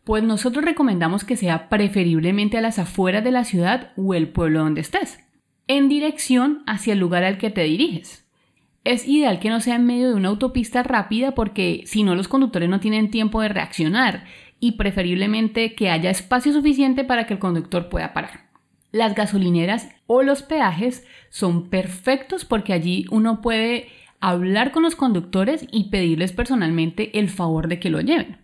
Pues 0.04 0.24
nosotros 0.24 0.66
recomendamos 0.66 1.24
que 1.24 1.38
sea 1.38 1.70
preferiblemente 1.70 2.58
a 2.58 2.62
las 2.62 2.80
afueras 2.80 3.24
de 3.24 3.32
la 3.32 3.43
ciudad 3.45 3.91
o 3.95 4.14
el 4.14 4.30
pueblo 4.30 4.60
donde 4.60 4.82
estés, 4.82 5.20
en 5.68 5.89
dirección 5.89 6.64
hacia 6.66 6.93
el 6.93 6.99
lugar 6.99 7.24
al 7.24 7.38
que 7.38 7.52
te 7.52 7.64
diriges. 7.64 8.26
Es 8.84 9.08
ideal 9.08 9.39
que 9.39 9.49
no 9.49 9.62
sea 9.62 9.76
en 9.76 9.86
medio 9.86 10.10
de 10.10 10.16
una 10.16 10.30
autopista 10.30 10.82
rápida 10.82 11.36
porque 11.36 11.84
si 11.86 12.02
no 12.02 12.16
los 12.16 12.28
conductores 12.28 12.68
no 12.68 12.80
tienen 12.80 13.12
tiempo 13.12 13.41
de 13.41 13.49
reaccionar 13.49 14.26
y 14.60 14.74
preferiblemente 14.74 15.76
que 15.76 15.91
haya 15.91 16.10
espacio 16.10 16.52
suficiente 16.52 17.04
para 17.04 17.28
que 17.28 17.36
el 17.36 17.39
conductor 17.39 17.89
pueda 17.89 18.14
parar. 18.14 18.49
Las 18.91 19.14
gasolineras 19.14 19.89
o 20.08 20.24
los 20.24 20.41
peajes 20.41 21.06
son 21.30 21.70
perfectos 21.70 22.43
porque 22.43 22.74
allí 22.74 23.06
uno 23.12 23.41
puede 23.41 23.89
hablar 24.20 24.72
con 24.72 24.84
los 24.84 24.95
conductores 24.95 25.66
y 25.72 25.89
pedirles 25.89 26.32
personalmente 26.32 27.20
el 27.20 27.30
favor 27.30 27.68
de 27.68 27.80
que 27.80 27.89
lo 27.91 28.02
lleven. 28.02 28.41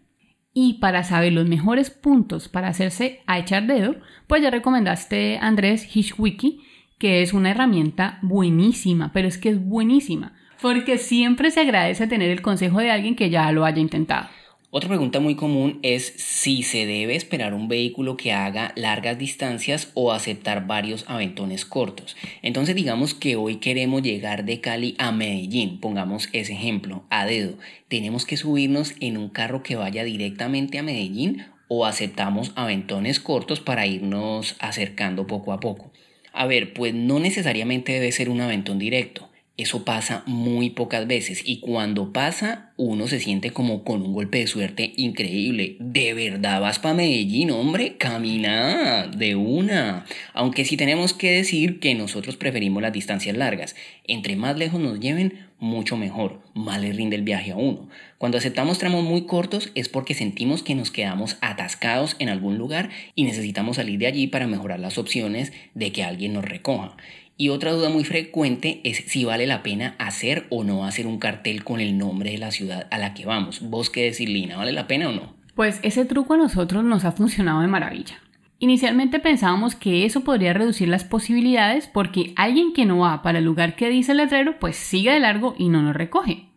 Y 0.60 0.80
para 0.80 1.04
saber 1.04 1.34
los 1.34 1.48
mejores 1.48 1.92
puntos 1.92 2.50
para 2.50 2.70
hacerse 2.70 3.22
a 3.28 3.38
echar 3.38 3.68
dedo, 3.68 3.94
pues 4.26 4.42
ya 4.42 4.50
recomendaste 4.50 5.38
Andrés 5.40 5.88
Hishwiki, 5.96 6.64
que 6.98 7.22
es 7.22 7.34
una 7.34 7.52
herramienta 7.52 8.18
buenísima, 8.24 9.12
pero 9.14 9.28
es 9.28 9.38
que 9.38 9.50
es 9.50 9.64
buenísima, 9.64 10.34
porque 10.60 10.98
siempre 10.98 11.52
se 11.52 11.60
agradece 11.60 12.08
tener 12.08 12.32
el 12.32 12.42
consejo 12.42 12.80
de 12.80 12.90
alguien 12.90 13.16
que 13.16 13.30
ya 13.30 13.52
lo 13.52 13.66
haya 13.66 13.80
intentado. 13.80 14.30
Otra 14.70 14.90
pregunta 14.90 15.22
muy 15.22 15.36
común 15.36 15.80
es 15.82 16.14
si 16.18 16.62
se 16.62 16.86
debe 16.86 17.16
esperar 17.16 17.54
un 17.54 17.70
vehículo 17.70 18.18
que 18.18 18.34
haga 18.34 18.74
largas 18.76 19.18
distancias 19.18 19.92
o 19.94 20.12
aceptar 20.12 20.68
varios 20.68 21.06
aventones 21.08 21.64
cortos. 21.64 22.18
Entonces 22.42 22.76
digamos 22.76 23.14
que 23.14 23.38
hoy 23.38 23.58
queremos 23.58 24.02
llegar 24.02 24.44
de 24.44 24.60
Cali 24.60 24.96
a 24.98 25.14
Medellín, 25.14 25.80
pongamos 25.80 26.28
ese 26.34 26.52
ejemplo, 26.52 27.06
a 27.10 27.26
dedo. 27.26 27.54
¿Tenemos 27.88 28.26
que 28.26 28.36
subirnos 28.36 28.94
en 29.00 29.16
un 29.16 29.30
carro 29.30 29.64
que 29.64 29.78
vaya 29.78 30.04
directamente 30.04 30.78
a 30.78 30.84
Medellín 30.84 31.46
o 31.70 31.86
aceptamos 31.86 32.52
aventones 32.56 33.22
cortos 33.22 33.62
para 33.62 33.88
irnos 33.88 34.58
acercando 34.60 35.28
poco 35.28 35.54
a 35.54 35.62
poco? 35.62 35.94
A 36.34 36.46
ver, 36.46 36.74
pues 36.74 36.94
no 36.94 37.20
necesariamente 37.20 37.94
debe 37.94 38.12
ser 38.12 38.30
un 38.30 38.42
aventón 38.42 38.80
directo. 38.80 39.27
Eso 39.58 39.84
pasa 39.84 40.22
muy 40.28 40.70
pocas 40.70 41.08
veces 41.08 41.42
y 41.44 41.60
cuando 41.62 42.14
pasa 42.14 42.74
uno 42.78 43.08
se 43.08 43.20
siente 43.20 43.50
como 43.50 43.84
con 43.84 44.04
un 44.04 44.14
golpe 44.14 44.38
de 44.38 44.46
suerte 44.46 44.94
increíble. 44.98 45.78
De 45.80 46.14
verdad 46.14 46.62
vas 46.62 46.78
para 46.78 46.94
Medellín, 46.94 47.50
hombre, 47.50 47.98
camina 47.98 49.08
de 49.08 49.36
una. 49.36 50.06
Aunque 50.36 50.64
sí 50.64 50.78
tenemos 50.78 51.14
que 51.14 51.32
decir 51.32 51.80
que 51.80 51.96
nosotros 51.96 52.38
preferimos 52.38 52.84
las 52.84 52.94
distancias 52.94 53.36
largas. 53.36 53.76
Entre 54.04 54.36
más 54.36 54.60
lejos 54.60 54.80
nos 54.80 55.00
lleven, 55.00 55.48
mucho 55.60 55.98
mejor, 55.98 56.40
más 56.54 56.80
le 56.80 56.94
rinde 56.94 57.16
el 57.16 57.24
viaje 57.24 57.50
a 57.52 57.56
uno. 57.56 57.90
Cuando 58.20 58.38
aceptamos 58.38 58.78
tramos 58.78 59.04
muy 59.04 59.26
cortos 59.26 59.72
es 59.74 59.90
porque 59.90 60.14
sentimos 60.14 60.62
que 60.62 60.76
nos 60.76 60.92
quedamos 60.92 61.38
atascados 61.42 62.16
en 62.20 62.30
algún 62.30 62.60
lugar 62.60 62.92
y 63.16 63.24
necesitamos 63.24 63.78
salir 63.78 63.98
de 63.98 64.06
allí 64.06 64.28
para 64.28 64.46
mejorar 64.46 64.80
las 64.80 65.00
opciones 65.00 65.52
de 65.74 65.92
que 65.92 66.04
alguien 66.04 66.34
nos 66.34 66.46
recoja. 66.46 66.96
Y 67.40 67.50
otra 67.50 67.72
duda 67.72 67.90
muy 67.90 68.04
frecuente 68.04 68.82
es 68.84 68.98
si 69.06 69.24
vale 69.24 69.46
la 69.46 69.62
pena 69.62 69.96
hacer 70.00 70.48
o 70.50 70.64
no 70.64 70.86
hacer 70.86 71.06
un 71.06 71.20
cartel 71.20 71.64
con 71.64 71.80
el 71.80 71.96
nombre 71.96 72.32
de 72.32 72.40
la 72.40 72.50
ciudad 72.50 72.88
a 72.90 72.98
la 72.98 73.14
que 73.14 73.28
vamos. 73.28 73.62
¿Vos 73.62 73.92
qué 73.92 74.06
decís, 74.06 74.28
Lina? 74.28 74.58
¿Vale 74.58 74.72
la 74.72 74.88
pena 74.88 75.10
o 75.10 75.12
no? 75.12 75.36
Pues 75.54 75.80
ese 75.84 76.06
truco 76.06 76.34
a 76.34 76.38
nosotros 76.38 76.84
nos 76.84 77.06
ha 77.06 77.12
funcionado 77.12 77.62
de 77.62 77.68
maravilla. 77.68 78.20
Inicialmente 78.58 79.20
pensábamos 79.20 79.76
que 79.76 80.04
eso 80.04 80.22
podría 80.22 80.54
reducir 80.54 80.88
las 80.88 81.04
posibilidades 81.04 81.86
porque 81.86 82.34
alguien 82.38 82.74
que 82.74 82.86
no 82.86 83.00
va 83.00 83.22
para 83.22 83.38
el 83.38 83.46
lugar 83.46 83.76
que 83.76 83.90
dice 83.90 84.14
el 84.14 84.18
letrero 84.18 84.58
pues 84.60 84.76
sigue 84.76 85.12
de 85.12 85.20
largo 85.20 85.54
y 85.60 85.70
no 85.70 85.84
nos 85.84 85.96
recoge. 85.96 86.48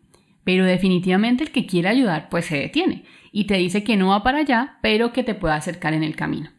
Pero 0.43 0.65
definitivamente 0.65 1.43
el 1.43 1.51
que 1.51 1.67
quiere 1.67 1.89
ayudar 1.89 2.27
pues 2.29 2.45
se 2.45 2.57
detiene 2.57 3.03
y 3.31 3.45
te 3.45 3.57
dice 3.57 3.83
que 3.83 3.97
no 3.97 4.07
va 4.07 4.23
para 4.23 4.39
allá 4.39 4.79
pero 4.81 5.13
que 5.13 5.23
te 5.23 5.35
pueda 5.35 5.55
acercar 5.57 5.93
en 5.93 6.01
el 6.01 6.15
camino. 6.15 6.49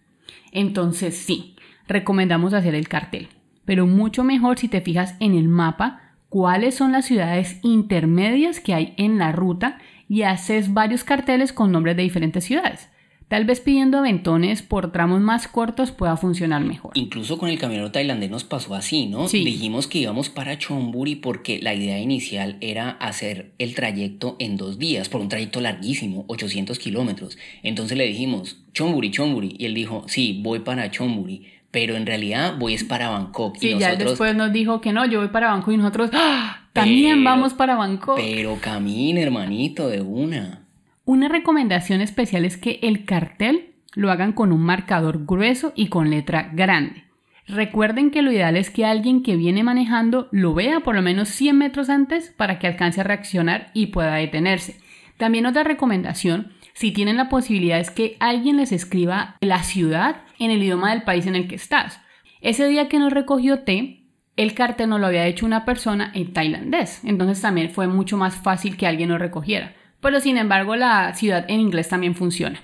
Entonces 0.52 1.16
sí, 1.16 1.56
recomendamos 1.88 2.54
hacer 2.54 2.76
el 2.76 2.86
cartel 2.86 3.28
pero 3.64 3.86
mucho 3.86 4.24
mejor 4.24 4.58
si 4.58 4.68
te 4.68 4.80
fijas 4.80 5.14
en 5.20 5.34
el 5.34 5.48
mapa 5.48 6.00
cuáles 6.28 6.74
son 6.74 6.92
las 6.92 7.04
ciudades 7.04 7.58
intermedias 7.62 8.60
que 8.60 8.74
hay 8.74 8.94
en 8.96 9.18
la 9.18 9.32
ruta 9.32 9.78
y 10.08 10.22
haces 10.22 10.72
varios 10.72 11.04
carteles 11.04 11.52
con 11.52 11.72
nombres 11.72 11.96
de 11.96 12.02
diferentes 12.02 12.44
ciudades. 12.44 12.88
Tal 13.32 13.46
vez 13.46 13.60
pidiendo 13.60 13.96
aventones 13.96 14.60
por 14.60 14.92
tramos 14.92 15.22
más 15.22 15.48
cortos 15.48 15.90
pueda 15.90 16.18
funcionar 16.18 16.62
mejor. 16.64 16.92
Incluso 16.92 17.38
con 17.38 17.48
el 17.48 17.58
camionero 17.58 17.90
tailandés 17.90 18.30
nos 18.30 18.44
pasó 18.44 18.74
así, 18.74 19.06
¿no? 19.06 19.26
Dijimos 19.26 19.86
que 19.86 20.00
íbamos 20.00 20.28
para 20.28 20.58
Chonburi 20.58 21.16
porque 21.16 21.58
la 21.58 21.72
idea 21.72 21.98
inicial 21.98 22.58
era 22.60 22.90
hacer 22.90 23.52
el 23.58 23.74
trayecto 23.74 24.36
en 24.38 24.58
dos 24.58 24.78
días, 24.78 25.08
por 25.08 25.22
un 25.22 25.30
trayecto 25.30 25.62
larguísimo, 25.62 26.26
800 26.28 26.78
kilómetros. 26.78 27.38
Entonces 27.62 27.96
le 27.96 28.06
dijimos, 28.06 28.62
Chonburi, 28.74 29.10
Chonburi. 29.10 29.56
Y 29.58 29.64
él 29.64 29.72
dijo, 29.72 30.04
sí, 30.08 30.38
voy 30.42 30.58
para 30.58 30.90
Chonburi 30.90 31.46
pero 31.72 31.96
en 31.96 32.06
realidad 32.06 32.54
voy 32.58 32.74
es 32.74 32.84
para 32.84 33.08
Bangkok. 33.08 33.56
Sí, 33.56 33.70
y 33.70 33.78
ya 33.78 33.96
después 33.96 34.36
nos 34.36 34.52
dijo 34.52 34.80
que 34.80 34.92
no, 34.92 35.04
yo 35.06 35.18
voy 35.18 35.28
para 35.28 35.50
Bangkok 35.50 35.74
y 35.74 35.78
nosotros 35.78 36.10
¡Ah! 36.12 36.68
también 36.72 37.24
vamos 37.24 37.54
para 37.54 37.74
Bangkok. 37.74 38.16
Pero 38.16 38.58
camine, 38.60 39.22
hermanito, 39.22 39.88
de 39.88 40.02
una. 40.02 40.66
Una 41.04 41.28
recomendación 41.28 42.00
especial 42.02 42.44
es 42.44 42.58
que 42.58 42.78
el 42.82 43.04
cartel 43.04 43.70
lo 43.94 44.10
hagan 44.10 44.32
con 44.32 44.52
un 44.52 44.62
marcador 44.62 45.24
grueso 45.24 45.72
y 45.74 45.88
con 45.88 46.10
letra 46.10 46.50
grande. 46.52 47.04
Recuerden 47.48 48.10
que 48.10 48.22
lo 48.22 48.30
ideal 48.30 48.56
es 48.56 48.70
que 48.70 48.84
alguien 48.84 49.22
que 49.22 49.36
viene 49.36 49.64
manejando 49.64 50.28
lo 50.30 50.54
vea 50.54 50.80
por 50.80 50.94
lo 50.94 51.02
menos 51.02 51.28
100 51.30 51.58
metros 51.58 51.88
antes 51.88 52.32
para 52.36 52.58
que 52.58 52.66
alcance 52.66 53.00
a 53.00 53.04
reaccionar 53.04 53.70
y 53.74 53.86
pueda 53.86 54.14
detenerse. 54.14 54.76
También 55.16 55.46
otra 55.46 55.64
recomendación 55.64 56.52
si 56.74 56.92
tienen 56.92 57.16
la 57.16 57.28
posibilidad 57.28 57.78
es 57.78 57.90
que 57.90 58.16
alguien 58.20 58.56
les 58.56 58.72
escriba 58.72 59.36
la 59.40 59.62
ciudad 59.62 60.22
en 60.38 60.50
el 60.50 60.62
idioma 60.62 60.90
del 60.90 61.02
país 61.02 61.26
en 61.26 61.36
el 61.36 61.48
que 61.48 61.54
estás. 61.54 62.00
Ese 62.40 62.66
día 62.66 62.88
que 62.88 62.98
nos 62.98 63.12
recogió 63.12 63.60
T, 63.60 64.06
el 64.36 64.54
cartel 64.54 64.88
no 64.88 64.98
lo 64.98 65.06
había 65.06 65.26
hecho 65.26 65.46
una 65.46 65.64
persona 65.64 66.10
en 66.14 66.32
tailandés, 66.32 67.04
entonces 67.04 67.40
también 67.40 67.70
fue 67.70 67.86
mucho 67.86 68.16
más 68.16 68.34
fácil 68.36 68.76
que 68.76 68.86
alguien 68.86 69.10
lo 69.10 69.18
recogiera. 69.18 69.74
Pero 70.00 70.20
sin 70.20 70.36
embargo 70.36 70.74
la 70.74 71.14
ciudad 71.14 71.44
en 71.48 71.60
inglés 71.60 71.88
también 71.88 72.14
funciona. 72.14 72.60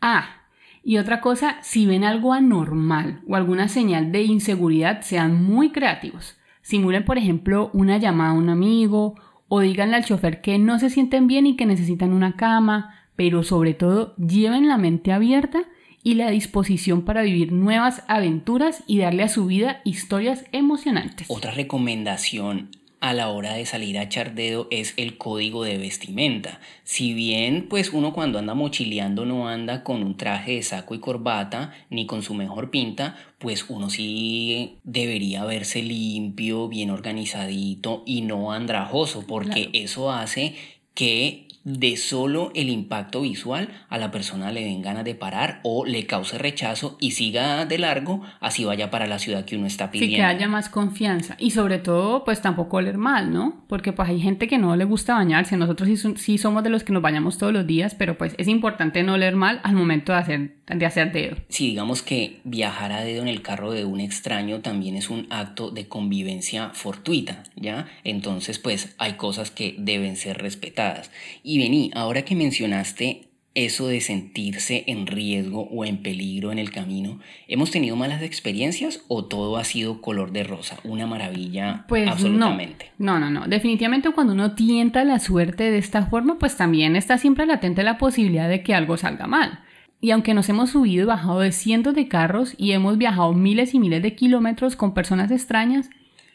Ah, 0.00 0.42
y 0.84 0.98
otra 0.98 1.20
cosa, 1.20 1.58
si 1.62 1.86
ven 1.86 2.02
algo 2.02 2.32
anormal 2.32 3.22
o 3.28 3.36
alguna 3.36 3.68
señal 3.68 4.10
de 4.10 4.22
inseguridad, 4.22 5.02
sean 5.02 5.42
muy 5.42 5.70
creativos. 5.70 6.36
Simulen, 6.60 7.04
por 7.04 7.18
ejemplo, 7.18 7.70
una 7.72 7.98
llamada 7.98 8.30
a 8.30 8.34
un 8.34 8.48
amigo 8.48 9.14
o 9.48 9.60
díganle 9.60 9.96
al 9.96 10.04
chofer 10.04 10.40
que 10.40 10.58
no 10.58 10.78
se 10.78 10.90
sienten 10.90 11.28
bien 11.28 11.46
y 11.46 11.56
que 11.56 11.66
necesitan 11.66 12.12
una 12.12 12.36
cama, 12.36 12.94
pero 13.16 13.42
sobre 13.42 13.74
todo 13.74 14.14
lleven 14.16 14.68
la 14.68 14.78
mente 14.78 15.12
abierta 15.12 15.64
y 16.02 16.14
la 16.14 16.30
disposición 16.30 17.04
para 17.04 17.22
vivir 17.22 17.52
nuevas 17.52 18.02
aventuras 18.08 18.82
y 18.86 18.98
darle 18.98 19.22
a 19.22 19.28
su 19.28 19.46
vida 19.46 19.80
historias 19.84 20.44
emocionantes. 20.52 21.26
Otra 21.30 21.52
recomendación 21.52 22.70
a 23.02 23.14
la 23.14 23.30
hora 23.30 23.54
de 23.54 23.66
salir 23.66 23.98
a 23.98 24.04
echar 24.04 24.36
dedo 24.36 24.68
es 24.70 24.94
el 24.96 25.18
código 25.18 25.64
de 25.64 25.76
vestimenta. 25.76 26.60
Si 26.84 27.14
bien 27.14 27.66
pues 27.68 27.92
uno 27.92 28.12
cuando 28.12 28.38
anda 28.38 28.54
mochileando 28.54 29.26
no 29.26 29.48
anda 29.48 29.82
con 29.82 30.04
un 30.04 30.16
traje 30.16 30.52
de 30.52 30.62
saco 30.62 30.94
y 30.94 31.00
corbata 31.00 31.72
ni 31.90 32.06
con 32.06 32.22
su 32.22 32.34
mejor 32.34 32.70
pinta, 32.70 33.16
pues 33.38 33.66
uno 33.68 33.90
sí 33.90 34.78
debería 34.84 35.44
verse 35.44 35.82
limpio, 35.82 36.68
bien 36.68 36.90
organizadito 36.90 38.04
y 38.06 38.22
no 38.22 38.52
andrajoso, 38.52 39.26
porque 39.26 39.70
eso 39.72 40.12
hace 40.12 40.54
que 40.94 41.48
de 41.64 41.96
solo 41.96 42.50
el 42.54 42.68
impacto 42.68 43.22
visual 43.22 43.68
a 43.88 43.98
la 43.98 44.10
persona 44.10 44.50
le 44.50 44.64
den 44.64 44.82
ganas 44.82 45.04
de 45.04 45.14
parar 45.14 45.60
o 45.62 45.84
le 45.84 46.06
cause 46.06 46.38
rechazo 46.38 46.96
y 47.00 47.12
siga 47.12 47.66
de 47.66 47.78
largo, 47.78 48.22
así 48.40 48.64
vaya 48.64 48.90
para 48.90 49.06
la 49.06 49.18
ciudad 49.18 49.44
que 49.44 49.56
uno 49.56 49.66
está 49.66 49.90
pidiendo. 49.90 50.12
Sí, 50.12 50.16
que 50.16 50.24
haya 50.24 50.48
más 50.48 50.68
confianza 50.68 51.36
y 51.38 51.50
sobre 51.50 51.78
todo 51.78 52.24
pues 52.24 52.40
tampoco 52.40 52.78
oler 52.78 52.98
mal, 52.98 53.32
¿no? 53.32 53.64
Porque 53.68 53.92
pues 53.92 54.08
hay 54.08 54.20
gente 54.20 54.48
que 54.48 54.58
no 54.58 54.74
le 54.76 54.84
gusta 54.84 55.14
bañarse, 55.14 55.56
nosotros 55.56 55.88
sí, 56.16 56.38
somos 56.38 56.64
de 56.64 56.70
los 56.70 56.84
que 56.84 56.92
nos 56.92 57.02
bañamos 57.02 57.38
todos 57.38 57.52
los 57.52 57.66
días, 57.66 57.94
pero 57.94 58.18
pues 58.18 58.34
es 58.38 58.48
importante 58.48 59.02
no 59.02 59.14
oler 59.14 59.36
mal 59.36 59.60
al 59.62 59.74
momento 59.74 60.12
de 60.12 60.18
hacer, 60.18 60.56
de 60.74 60.86
hacer 60.86 61.12
dedo. 61.12 61.36
Sí, 61.48 61.68
digamos 61.68 62.02
que 62.02 62.40
viajar 62.44 62.92
a 62.92 63.04
dedo 63.04 63.22
en 63.22 63.28
el 63.28 63.42
carro 63.42 63.72
de 63.72 63.84
un 63.84 64.00
extraño 64.00 64.60
también 64.60 64.96
es 64.96 65.10
un 65.10 65.26
acto 65.30 65.70
de 65.70 65.88
convivencia 65.88 66.70
fortuita, 66.70 67.44
¿ya? 67.56 67.88
Entonces 68.04 68.58
pues 68.58 68.94
hay 68.98 69.14
cosas 69.14 69.50
que 69.50 69.74
deben 69.78 70.16
ser 70.16 70.38
respetadas. 70.38 71.10
Y 71.42 71.58
vení, 71.58 71.90
ahora 71.94 72.22
que 72.22 72.34
mencionaste 72.34 73.28
eso 73.54 73.86
de 73.86 74.00
sentirse 74.00 74.84
en 74.86 75.06
riesgo 75.06 75.68
o 75.70 75.84
en 75.84 75.98
peligro 75.98 76.52
en 76.52 76.58
el 76.58 76.70
camino, 76.70 77.20
¿hemos 77.48 77.70
tenido 77.70 77.96
malas 77.96 78.22
experiencias 78.22 79.04
o 79.08 79.24
todo 79.26 79.56
ha 79.56 79.64
sido 79.64 80.00
color 80.00 80.32
de 80.32 80.44
rosa? 80.44 80.78
Una 80.84 81.06
maravilla 81.06 81.84
pues 81.88 82.08
absolutamente. 82.08 82.90
No, 82.98 83.18
no, 83.18 83.30
no, 83.30 83.46
Definitivamente 83.46 84.10
cuando 84.10 84.32
uno 84.32 84.54
tienta 84.54 85.04
la 85.04 85.18
suerte 85.18 85.70
de 85.70 85.78
esta 85.78 86.06
forma, 86.06 86.38
pues 86.38 86.56
también 86.56 86.96
está 86.96 87.18
siempre 87.18 87.46
latente 87.46 87.82
la 87.82 87.98
posibilidad 87.98 88.48
de 88.48 88.62
que 88.62 88.74
algo 88.74 88.96
salga 88.96 89.26
mal. 89.26 89.60
Y 90.02 90.10
aunque 90.10 90.34
nos 90.34 90.48
hemos 90.48 90.70
subido 90.70 91.04
y 91.04 91.06
bajado 91.06 91.38
de 91.38 91.52
cientos 91.52 91.94
de 91.94 92.08
carros 92.08 92.54
y 92.58 92.72
hemos 92.72 92.98
viajado 92.98 93.32
miles 93.34 93.72
y 93.72 93.78
miles 93.78 94.02
de 94.02 94.16
kilómetros 94.16 94.74
con 94.74 94.94
personas 94.94 95.30
extrañas, 95.30 95.90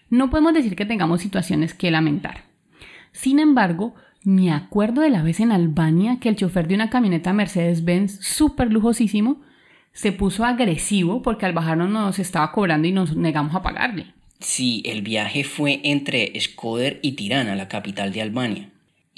no 0.09 0.29
podemos 0.29 0.53
decir 0.53 0.77
que 0.77 0.85
tengamos 0.85 1.19
situaciones 1.19 1.73
que 1.73 1.91
lamentar. 1.91 2.45
Sin 3.11 3.39
embargo, 3.39 3.93
me 4.23 4.53
acuerdo 4.53 5.01
de 5.01 5.09
la 5.09 5.21
vez 5.21 5.41
en 5.41 5.51
Albania 5.51 6.17
que 6.21 6.29
el 6.29 6.37
chofer 6.37 6.69
de 6.69 6.75
una 6.75 6.89
camioneta 6.89 7.33
Mercedes-Benz 7.33 8.19
súper 8.21 8.71
lujosísimo 8.71 9.41
se 9.91 10.13
puso 10.13 10.45
agresivo 10.45 11.21
porque 11.21 11.45
al 11.45 11.51
bajarnos 11.51 11.89
nos 11.89 12.19
estaba 12.19 12.53
cobrando 12.53 12.87
y 12.87 12.93
nos 12.93 13.17
negamos 13.17 13.53
a 13.53 13.63
pagarle. 13.63 14.13
Sí, 14.39 14.81
el 14.85 15.01
viaje 15.01 15.43
fue 15.43 15.81
entre 15.83 16.31
Shkoder 16.39 17.01
y 17.01 17.13
Tirana, 17.13 17.53
la 17.57 17.67
capital 17.67 18.13
de 18.13 18.21
Albania. 18.21 18.69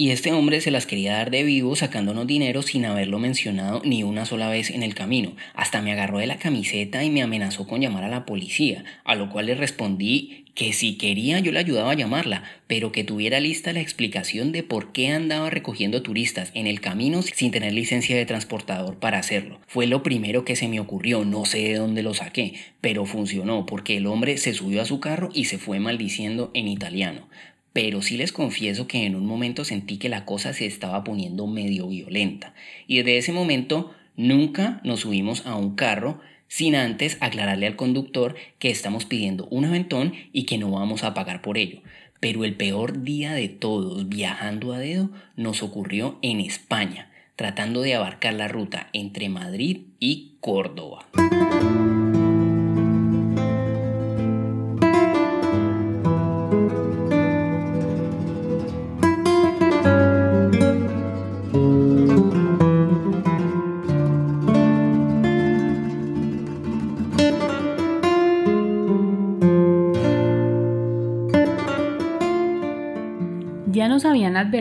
Y 0.02 0.12
este 0.12 0.32
hombre 0.32 0.62
se 0.62 0.72
las 0.72 0.86
quería 0.86 1.12
dar 1.12 1.30
de 1.30 1.44
vivo 1.44 1.76
sacándonos 1.76 2.26
dinero 2.26 2.62
sin 2.62 2.86
haberlo 2.86 3.20
mencionado 3.20 3.82
ni 3.84 4.04
una 4.04 4.26
sola 4.26 4.48
vez 4.48 4.70
en 4.70 4.82
el 4.82 4.96
camino. 4.96 5.36
Hasta 5.56 5.82
me 5.82 5.92
agarró 5.92 6.20
de 6.20 6.26
la 6.26 6.38
camiseta 6.38 7.04
y 7.04 7.10
me 7.10 7.22
amenazó 7.22 7.68
con 7.68 7.82
llamar 7.82 8.06
a 8.06 8.08
la 8.08 8.26
policía, 8.26 8.86
a 9.04 9.16
lo 9.16 9.30
cual 9.30 9.48
le 9.48 9.56
respondí 9.56 10.46
que 10.56 10.72
si 10.72 10.98
quería 10.98 11.40
yo 11.40 11.52
le 11.52 11.60
ayudaba 11.60 11.92
a 11.92 11.96
llamarla, 11.96 12.44
pero 12.68 12.94
que 12.94 13.04
tuviera 13.04 13.42
lista 13.42 13.74
la 13.74 13.82
explicación 13.82 14.54
de 14.54 14.64
por 14.64 14.94
qué 14.94 15.10
andaba 15.10 15.50
recogiendo 15.50 16.02
turistas 16.02 16.52
en 16.54 16.66
el 16.66 16.80
camino 16.80 17.22
sin 17.22 17.52
tener 17.52 17.74
licencia 17.74 18.16
de 18.16 18.26
transportador 18.26 19.00
para 19.00 19.20
hacerlo. 19.20 19.60
Fue 19.68 19.86
lo 19.86 20.02
primero 20.02 20.46
que 20.46 20.56
se 20.56 20.70
me 20.70 20.80
ocurrió, 20.80 21.26
no 21.26 21.44
sé 21.44 21.58
de 21.58 21.76
dónde 21.76 22.04
lo 22.04 22.14
saqué, 22.14 22.54
pero 22.80 23.06
funcionó 23.06 23.66
porque 23.66 23.98
el 23.98 24.08
hombre 24.08 24.38
se 24.38 24.54
subió 24.54 24.82
a 24.82 24.86
su 24.86 25.02
carro 25.02 25.30
y 25.34 25.46
se 25.46 25.58
fue 25.58 25.82
maldiciendo 25.82 26.52
en 26.54 26.70
italiano 26.70 27.28
pero 27.74 28.02
sí 28.02 28.18
les 28.18 28.32
confieso 28.32 28.88
que 28.88 29.06
en 29.06 29.16
un 29.16 29.26
momento 29.26 29.64
sentí 29.64 29.98
que 29.98 30.10
la 30.10 30.26
cosa 30.26 30.54
se 30.54 30.66
estaba 30.66 31.04
poniendo 31.04 31.48
medio 31.48 31.88
violenta. 31.88 32.54
Y 32.88 32.98
desde 32.98 33.18
ese 33.18 33.32
momento 33.32 33.94
nunca 34.16 34.82
nos 34.84 35.02
subimos 35.02 35.46
a 35.46 35.56
un 35.56 35.76
carro 35.76 36.20
sin 36.48 36.76
antes 36.76 37.18
aclararle 37.22 37.68
al 37.68 37.76
conductor 37.76 38.36
que 38.58 38.72
estamos 38.72 39.06
pidiendo 39.06 39.48
un 39.52 39.66
aventón 39.66 40.14
y 40.34 40.44
que 40.44 40.58
no 40.58 40.72
vamos 40.72 41.04
a 41.04 41.14
pagar 41.14 41.42
por 41.42 41.58
ello. 41.58 41.82
Pero 42.20 42.44
el 42.44 42.56
peor 42.56 43.04
día 43.04 43.34
de 43.34 43.48
todos 43.48 44.10
viajando 44.10 44.74
a 44.74 44.80
dedo 44.80 45.10
nos 45.38 45.64
ocurrió 45.64 46.20
en 46.22 46.42
España, 46.42 47.12
tratando 47.38 47.82
de 47.82 47.96
abarcar 47.96 48.34
la 48.34 48.50
ruta 48.50 48.90
entre 48.92 49.30
Madrid 49.30 49.84
y 50.00 50.34
Córdoba. 50.42 51.06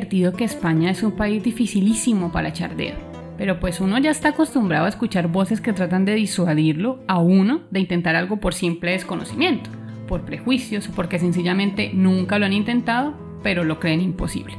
Que 0.09 0.45
España 0.45 0.91
es 0.91 1.03
un 1.03 1.13
país 1.13 1.43
dificilísimo 1.43 2.33
para 2.33 2.49
echar 2.49 2.77
dedo, 2.77 2.97
pero 3.37 3.61
pues 3.61 3.81
uno 3.81 3.99
ya 3.99 4.11
está 4.11 4.31
acostumbrado 4.31 4.87
a 4.87 4.89
escuchar 4.89 5.29
voces 5.29 5.61
que 5.61 5.75
tratan 5.75 6.05
de 6.05 6.15
disuadirlo 6.15 7.01
a 7.07 7.19
uno 7.19 7.61
de 7.71 7.81
intentar 7.81 8.17
algo 8.17 8.39
por 8.39 8.55
simple 8.55 8.93
desconocimiento, 8.93 9.69
por 10.07 10.23
prejuicios 10.23 10.89
porque 10.89 11.19
sencillamente 11.19 11.91
nunca 11.93 12.39
lo 12.39 12.47
han 12.47 12.55
intentado, 12.55 13.15
pero 13.43 13.65
lo 13.65 13.79
creen 13.81 14.01
imposible. 14.01 14.55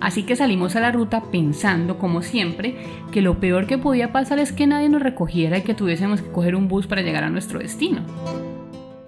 Así 0.00 0.22
que 0.22 0.36
salimos 0.36 0.76
a 0.76 0.80
la 0.80 0.92
ruta 0.92 1.24
pensando, 1.32 1.98
como 1.98 2.22
siempre, 2.22 2.76
que 3.10 3.22
lo 3.22 3.40
peor 3.40 3.66
que 3.66 3.78
podía 3.78 4.12
pasar 4.12 4.38
es 4.38 4.52
que 4.52 4.66
nadie 4.66 4.88
nos 4.88 5.02
recogiera 5.02 5.58
y 5.58 5.62
que 5.62 5.74
tuviésemos 5.74 6.20
que 6.20 6.30
coger 6.30 6.54
un 6.54 6.68
bus 6.68 6.86
para 6.86 7.02
llegar 7.02 7.24
a 7.24 7.30
nuestro 7.30 7.58
destino. 7.58 8.02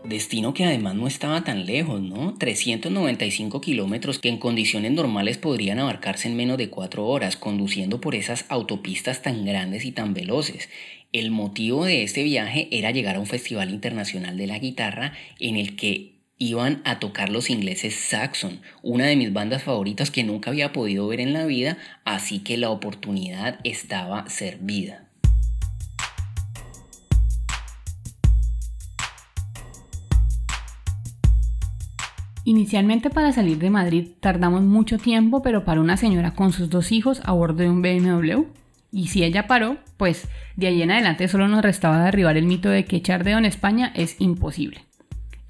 Destino 0.08 0.54
que 0.54 0.64
además 0.64 0.94
no 0.94 1.06
estaba 1.06 1.44
tan 1.44 1.66
lejos, 1.66 2.00
¿no? 2.00 2.34
395 2.38 3.60
kilómetros 3.60 4.18
que 4.18 4.30
en 4.30 4.38
condiciones 4.38 4.92
normales 4.92 5.36
podrían 5.36 5.78
abarcarse 5.78 6.28
en 6.28 6.36
menos 6.36 6.56
de 6.56 6.70
4 6.70 7.06
horas, 7.06 7.36
conduciendo 7.36 8.00
por 8.00 8.14
esas 8.14 8.46
autopistas 8.48 9.20
tan 9.20 9.44
grandes 9.44 9.84
y 9.84 9.92
tan 9.92 10.14
veloces. 10.14 10.70
El 11.12 11.30
motivo 11.30 11.84
de 11.84 12.04
este 12.04 12.22
viaje 12.22 12.68
era 12.70 12.90
llegar 12.90 13.16
a 13.16 13.20
un 13.20 13.26
festival 13.26 13.68
internacional 13.68 14.38
de 14.38 14.46
la 14.46 14.58
guitarra 14.58 15.12
en 15.40 15.56
el 15.56 15.76
que 15.76 16.22
iban 16.38 16.80
a 16.84 17.00
tocar 17.00 17.28
los 17.28 17.50
ingleses 17.50 17.94
Saxon, 17.94 18.62
una 18.82 19.06
de 19.06 19.16
mis 19.16 19.32
bandas 19.34 19.64
favoritas 19.64 20.10
que 20.10 20.24
nunca 20.24 20.50
había 20.50 20.72
podido 20.72 21.06
ver 21.06 21.20
en 21.20 21.34
la 21.34 21.44
vida, 21.44 21.76
así 22.06 22.38
que 22.38 22.56
la 22.56 22.70
oportunidad 22.70 23.58
estaba 23.62 24.26
servida. 24.30 25.07
Inicialmente 32.48 33.10
para 33.10 33.30
salir 33.30 33.58
de 33.58 33.68
Madrid 33.68 34.08
tardamos 34.20 34.62
mucho 34.62 34.96
tiempo, 34.96 35.42
pero 35.42 35.66
para 35.66 35.82
una 35.82 35.98
señora 35.98 36.34
con 36.34 36.50
sus 36.50 36.70
dos 36.70 36.92
hijos 36.92 37.20
a 37.26 37.32
bordo 37.32 37.58
de 37.58 37.68
un 37.68 37.82
BMW. 37.82 38.44
Y 38.90 39.08
si 39.08 39.22
ella 39.22 39.46
paró, 39.46 39.76
pues 39.98 40.26
de 40.56 40.68
ahí 40.68 40.80
en 40.80 40.90
adelante 40.90 41.28
solo 41.28 41.46
nos 41.46 41.60
restaba 41.60 42.02
derribar 42.02 42.38
el 42.38 42.46
mito 42.46 42.70
de 42.70 42.86
que 42.86 42.96
echar 42.96 43.22
dedo 43.22 43.36
en 43.36 43.44
España 43.44 43.92
es 43.94 44.18
imposible. 44.18 44.86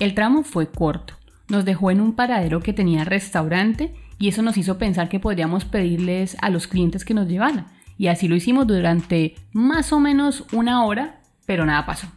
El 0.00 0.14
tramo 0.14 0.42
fue 0.42 0.72
corto, 0.72 1.14
nos 1.46 1.64
dejó 1.64 1.92
en 1.92 2.00
un 2.00 2.14
paradero 2.14 2.58
que 2.58 2.72
tenía 2.72 3.04
restaurante 3.04 3.94
y 4.18 4.26
eso 4.26 4.42
nos 4.42 4.56
hizo 4.56 4.76
pensar 4.76 5.08
que 5.08 5.20
podríamos 5.20 5.66
pedirles 5.66 6.36
a 6.40 6.50
los 6.50 6.66
clientes 6.66 7.04
que 7.04 7.14
nos 7.14 7.28
llevaran. 7.28 7.68
Y 7.96 8.08
así 8.08 8.26
lo 8.26 8.34
hicimos 8.34 8.66
durante 8.66 9.36
más 9.52 9.92
o 9.92 10.00
menos 10.00 10.46
una 10.52 10.84
hora, 10.84 11.20
pero 11.46 11.64
nada 11.64 11.86
pasó. 11.86 12.08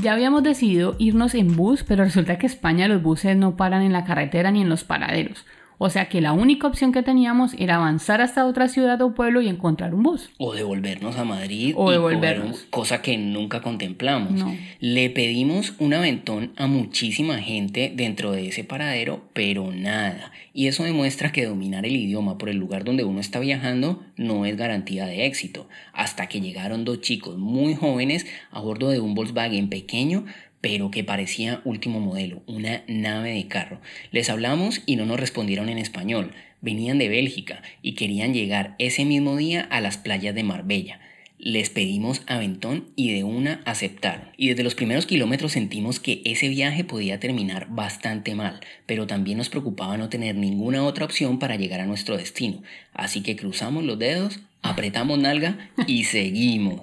Ya 0.00 0.12
habíamos 0.12 0.44
decidido 0.44 0.94
irnos 1.00 1.34
en 1.34 1.56
bus, 1.56 1.82
pero 1.82 2.04
resulta 2.04 2.38
que 2.38 2.46
España 2.46 2.86
los 2.86 3.02
buses 3.02 3.36
no 3.36 3.56
paran 3.56 3.82
en 3.82 3.92
la 3.92 4.04
carretera 4.04 4.52
ni 4.52 4.62
en 4.62 4.68
los 4.68 4.84
paraderos. 4.84 5.44
O 5.78 5.90
sea 5.90 6.08
que 6.08 6.20
la 6.20 6.32
única 6.32 6.66
opción 6.66 6.92
que 6.92 7.04
teníamos 7.04 7.54
era 7.56 7.76
avanzar 7.76 8.20
hasta 8.20 8.46
otra 8.46 8.68
ciudad 8.68 9.00
o 9.00 9.14
pueblo 9.14 9.40
y 9.40 9.48
encontrar 9.48 9.94
un 9.94 10.02
bus. 10.02 10.28
O 10.36 10.52
devolvernos 10.52 11.16
a 11.16 11.24
Madrid. 11.24 11.72
O 11.76 11.92
devolvernos. 11.92 12.66
cosa 12.70 13.00
que 13.00 13.16
nunca 13.16 13.62
contemplamos. 13.62 14.44
Le 14.80 15.08
pedimos 15.10 15.74
un 15.78 15.94
aventón 15.94 16.52
a 16.56 16.66
muchísima 16.66 17.38
gente 17.38 17.92
dentro 17.94 18.32
de 18.32 18.48
ese 18.48 18.64
paradero, 18.64 19.22
pero 19.32 19.72
nada. 19.72 20.32
Y 20.52 20.66
eso 20.66 20.82
demuestra 20.82 21.30
que 21.30 21.46
dominar 21.46 21.86
el 21.86 21.94
idioma 21.94 22.36
por 22.36 22.48
el 22.48 22.56
lugar 22.56 22.82
donde 22.82 23.04
uno 23.04 23.20
está 23.20 23.38
viajando 23.38 24.02
no 24.16 24.44
es 24.44 24.56
garantía 24.56 25.06
de 25.06 25.26
éxito. 25.26 25.68
Hasta 25.92 26.26
que 26.26 26.40
llegaron 26.40 26.84
dos 26.84 27.00
chicos 27.00 27.38
muy 27.38 27.76
jóvenes 27.76 28.26
a 28.50 28.60
bordo 28.60 28.90
de 28.90 28.98
un 28.98 29.14
Volkswagen 29.14 29.68
pequeño 29.68 30.24
pero 30.60 30.90
que 30.90 31.04
parecía 31.04 31.60
último 31.64 32.00
modelo, 32.00 32.42
una 32.46 32.82
nave 32.86 33.32
de 33.32 33.46
carro. 33.48 33.80
Les 34.10 34.30
hablamos 34.30 34.82
y 34.86 34.96
no 34.96 35.06
nos 35.06 35.20
respondieron 35.20 35.68
en 35.68 35.78
español. 35.78 36.32
Venían 36.60 36.98
de 36.98 37.08
Bélgica 37.08 37.62
y 37.82 37.94
querían 37.94 38.34
llegar 38.34 38.74
ese 38.78 39.04
mismo 39.04 39.36
día 39.36 39.60
a 39.62 39.80
las 39.80 39.96
playas 39.96 40.34
de 40.34 40.42
Marbella. 40.42 41.00
Les 41.38 41.70
pedimos 41.70 42.22
aventón 42.26 42.86
y 42.96 43.12
de 43.12 43.22
una 43.22 43.60
aceptaron. 43.64 44.30
Y 44.36 44.48
desde 44.48 44.64
los 44.64 44.74
primeros 44.74 45.06
kilómetros 45.06 45.52
sentimos 45.52 46.00
que 46.00 46.20
ese 46.24 46.48
viaje 46.48 46.82
podía 46.82 47.20
terminar 47.20 47.68
bastante 47.70 48.34
mal, 48.34 48.58
pero 48.86 49.06
también 49.06 49.38
nos 49.38 49.48
preocupaba 49.48 49.96
no 49.96 50.08
tener 50.08 50.34
ninguna 50.34 50.82
otra 50.82 51.04
opción 51.04 51.38
para 51.38 51.54
llegar 51.54 51.78
a 51.78 51.86
nuestro 51.86 52.16
destino. 52.16 52.64
Así 52.92 53.22
que 53.22 53.36
cruzamos 53.36 53.84
los 53.84 54.00
dedos, 54.00 54.40
apretamos 54.62 55.16
nalga 55.20 55.70
y 55.86 56.04
seguimos. 56.04 56.80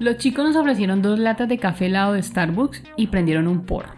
Los 0.00 0.18
chicos 0.18 0.44
nos 0.44 0.56
ofrecieron 0.56 1.02
dos 1.02 1.20
latas 1.20 1.48
de 1.48 1.58
café 1.58 1.86
helado 1.86 2.14
de 2.14 2.22
Starbucks 2.22 2.82
y 2.96 3.06
prendieron 3.06 3.46
un 3.46 3.64
porro. 3.64 3.90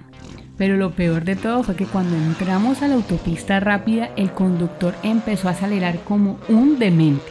Pero 0.58 0.76
lo 0.76 0.90
peor 0.90 1.24
de 1.24 1.36
todo 1.36 1.62
fue 1.62 1.74
que 1.74 1.86
cuando 1.86 2.14
entramos 2.16 2.82
a 2.82 2.88
la 2.88 2.96
autopista 2.96 3.60
rápida, 3.60 4.10
el 4.16 4.30
conductor 4.30 4.94
empezó 5.02 5.48
a 5.48 5.52
acelerar 5.52 5.98
como 6.00 6.38
un 6.48 6.78
demente. 6.78 7.24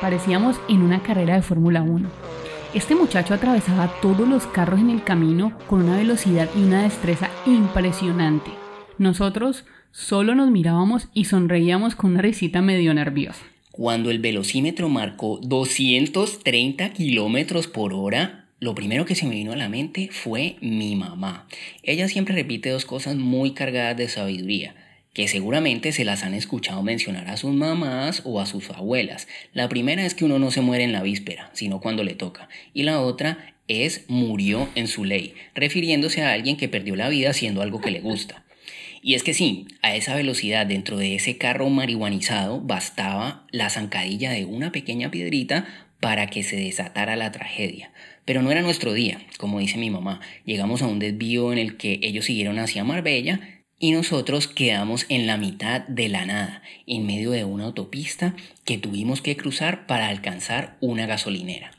Parecíamos 0.00 0.60
en 0.68 0.82
una 0.82 1.02
carrera 1.02 1.34
de 1.34 1.42
Fórmula 1.42 1.82
1. 1.82 2.08
Este 2.74 2.94
muchacho 2.94 3.34
atravesaba 3.34 3.90
todos 4.00 4.28
los 4.28 4.46
carros 4.46 4.78
en 4.78 4.90
el 4.90 5.02
camino 5.02 5.52
con 5.66 5.82
una 5.82 5.96
velocidad 5.96 6.48
y 6.54 6.62
una 6.62 6.82
destreza 6.82 7.28
impresionante. 7.44 8.52
Nosotros 8.98 9.64
solo 9.90 10.36
nos 10.36 10.50
mirábamos 10.50 11.08
y 11.12 11.24
sonreíamos 11.24 11.96
con 11.96 12.12
una 12.12 12.22
risita 12.22 12.62
medio 12.62 12.94
nerviosa. 12.94 13.44
Cuando 13.78 14.10
el 14.10 14.18
velocímetro 14.18 14.88
marcó 14.88 15.38
230 15.40 16.92
kilómetros 16.94 17.68
por 17.68 17.94
hora, 17.94 18.46
lo 18.58 18.74
primero 18.74 19.04
que 19.04 19.14
se 19.14 19.24
me 19.24 19.36
vino 19.36 19.52
a 19.52 19.56
la 19.56 19.68
mente 19.68 20.08
fue 20.10 20.56
mi 20.60 20.96
mamá. 20.96 21.46
Ella 21.84 22.08
siempre 22.08 22.34
repite 22.34 22.70
dos 22.70 22.84
cosas 22.84 23.14
muy 23.14 23.52
cargadas 23.52 23.96
de 23.96 24.08
sabiduría, 24.08 24.74
que 25.14 25.28
seguramente 25.28 25.92
se 25.92 26.04
las 26.04 26.24
han 26.24 26.34
escuchado 26.34 26.82
mencionar 26.82 27.28
a 27.28 27.36
sus 27.36 27.54
mamás 27.54 28.22
o 28.24 28.40
a 28.40 28.46
sus 28.46 28.68
abuelas. 28.70 29.28
La 29.52 29.68
primera 29.68 30.04
es 30.04 30.14
que 30.14 30.24
uno 30.24 30.40
no 30.40 30.50
se 30.50 30.60
muere 30.60 30.82
en 30.82 30.92
la 30.92 31.04
víspera, 31.04 31.48
sino 31.52 31.80
cuando 31.80 32.02
le 32.02 32.16
toca. 32.16 32.48
Y 32.74 32.82
la 32.82 33.00
otra 33.00 33.54
es 33.68 34.06
murió 34.08 34.68
en 34.74 34.88
su 34.88 35.04
ley, 35.04 35.34
refiriéndose 35.54 36.24
a 36.24 36.32
alguien 36.32 36.56
que 36.56 36.68
perdió 36.68 36.96
la 36.96 37.10
vida 37.10 37.30
haciendo 37.30 37.62
algo 37.62 37.80
que 37.80 37.92
le 37.92 38.00
gusta. 38.00 38.42
Y 39.02 39.14
es 39.14 39.22
que 39.22 39.34
sí, 39.34 39.66
a 39.82 39.94
esa 39.94 40.14
velocidad 40.14 40.66
dentro 40.66 40.96
de 40.96 41.14
ese 41.14 41.38
carro 41.38 41.68
marihuanizado 41.70 42.60
bastaba 42.60 43.46
la 43.50 43.70
zancadilla 43.70 44.30
de 44.30 44.44
una 44.44 44.72
pequeña 44.72 45.10
piedrita 45.10 45.66
para 46.00 46.28
que 46.28 46.42
se 46.42 46.56
desatara 46.56 47.16
la 47.16 47.32
tragedia. 47.32 47.92
Pero 48.24 48.42
no 48.42 48.50
era 48.50 48.62
nuestro 48.62 48.92
día, 48.92 49.20
como 49.38 49.58
dice 49.58 49.78
mi 49.78 49.90
mamá. 49.90 50.20
Llegamos 50.44 50.82
a 50.82 50.86
un 50.86 50.98
desvío 50.98 51.52
en 51.52 51.58
el 51.58 51.76
que 51.76 51.98
ellos 52.02 52.26
siguieron 52.26 52.58
hacia 52.58 52.84
Marbella 52.84 53.40
y 53.78 53.92
nosotros 53.92 54.48
quedamos 54.48 55.06
en 55.08 55.26
la 55.26 55.36
mitad 55.36 55.82
de 55.86 56.08
la 56.08 56.26
nada, 56.26 56.62
en 56.86 57.06
medio 57.06 57.30
de 57.30 57.44
una 57.44 57.64
autopista 57.64 58.34
que 58.64 58.76
tuvimos 58.78 59.22
que 59.22 59.36
cruzar 59.36 59.86
para 59.86 60.08
alcanzar 60.08 60.76
una 60.80 61.06
gasolinera. 61.06 61.70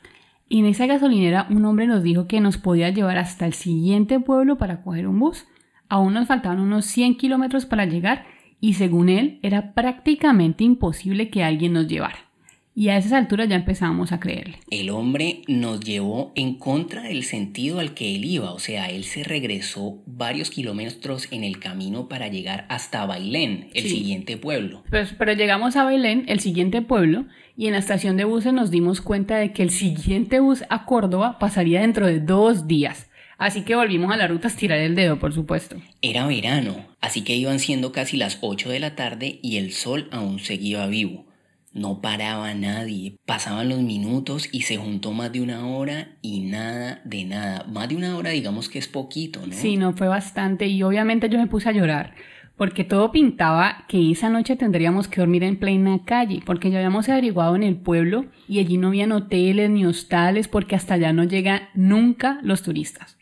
Y 0.48 0.60
en 0.60 0.66
esa 0.66 0.86
gasolinera 0.86 1.46
un 1.50 1.64
hombre 1.64 1.86
nos 1.86 2.02
dijo 2.02 2.26
que 2.26 2.40
nos 2.40 2.58
podía 2.58 2.90
llevar 2.90 3.18
hasta 3.18 3.46
el 3.46 3.52
siguiente 3.52 4.18
pueblo 4.18 4.58
para 4.58 4.82
coger 4.82 5.06
un 5.06 5.20
bus. 5.20 5.46
Aún 5.90 6.14
nos 6.14 6.28
faltaban 6.28 6.60
unos 6.60 6.86
100 6.86 7.16
kilómetros 7.16 7.66
para 7.66 7.84
llegar 7.84 8.24
y 8.60 8.74
según 8.74 9.08
él 9.08 9.40
era 9.42 9.74
prácticamente 9.74 10.62
imposible 10.62 11.30
que 11.30 11.42
alguien 11.42 11.72
nos 11.72 11.88
llevara. 11.88 12.30
Y 12.72 12.88
a 12.88 12.96
esas 12.96 13.12
alturas 13.12 13.48
ya 13.48 13.56
empezamos 13.56 14.12
a 14.12 14.20
creerle. 14.20 14.60
El 14.70 14.90
hombre 14.90 15.42
nos 15.48 15.80
llevó 15.80 16.30
en 16.36 16.54
contra 16.54 17.02
del 17.02 17.24
sentido 17.24 17.80
al 17.80 17.92
que 17.92 18.14
él 18.14 18.24
iba, 18.24 18.52
o 18.52 18.60
sea, 18.60 18.88
él 18.88 19.02
se 19.02 19.24
regresó 19.24 19.98
varios 20.06 20.50
kilómetros 20.50 21.26
en 21.32 21.42
el 21.42 21.58
camino 21.58 22.08
para 22.08 22.28
llegar 22.28 22.66
hasta 22.68 23.04
Bailén, 23.04 23.70
el 23.74 23.82
siguiente 23.82 24.36
pueblo. 24.36 24.84
Pues, 24.88 25.12
pero 25.18 25.32
llegamos 25.32 25.74
a 25.74 25.82
Bailén, 25.82 26.24
el 26.28 26.38
siguiente 26.38 26.80
pueblo, 26.80 27.26
y 27.56 27.66
en 27.66 27.72
la 27.72 27.80
estación 27.80 28.16
de 28.16 28.24
buses 28.24 28.52
nos 28.52 28.70
dimos 28.70 29.00
cuenta 29.00 29.36
de 29.36 29.52
que 29.52 29.64
el 29.64 29.70
siguiente 29.70 30.38
bus 30.38 30.62
a 30.70 30.86
Córdoba 30.86 31.38
pasaría 31.40 31.80
dentro 31.80 32.06
de 32.06 32.20
dos 32.20 32.68
días. 32.68 33.09
Así 33.40 33.62
que 33.62 33.74
volvimos 33.74 34.12
a 34.12 34.18
la 34.18 34.28
ruta 34.28 34.48
a 34.48 34.50
estirar 34.50 34.78
el 34.78 34.94
dedo, 34.94 35.18
por 35.18 35.32
supuesto. 35.32 35.76
Era 36.02 36.26
verano, 36.26 36.86
así 37.00 37.24
que 37.24 37.36
iban 37.36 37.58
siendo 37.58 37.90
casi 37.90 38.18
las 38.18 38.36
8 38.42 38.68
de 38.68 38.80
la 38.80 38.94
tarde 38.94 39.40
y 39.42 39.56
el 39.56 39.72
sol 39.72 40.08
aún 40.12 40.40
seguía 40.40 40.86
vivo. 40.86 41.24
No 41.72 42.02
paraba 42.02 42.52
nadie, 42.52 43.16
pasaban 43.24 43.70
los 43.70 43.80
minutos 43.80 44.50
y 44.52 44.62
se 44.62 44.76
juntó 44.76 45.12
más 45.12 45.32
de 45.32 45.40
una 45.40 45.66
hora 45.66 46.18
y 46.20 46.40
nada 46.40 47.00
de 47.06 47.24
nada. 47.24 47.64
Más 47.64 47.88
de 47.88 47.96
una 47.96 48.14
hora 48.18 48.28
digamos 48.28 48.68
que 48.68 48.78
es 48.78 48.88
poquito, 48.88 49.46
¿no? 49.46 49.54
Sí, 49.54 49.78
no 49.78 49.94
fue 49.94 50.08
bastante 50.08 50.66
y 50.66 50.82
obviamente 50.82 51.30
yo 51.30 51.38
me 51.38 51.46
puse 51.46 51.70
a 51.70 51.72
llorar 51.72 52.14
porque 52.58 52.84
todo 52.84 53.10
pintaba 53.10 53.86
que 53.88 54.10
esa 54.10 54.28
noche 54.28 54.54
tendríamos 54.54 55.08
que 55.08 55.22
dormir 55.22 55.44
en 55.44 55.56
plena 55.56 56.04
calle, 56.04 56.42
porque 56.44 56.70
ya 56.70 56.76
habíamos 56.76 57.08
averiguado 57.08 57.56
en 57.56 57.62
el 57.62 57.76
pueblo 57.76 58.26
y 58.46 58.58
allí 58.58 58.76
no 58.76 58.88
habían 58.88 59.12
hoteles 59.12 59.70
ni 59.70 59.86
hostales 59.86 60.46
porque 60.46 60.76
hasta 60.76 60.92
allá 60.92 61.14
no 61.14 61.24
llegan 61.24 61.70
nunca 61.72 62.38
los 62.42 62.62
turistas. 62.62 63.16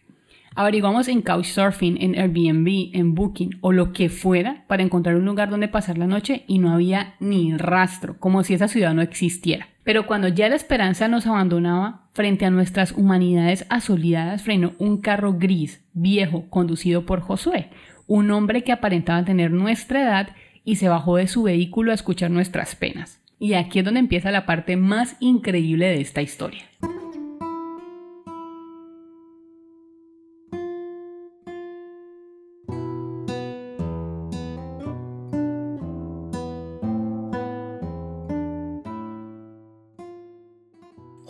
Averiguamos 0.58 1.06
en 1.06 1.22
Couchsurfing, 1.22 2.02
en 2.02 2.18
Airbnb, 2.18 2.90
en 2.92 3.14
Booking 3.14 3.58
o 3.60 3.70
lo 3.70 3.92
que 3.92 4.08
fuera 4.08 4.64
para 4.66 4.82
encontrar 4.82 5.14
un 5.14 5.24
lugar 5.24 5.50
donde 5.50 5.68
pasar 5.68 5.98
la 5.98 6.08
noche 6.08 6.42
y 6.48 6.58
no 6.58 6.72
había 6.72 7.14
ni 7.20 7.56
rastro, 7.56 8.18
como 8.18 8.42
si 8.42 8.54
esa 8.54 8.66
ciudad 8.66 8.92
no 8.92 9.00
existiera. 9.00 9.68
Pero 9.84 10.08
cuando 10.08 10.26
ya 10.26 10.48
la 10.48 10.56
esperanza 10.56 11.06
nos 11.06 11.28
abandonaba, 11.28 12.08
frente 12.12 12.44
a 12.44 12.50
nuestras 12.50 12.90
humanidades 12.90 13.66
asolidadas 13.68 14.42
frenó 14.42 14.72
un 14.78 15.00
carro 15.00 15.34
gris, 15.34 15.80
viejo, 15.92 16.50
conducido 16.50 17.06
por 17.06 17.20
Josué, 17.20 17.70
un 18.08 18.28
hombre 18.32 18.64
que 18.64 18.72
aparentaba 18.72 19.24
tener 19.24 19.52
nuestra 19.52 20.02
edad 20.02 20.30
y 20.64 20.74
se 20.74 20.88
bajó 20.88 21.18
de 21.18 21.28
su 21.28 21.44
vehículo 21.44 21.92
a 21.92 21.94
escuchar 21.94 22.32
nuestras 22.32 22.74
penas. 22.74 23.20
Y 23.38 23.52
aquí 23.52 23.78
es 23.78 23.84
donde 23.84 24.00
empieza 24.00 24.32
la 24.32 24.44
parte 24.44 24.76
más 24.76 25.14
increíble 25.20 25.86
de 25.86 26.00
esta 26.00 26.20
historia. 26.20 26.64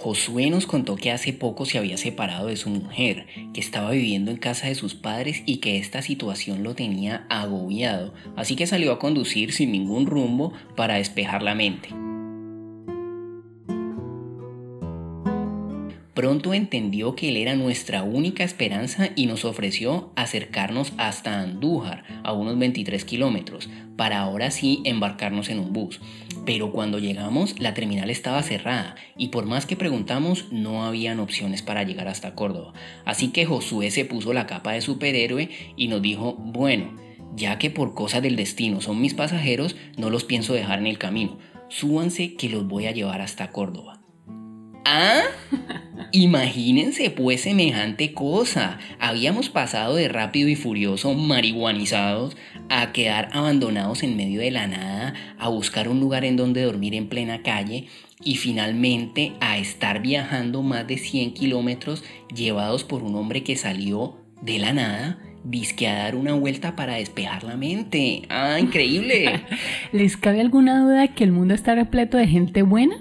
Josué 0.09 0.49
nos 0.49 0.65
contó 0.65 0.97
que 0.97 1.11
hace 1.11 1.35
poco 1.35 1.67
se 1.67 1.77
había 1.77 1.99
separado 1.99 2.47
de 2.47 2.57
su 2.57 2.71
mujer, 2.71 3.27
que 3.53 3.61
estaba 3.61 3.91
viviendo 3.91 4.31
en 4.31 4.39
casa 4.39 4.67
de 4.67 4.75
sus 4.75 4.95
padres 4.95 5.43
y 5.45 5.59
que 5.59 5.77
esta 5.77 6.01
situación 6.01 6.63
lo 6.63 6.75
tenía 6.75 7.27
agobiado, 7.29 8.15
así 8.35 8.57
que 8.57 8.67
salió 8.67 8.91
a 8.93 8.99
conducir 8.99 9.53
sin 9.53 9.71
ningún 9.71 10.07
rumbo 10.07 10.55
para 10.77 10.95
despejar 10.95 11.43
la 11.43 11.55
mente. 11.55 11.91
Pronto 16.19 16.53
entendió 16.53 17.15
que 17.15 17.29
él 17.29 17.37
era 17.37 17.55
nuestra 17.55 18.03
única 18.03 18.43
esperanza 18.43 19.11
y 19.15 19.27
nos 19.27 19.45
ofreció 19.45 20.11
acercarnos 20.17 20.93
hasta 20.97 21.41
Andújar, 21.41 22.03
a 22.25 22.33
unos 22.33 22.59
23 22.59 23.05
kilómetros, 23.05 23.71
para 23.95 24.19
ahora 24.19 24.51
sí 24.51 24.83
embarcarnos 24.85 25.49
en 25.49 25.61
un 25.61 25.73
bus. 25.73 26.01
Pero 26.45 26.73
cuando 26.73 26.99
llegamos 26.99 27.61
la 27.61 27.73
terminal 27.73 28.11
estaba 28.11 28.43
cerrada 28.43 28.97
y 29.17 29.29
por 29.29 29.47
más 29.47 29.65
que 29.65 29.77
preguntamos 29.77 30.47
no 30.51 30.85
habían 30.85 31.21
opciones 31.21 31.63
para 31.63 31.85
llegar 31.85 32.09
hasta 32.09 32.35
Córdoba. 32.35 32.73
Así 33.05 33.29
que 33.29 33.47
Josué 33.47 33.93
se 33.93 34.05
puso 34.05 34.33
la 34.33 34.49
capa 34.49 34.73
de 34.73 34.81
superhéroe 34.81 35.51
y 35.77 35.87
nos 35.87 36.03
dijo, 36.03 36.35
bueno, 36.35 36.97
ya 37.37 37.59
que 37.59 37.71
por 37.71 37.95
cosas 37.95 38.23
del 38.23 38.35
destino 38.35 38.81
son 38.81 39.01
mis 39.01 39.15
pasajeros, 39.15 39.77
no 39.97 40.11
los 40.11 40.25
pienso 40.25 40.53
dejar 40.53 40.81
en 40.81 40.89
el 40.89 40.99
camino. 40.99 41.39
Súbanse 41.69 42.35
que 42.35 42.49
los 42.49 42.67
voy 42.67 42.87
a 42.87 42.91
llevar 42.91 43.21
hasta 43.21 43.53
Córdoba. 43.53 43.98
¿Ah? 44.91 45.21
Imagínense 46.13 47.11
pues 47.11 47.43
semejante 47.43 48.15
cosa. 48.15 48.79
Habíamos 48.99 49.51
pasado 49.51 49.97
de 49.97 50.09
rápido 50.09 50.49
y 50.49 50.57
furioso, 50.57 51.13
marihuanizados, 51.13 52.39
a 52.71 52.91
quedar 52.93 53.29
abandonados 53.33 54.03
en 54.03 54.17
medio 54.17 54.41
de 54.41 54.51
la 54.51 54.67
nada, 54.67 55.13
a 55.39 55.49
buscar 55.49 55.91
un 55.91 56.01
lugar 56.01 56.25
en 56.25 56.39
donde 56.39 56.63
dormir 56.63 56.95
en 56.95 57.11
plena 57.11 57.43
calle 57.43 57.89
y 58.25 58.37
finalmente 58.37 59.35
a 59.41 59.59
estar 59.59 60.01
viajando 60.01 60.63
más 60.63 60.87
de 60.87 60.97
100 60.97 61.35
kilómetros 61.35 62.03
llevados 62.35 62.83
por 62.83 63.03
un 63.03 63.15
hombre 63.15 63.45
que 63.45 63.57
salió 63.57 64.17
de 64.41 64.59
la 64.59 64.73
nada 64.73 65.19
disque 65.45 65.87
a 65.87 65.99
dar 65.99 66.17
una 66.17 66.33
vuelta 66.33 66.77
para 66.77 66.95
despejar 66.95 67.45
la 67.45 67.57
mente. 67.57 68.23
¡Ah, 68.29 68.59
increíble! 68.59 69.43
¿Les 69.93 70.17
cabe 70.17 70.41
alguna 70.41 70.83
duda 70.83 71.09
que 71.09 71.25
el 71.25 71.33
mundo 71.33 71.55
está 71.55 71.75
repleto 71.75 72.17
de 72.17 72.27
gente 72.27 72.63
buena? 72.63 72.97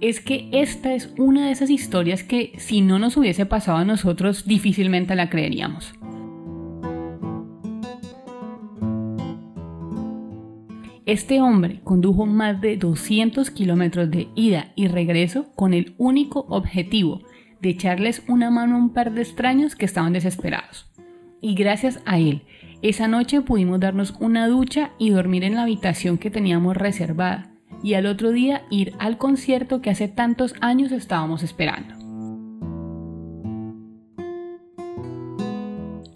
Es 0.00 0.20
que 0.20 0.48
esta 0.52 0.94
es 0.94 1.12
una 1.18 1.46
de 1.46 1.52
esas 1.52 1.70
historias 1.70 2.24
que 2.24 2.52
si 2.58 2.80
no 2.80 2.98
nos 2.98 3.16
hubiese 3.16 3.46
pasado 3.46 3.78
a 3.78 3.84
nosotros 3.84 4.46
difícilmente 4.46 5.14
la 5.14 5.28
creeríamos. 5.28 5.92
Este 11.06 11.40
hombre 11.40 11.80
condujo 11.82 12.24
más 12.24 12.60
de 12.60 12.76
200 12.76 13.50
kilómetros 13.50 14.10
de 14.10 14.28
ida 14.36 14.72
y 14.76 14.86
regreso 14.86 15.50
con 15.56 15.74
el 15.74 15.94
único 15.98 16.46
objetivo 16.48 17.22
de 17.60 17.70
echarles 17.70 18.22
una 18.28 18.50
mano 18.50 18.76
a 18.76 18.78
un 18.78 18.92
par 18.92 19.12
de 19.12 19.22
extraños 19.22 19.74
que 19.74 19.86
estaban 19.86 20.12
desesperados. 20.12 20.88
Y 21.40 21.54
gracias 21.54 22.00
a 22.06 22.18
él, 22.18 22.42
esa 22.80 23.08
noche 23.08 23.40
pudimos 23.40 23.80
darnos 23.80 24.14
una 24.20 24.46
ducha 24.46 24.92
y 24.98 25.10
dormir 25.10 25.42
en 25.42 25.56
la 25.56 25.62
habitación 25.62 26.16
que 26.16 26.30
teníamos 26.30 26.76
reservada, 26.76 27.49
y 27.82 27.94
al 27.94 28.06
otro 28.06 28.30
día 28.30 28.62
ir 28.70 28.94
al 28.98 29.18
concierto 29.18 29.80
que 29.80 29.90
hace 29.90 30.08
tantos 30.08 30.54
años 30.60 30.92
estábamos 30.92 31.42
esperando. 31.42 31.94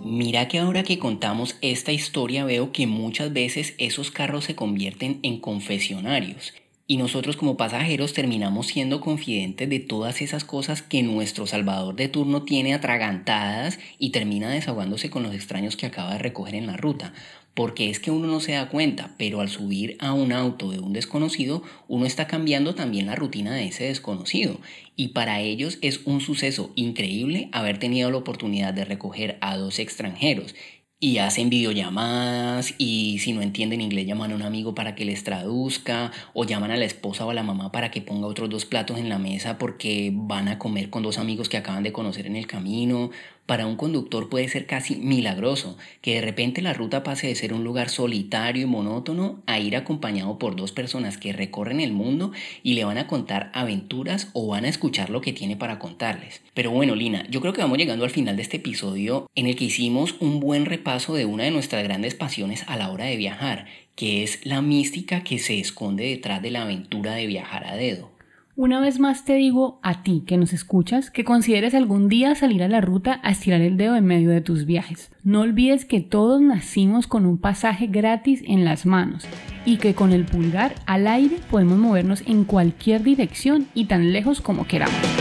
Mira 0.01 0.47
que 0.47 0.61
ahora 0.61 0.85
que 0.85 0.99
contamos 0.99 1.57
esta 1.61 1.91
historia 1.91 2.45
veo 2.45 2.71
que 2.71 2.87
muchas 2.87 3.33
veces 3.33 3.75
esos 3.79 4.11
carros 4.11 4.45
se 4.45 4.55
convierten 4.55 5.19
en 5.23 5.41
confesionarios 5.41 6.53
y 6.87 6.99
nosotros 6.99 7.37
como 7.37 7.57
pasajeros 7.57 8.13
terminamos 8.13 8.67
siendo 8.67 9.01
confidentes 9.01 9.69
de 9.69 9.81
todas 9.81 10.21
esas 10.21 10.45
cosas 10.45 10.83
que 10.83 11.03
nuestro 11.03 11.47
salvador 11.47 11.97
de 11.97 12.09
turno 12.09 12.43
tiene 12.43 12.75
atragantadas 12.75 13.79
y 13.99 14.11
termina 14.11 14.51
desahogándose 14.51 15.11
con 15.11 15.23
los 15.23 15.35
extraños 15.35 15.77
que 15.77 15.87
acaba 15.87 16.13
de 16.13 16.19
recoger 16.19 16.55
en 16.55 16.67
la 16.67 16.77
ruta 16.77 17.13
porque 17.55 17.89
es 17.89 18.01
que 18.01 18.11
uno 18.11 18.27
no 18.27 18.41
se 18.41 18.53
da 18.53 18.69
cuenta, 18.69 19.15
pero 19.17 19.41
al 19.41 19.49
subir 19.49 19.97
a 20.01 20.13
un 20.13 20.33
auto 20.33 20.71
de 20.71 20.81
un 20.81 20.93
desconocido, 20.93 21.63
uno 21.89 22.05
está 22.05 22.27
cambiando 22.27 22.75
también 22.75 23.07
la 23.07 23.15
rutina 23.15 23.55
de 23.55 23.67
ese 23.67 23.85
desconocido. 23.85 24.59
Y 24.97 25.09
para 25.09 25.41
ellos 25.41 25.79
es 25.81 26.01
un 26.05 26.21
suceso 26.21 26.73
increíble 26.75 27.49
haber 27.53 27.79
tenido 27.79 28.11
la 28.11 28.19
oportunidad 28.19 28.75
de 28.75 28.85
recoger 28.85 29.39
a 29.41 29.57
dos 29.57 29.79
extranjeros 29.79 30.55
y 31.05 31.19
hacen 31.19 31.51
videollamadas 31.51 32.75
y 32.79 33.19
si 33.19 33.35
no 33.35 33.43
entienden 33.43 33.83
inglés 33.83 34.07
llaman 34.07 34.33
a 34.33 34.37
un 34.37 34.43
amigo 34.43 34.75
para 34.75 34.95
que 34.95 35.05
les 35.05 35.23
traduzca 35.23 36.13
o 36.33 36.45
llaman 36.45 36.71
a 36.71 36.79
la 36.79 36.87
esposa 36.87 37.27
o 37.27 37.31
a 37.31 37.35
la 37.35 37.43
mamá 37.43 37.71
para 37.73 37.91
que 37.91 38.01
ponga 38.01 38.27
otros 38.27 38.49
dos 38.49 38.65
platos 38.65 38.99
en 38.99 39.11
la 39.11 39.19
mesa 39.19 39.59
porque 39.59 40.13
van 40.15 40.49
a 40.49 40.59
comer 40.59 40.89
con 40.89 41.03
dos 41.03 41.19
amigos 41.19 41.51
que 41.51 41.59
acaban 41.59 41.83
de 41.83 41.93
conocer 41.93 42.27
en 42.27 42.37
el 42.37 42.47
camino 42.47 43.11
para 43.47 43.67
un 43.67 43.77
conductor 43.77 44.29
puede 44.29 44.49
ser 44.49 44.67
casi 44.67 44.97
milagroso 44.97 45.77
que 46.01 46.15
de 46.15 46.21
repente 46.23 46.63
la 46.63 46.73
ruta 46.73 47.03
pase 47.03 47.27
de 47.27 47.35
ser 47.35 47.53
un 47.53 47.65
lugar 47.65 47.91
solitario 47.91 48.63
y 48.63 48.67
monótono 48.67 49.43
a 49.47 49.59
ir 49.59 49.77
acompañado 49.77 50.39
por 50.39 50.57
dos 50.57 50.73
personas 50.73 51.19
que 51.19 51.33
recorren 51.33 51.81
el 51.81 51.93
mundo 51.93 52.33
y 52.63 52.75
le 52.75 52.85
van 52.85 52.99
a 52.99 53.07
contar 53.07 53.51
aventuras 53.53 54.29
o 54.33 54.47
van 54.47 54.65
a 54.65 54.69
escuchar 54.69 55.11
lo 55.11 55.21
que 55.21 55.33
tiene 55.33 55.57
para 55.57 55.79
contarles. 55.79 56.43
Pero 56.55 56.71
bueno, 56.71 56.95
Lina, 56.95 57.27
yo 57.29 57.41
creo 57.41 57.53
que 57.53 57.61
vamos 57.61 57.79
llegando 57.79 58.05
al 58.05 58.11
final 58.11 58.37
de 58.37 58.43
este 58.43 58.57
episodio 58.57 59.29
en 59.35 59.47
el 59.47 59.57
que 59.57 59.65
hicimos 59.65 60.15
un 60.21 60.41
buen 60.41 60.65
repaso 60.65 61.15
de 61.15 61.27
una 61.27 61.45
de 61.45 61.51
nuestras 61.51 61.85
grandes 61.85 62.15
pasiones 62.15 62.65
a 62.67 62.77
la 62.77 62.91
hora 62.91 63.05
de 63.05 63.17
viajar, 63.17 63.67
que 63.95 64.23
es 64.23 64.45
la 64.45 64.63
mística 64.63 65.23
que 65.23 65.39
se 65.39 65.61
esconde 65.61 66.05
detrás 66.05 66.41
de 66.41 66.51
la 66.51 66.63
aventura 66.63 67.15
de 67.15 67.27
viajar 67.27 67.67
a 67.67 67.77
dedo. 67.77 68.14
Una 68.57 68.79
vez 68.79 69.01
más 69.01 69.25
te 69.25 69.35
digo 69.35 69.81
a 69.83 70.05
ti 70.05 70.23
que 70.25 70.37
nos 70.37 70.53
escuchas 70.53 71.11
que 71.11 71.25
consideres 71.25 71.75
algún 71.75 72.09
día 72.09 72.37
salir 72.37 72.63
a 72.63 72.69
la 72.69 72.81
ruta 72.81 73.19
a 73.25 73.33
estirar 73.33 73.61
el 73.61 73.77
dedo 73.77 73.97
en 73.97 74.05
medio 74.05 74.31
de 74.31 74.41
tus 74.41 74.65
viajes. 74.65 75.11
No 75.25 75.41
olvides 75.41 75.85
que 75.85 76.01
todos 76.01 76.41
nacimos 76.41 77.09
con 77.09 77.27
un 77.27 77.37
pasaje 77.37 77.89
gratis 77.89 78.45
en 78.47 78.65
las 78.65 78.87
manos 78.87 79.27
y 79.65 79.79
que 79.79 79.95
con 79.95 80.13
el 80.13 80.25
pulgar 80.25 80.77
al 80.87 81.09
aire 81.09 81.39
podemos 81.51 81.79
movernos 81.79 82.23
en 82.29 82.45
cualquier 82.45 83.03
dirección 83.03 83.67
y 83.75 83.87
tan 83.87 84.13
lejos 84.13 84.41
como 84.41 84.69
queramos. 84.69 85.14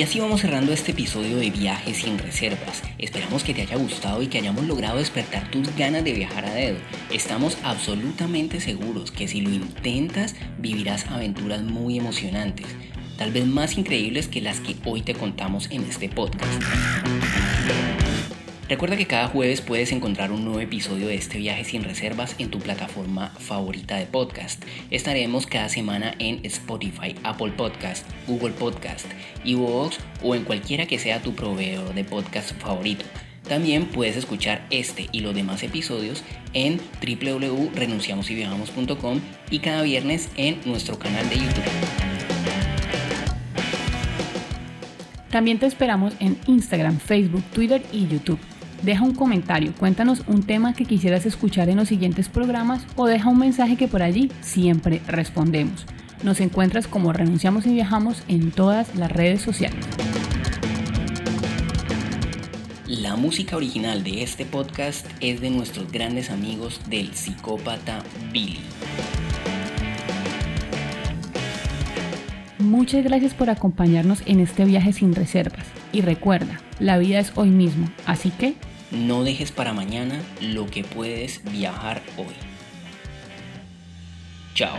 Y 0.00 0.02
así 0.02 0.18
vamos 0.18 0.40
cerrando 0.40 0.72
este 0.72 0.92
episodio 0.92 1.36
de 1.36 1.50
Viajes 1.50 1.98
sin 1.98 2.16
Reservas. 2.16 2.82
Esperamos 2.96 3.44
que 3.44 3.52
te 3.52 3.60
haya 3.60 3.76
gustado 3.76 4.22
y 4.22 4.28
que 4.28 4.38
hayamos 4.38 4.64
logrado 4.64 4.96
despertar 4.96 5.50
tus 5.50 5.76
ganas 5.76 6.04
de 6.04 6.14
viajar 6.14 6.46
a 6.46 6.54
dedo. 6.54 6.78
Estamos 7.10 7.58
absolutamente 7.64 8.60
seguros 8.60 9.10
que 9.10 9.28
si 9.28 9.42
lo 9.42 9.50
intentas 9.50 10.36
vivirás 10.56 11.06
aventuras 11.08 11.60
muy 11.60 11.98
emocionantes, 11.98 12.66
tal 13.18 13.30
vez 13.30 13.44
más 13.44 13.76
increíbles 13.76 14.26
que 14.26 14.40
las 14.40 14.60
que 14.60 14.74
hoy 14.86 15.02
te 15.02 15.12
contamos 15.12 15.68
en 15.70 15.82
este 15.82 16.08
podcast. 16.08 16.62
Recuerda 18.70 18.96
que 18.96 19.06
cada 19.06 19.26
jueves 19.26 19.60
puedes 19.62 19.90
encontrar 19.90 20.30
un 20.30 20.44
nuevo 20.44 20.60
episodio 20.60 21.08
de 21.08 21.16
este 21.16 21.38
viaje 21.38 21.64
sin 21.64 21.82
reservas 21.82 22.36
en 22.38 22.50
tu 22.50 22.60
plataforma 22.60 23.30
favorita 23.30 23.96
de 23.96 24.06
podcast. 24.06 24.62
Estaremos 24.92 25.48
cada 25.48 25.68
semana 25.68 26.14
en 26.20 26.38
Spotify, 26.44 27.16
Apple 27.24 27.50
Podcast, 27.50 28.06
Google 28.28 28.52
Podcast, 28.52 29.06
Evox 29.44 29.98
o 30.22 30.36
en 30.36 30.44
cualquiera 30.44 30.86
que 30.86 31.00
sea 31.00 31.20
tu 31.20 31.34
proveedor 31.34 31.94
de 31.94 32.04
podcast 32.04 32.52
favorito. 32.60 33.04
También 33.48 33.86
puedes 33.86 34.16
escuchar 34.16 34.64
este 34.70 35.08
y 35.10 35.18
los 35.18 35.34
demás 35.34 35.64
episodios 35.64 36.22
en 36.52 36.80
www.renunciamosyviajamos.com 37.02 39.20
y 39.50 39.58
cada 39.58 39.82
viernes 39.82 40.28
en 40.36 40.60
nuestro 40.64 40.96
canal 40.96 41.28
de 41.28 41.38
YouTube. 41.38 41.64
También 45.30 45.58
te 45.58 45.66
esperamos 45.66 46.14
en 46.20 46.38
Instagram, 46.46 47.00
Facebook, 47.00 47.42
Twitter 47.52 47.82
y 47.92 48.06
YouTube. 48.06 48.38
Deja 48.82 49.04
un 49.04 49.14
comentario, 49.14 49.74
cuéntanos 49.78 50.22
un 50.26 50.42
tema 50.42 50.72
que 50.72 50.86
quisieras 50.86 51.26
escuchar 51.26 51.68
en 51.68 51.76
los 51.76 51.88
siguientes 51.88 52.30
programas 52.30 52.82
o 52.96 53.06
deja 53.06 53.28
un 53.28 53.38
mensaje 53.38 53.76
que 53.76 53.88
por 53.88 54.02
allí 54.02 54.32
siempre 54.40 55.02
respondemos. 55.06 55.84
Nos 56.22 56.40
encuentras 56.40 56.86
como 56.86 57.12
Renunciamos 57.12 57.66
y 57.66 57.74
Viajamos 57.74 58.22
en 58.28 58.50
todas 58.50 58.94
las 58.96 59.12
redes 59.12 59.42
sociales. 59.42 59.84
La 62.86 63.16
música 63.16 63.56
original 63.56 64.02
de 64.02 64.22
este 64.22 64.46
podcast 64.46 65.06
es 65.20 65.42
de 65.42 65.50
nuestros 65.50 65.92
grandes 65.92 66.30
amigos 66.30 66.80
del 66.88 67.14
psicópata 67.14 68.02
Billy. 68.32 68.60
Muchas 72.58 73.04
gracias 73.04 73.34
por 73.34 73.50
acompañarnos 73.50 74.22
en 74.24 74.40
este 74.40 74.64
viaje 74.64 74.94
sin 74.94 75.14
reservas. 75.14 75.66
Y 75.92 76.00
recuerda, 76.00 76.60
la 76.78 76.98
vida 76.98 77.18
es 77.18 77.32
hoy 77.34 77.50
mismo, 77.50 77.88
así 78.06 78.30
que 78.30 78.54
no 78.90 79.24
dejes 79.24 79.52
para 79.52 79.72
mañana 79.72 80.20
lo 80.40 80.66
que 80.66 80.84
puedes 80.84 81.42
viajar 81.44 82.02
hoy. 82.16 82.34
Chao. 84.54 84.76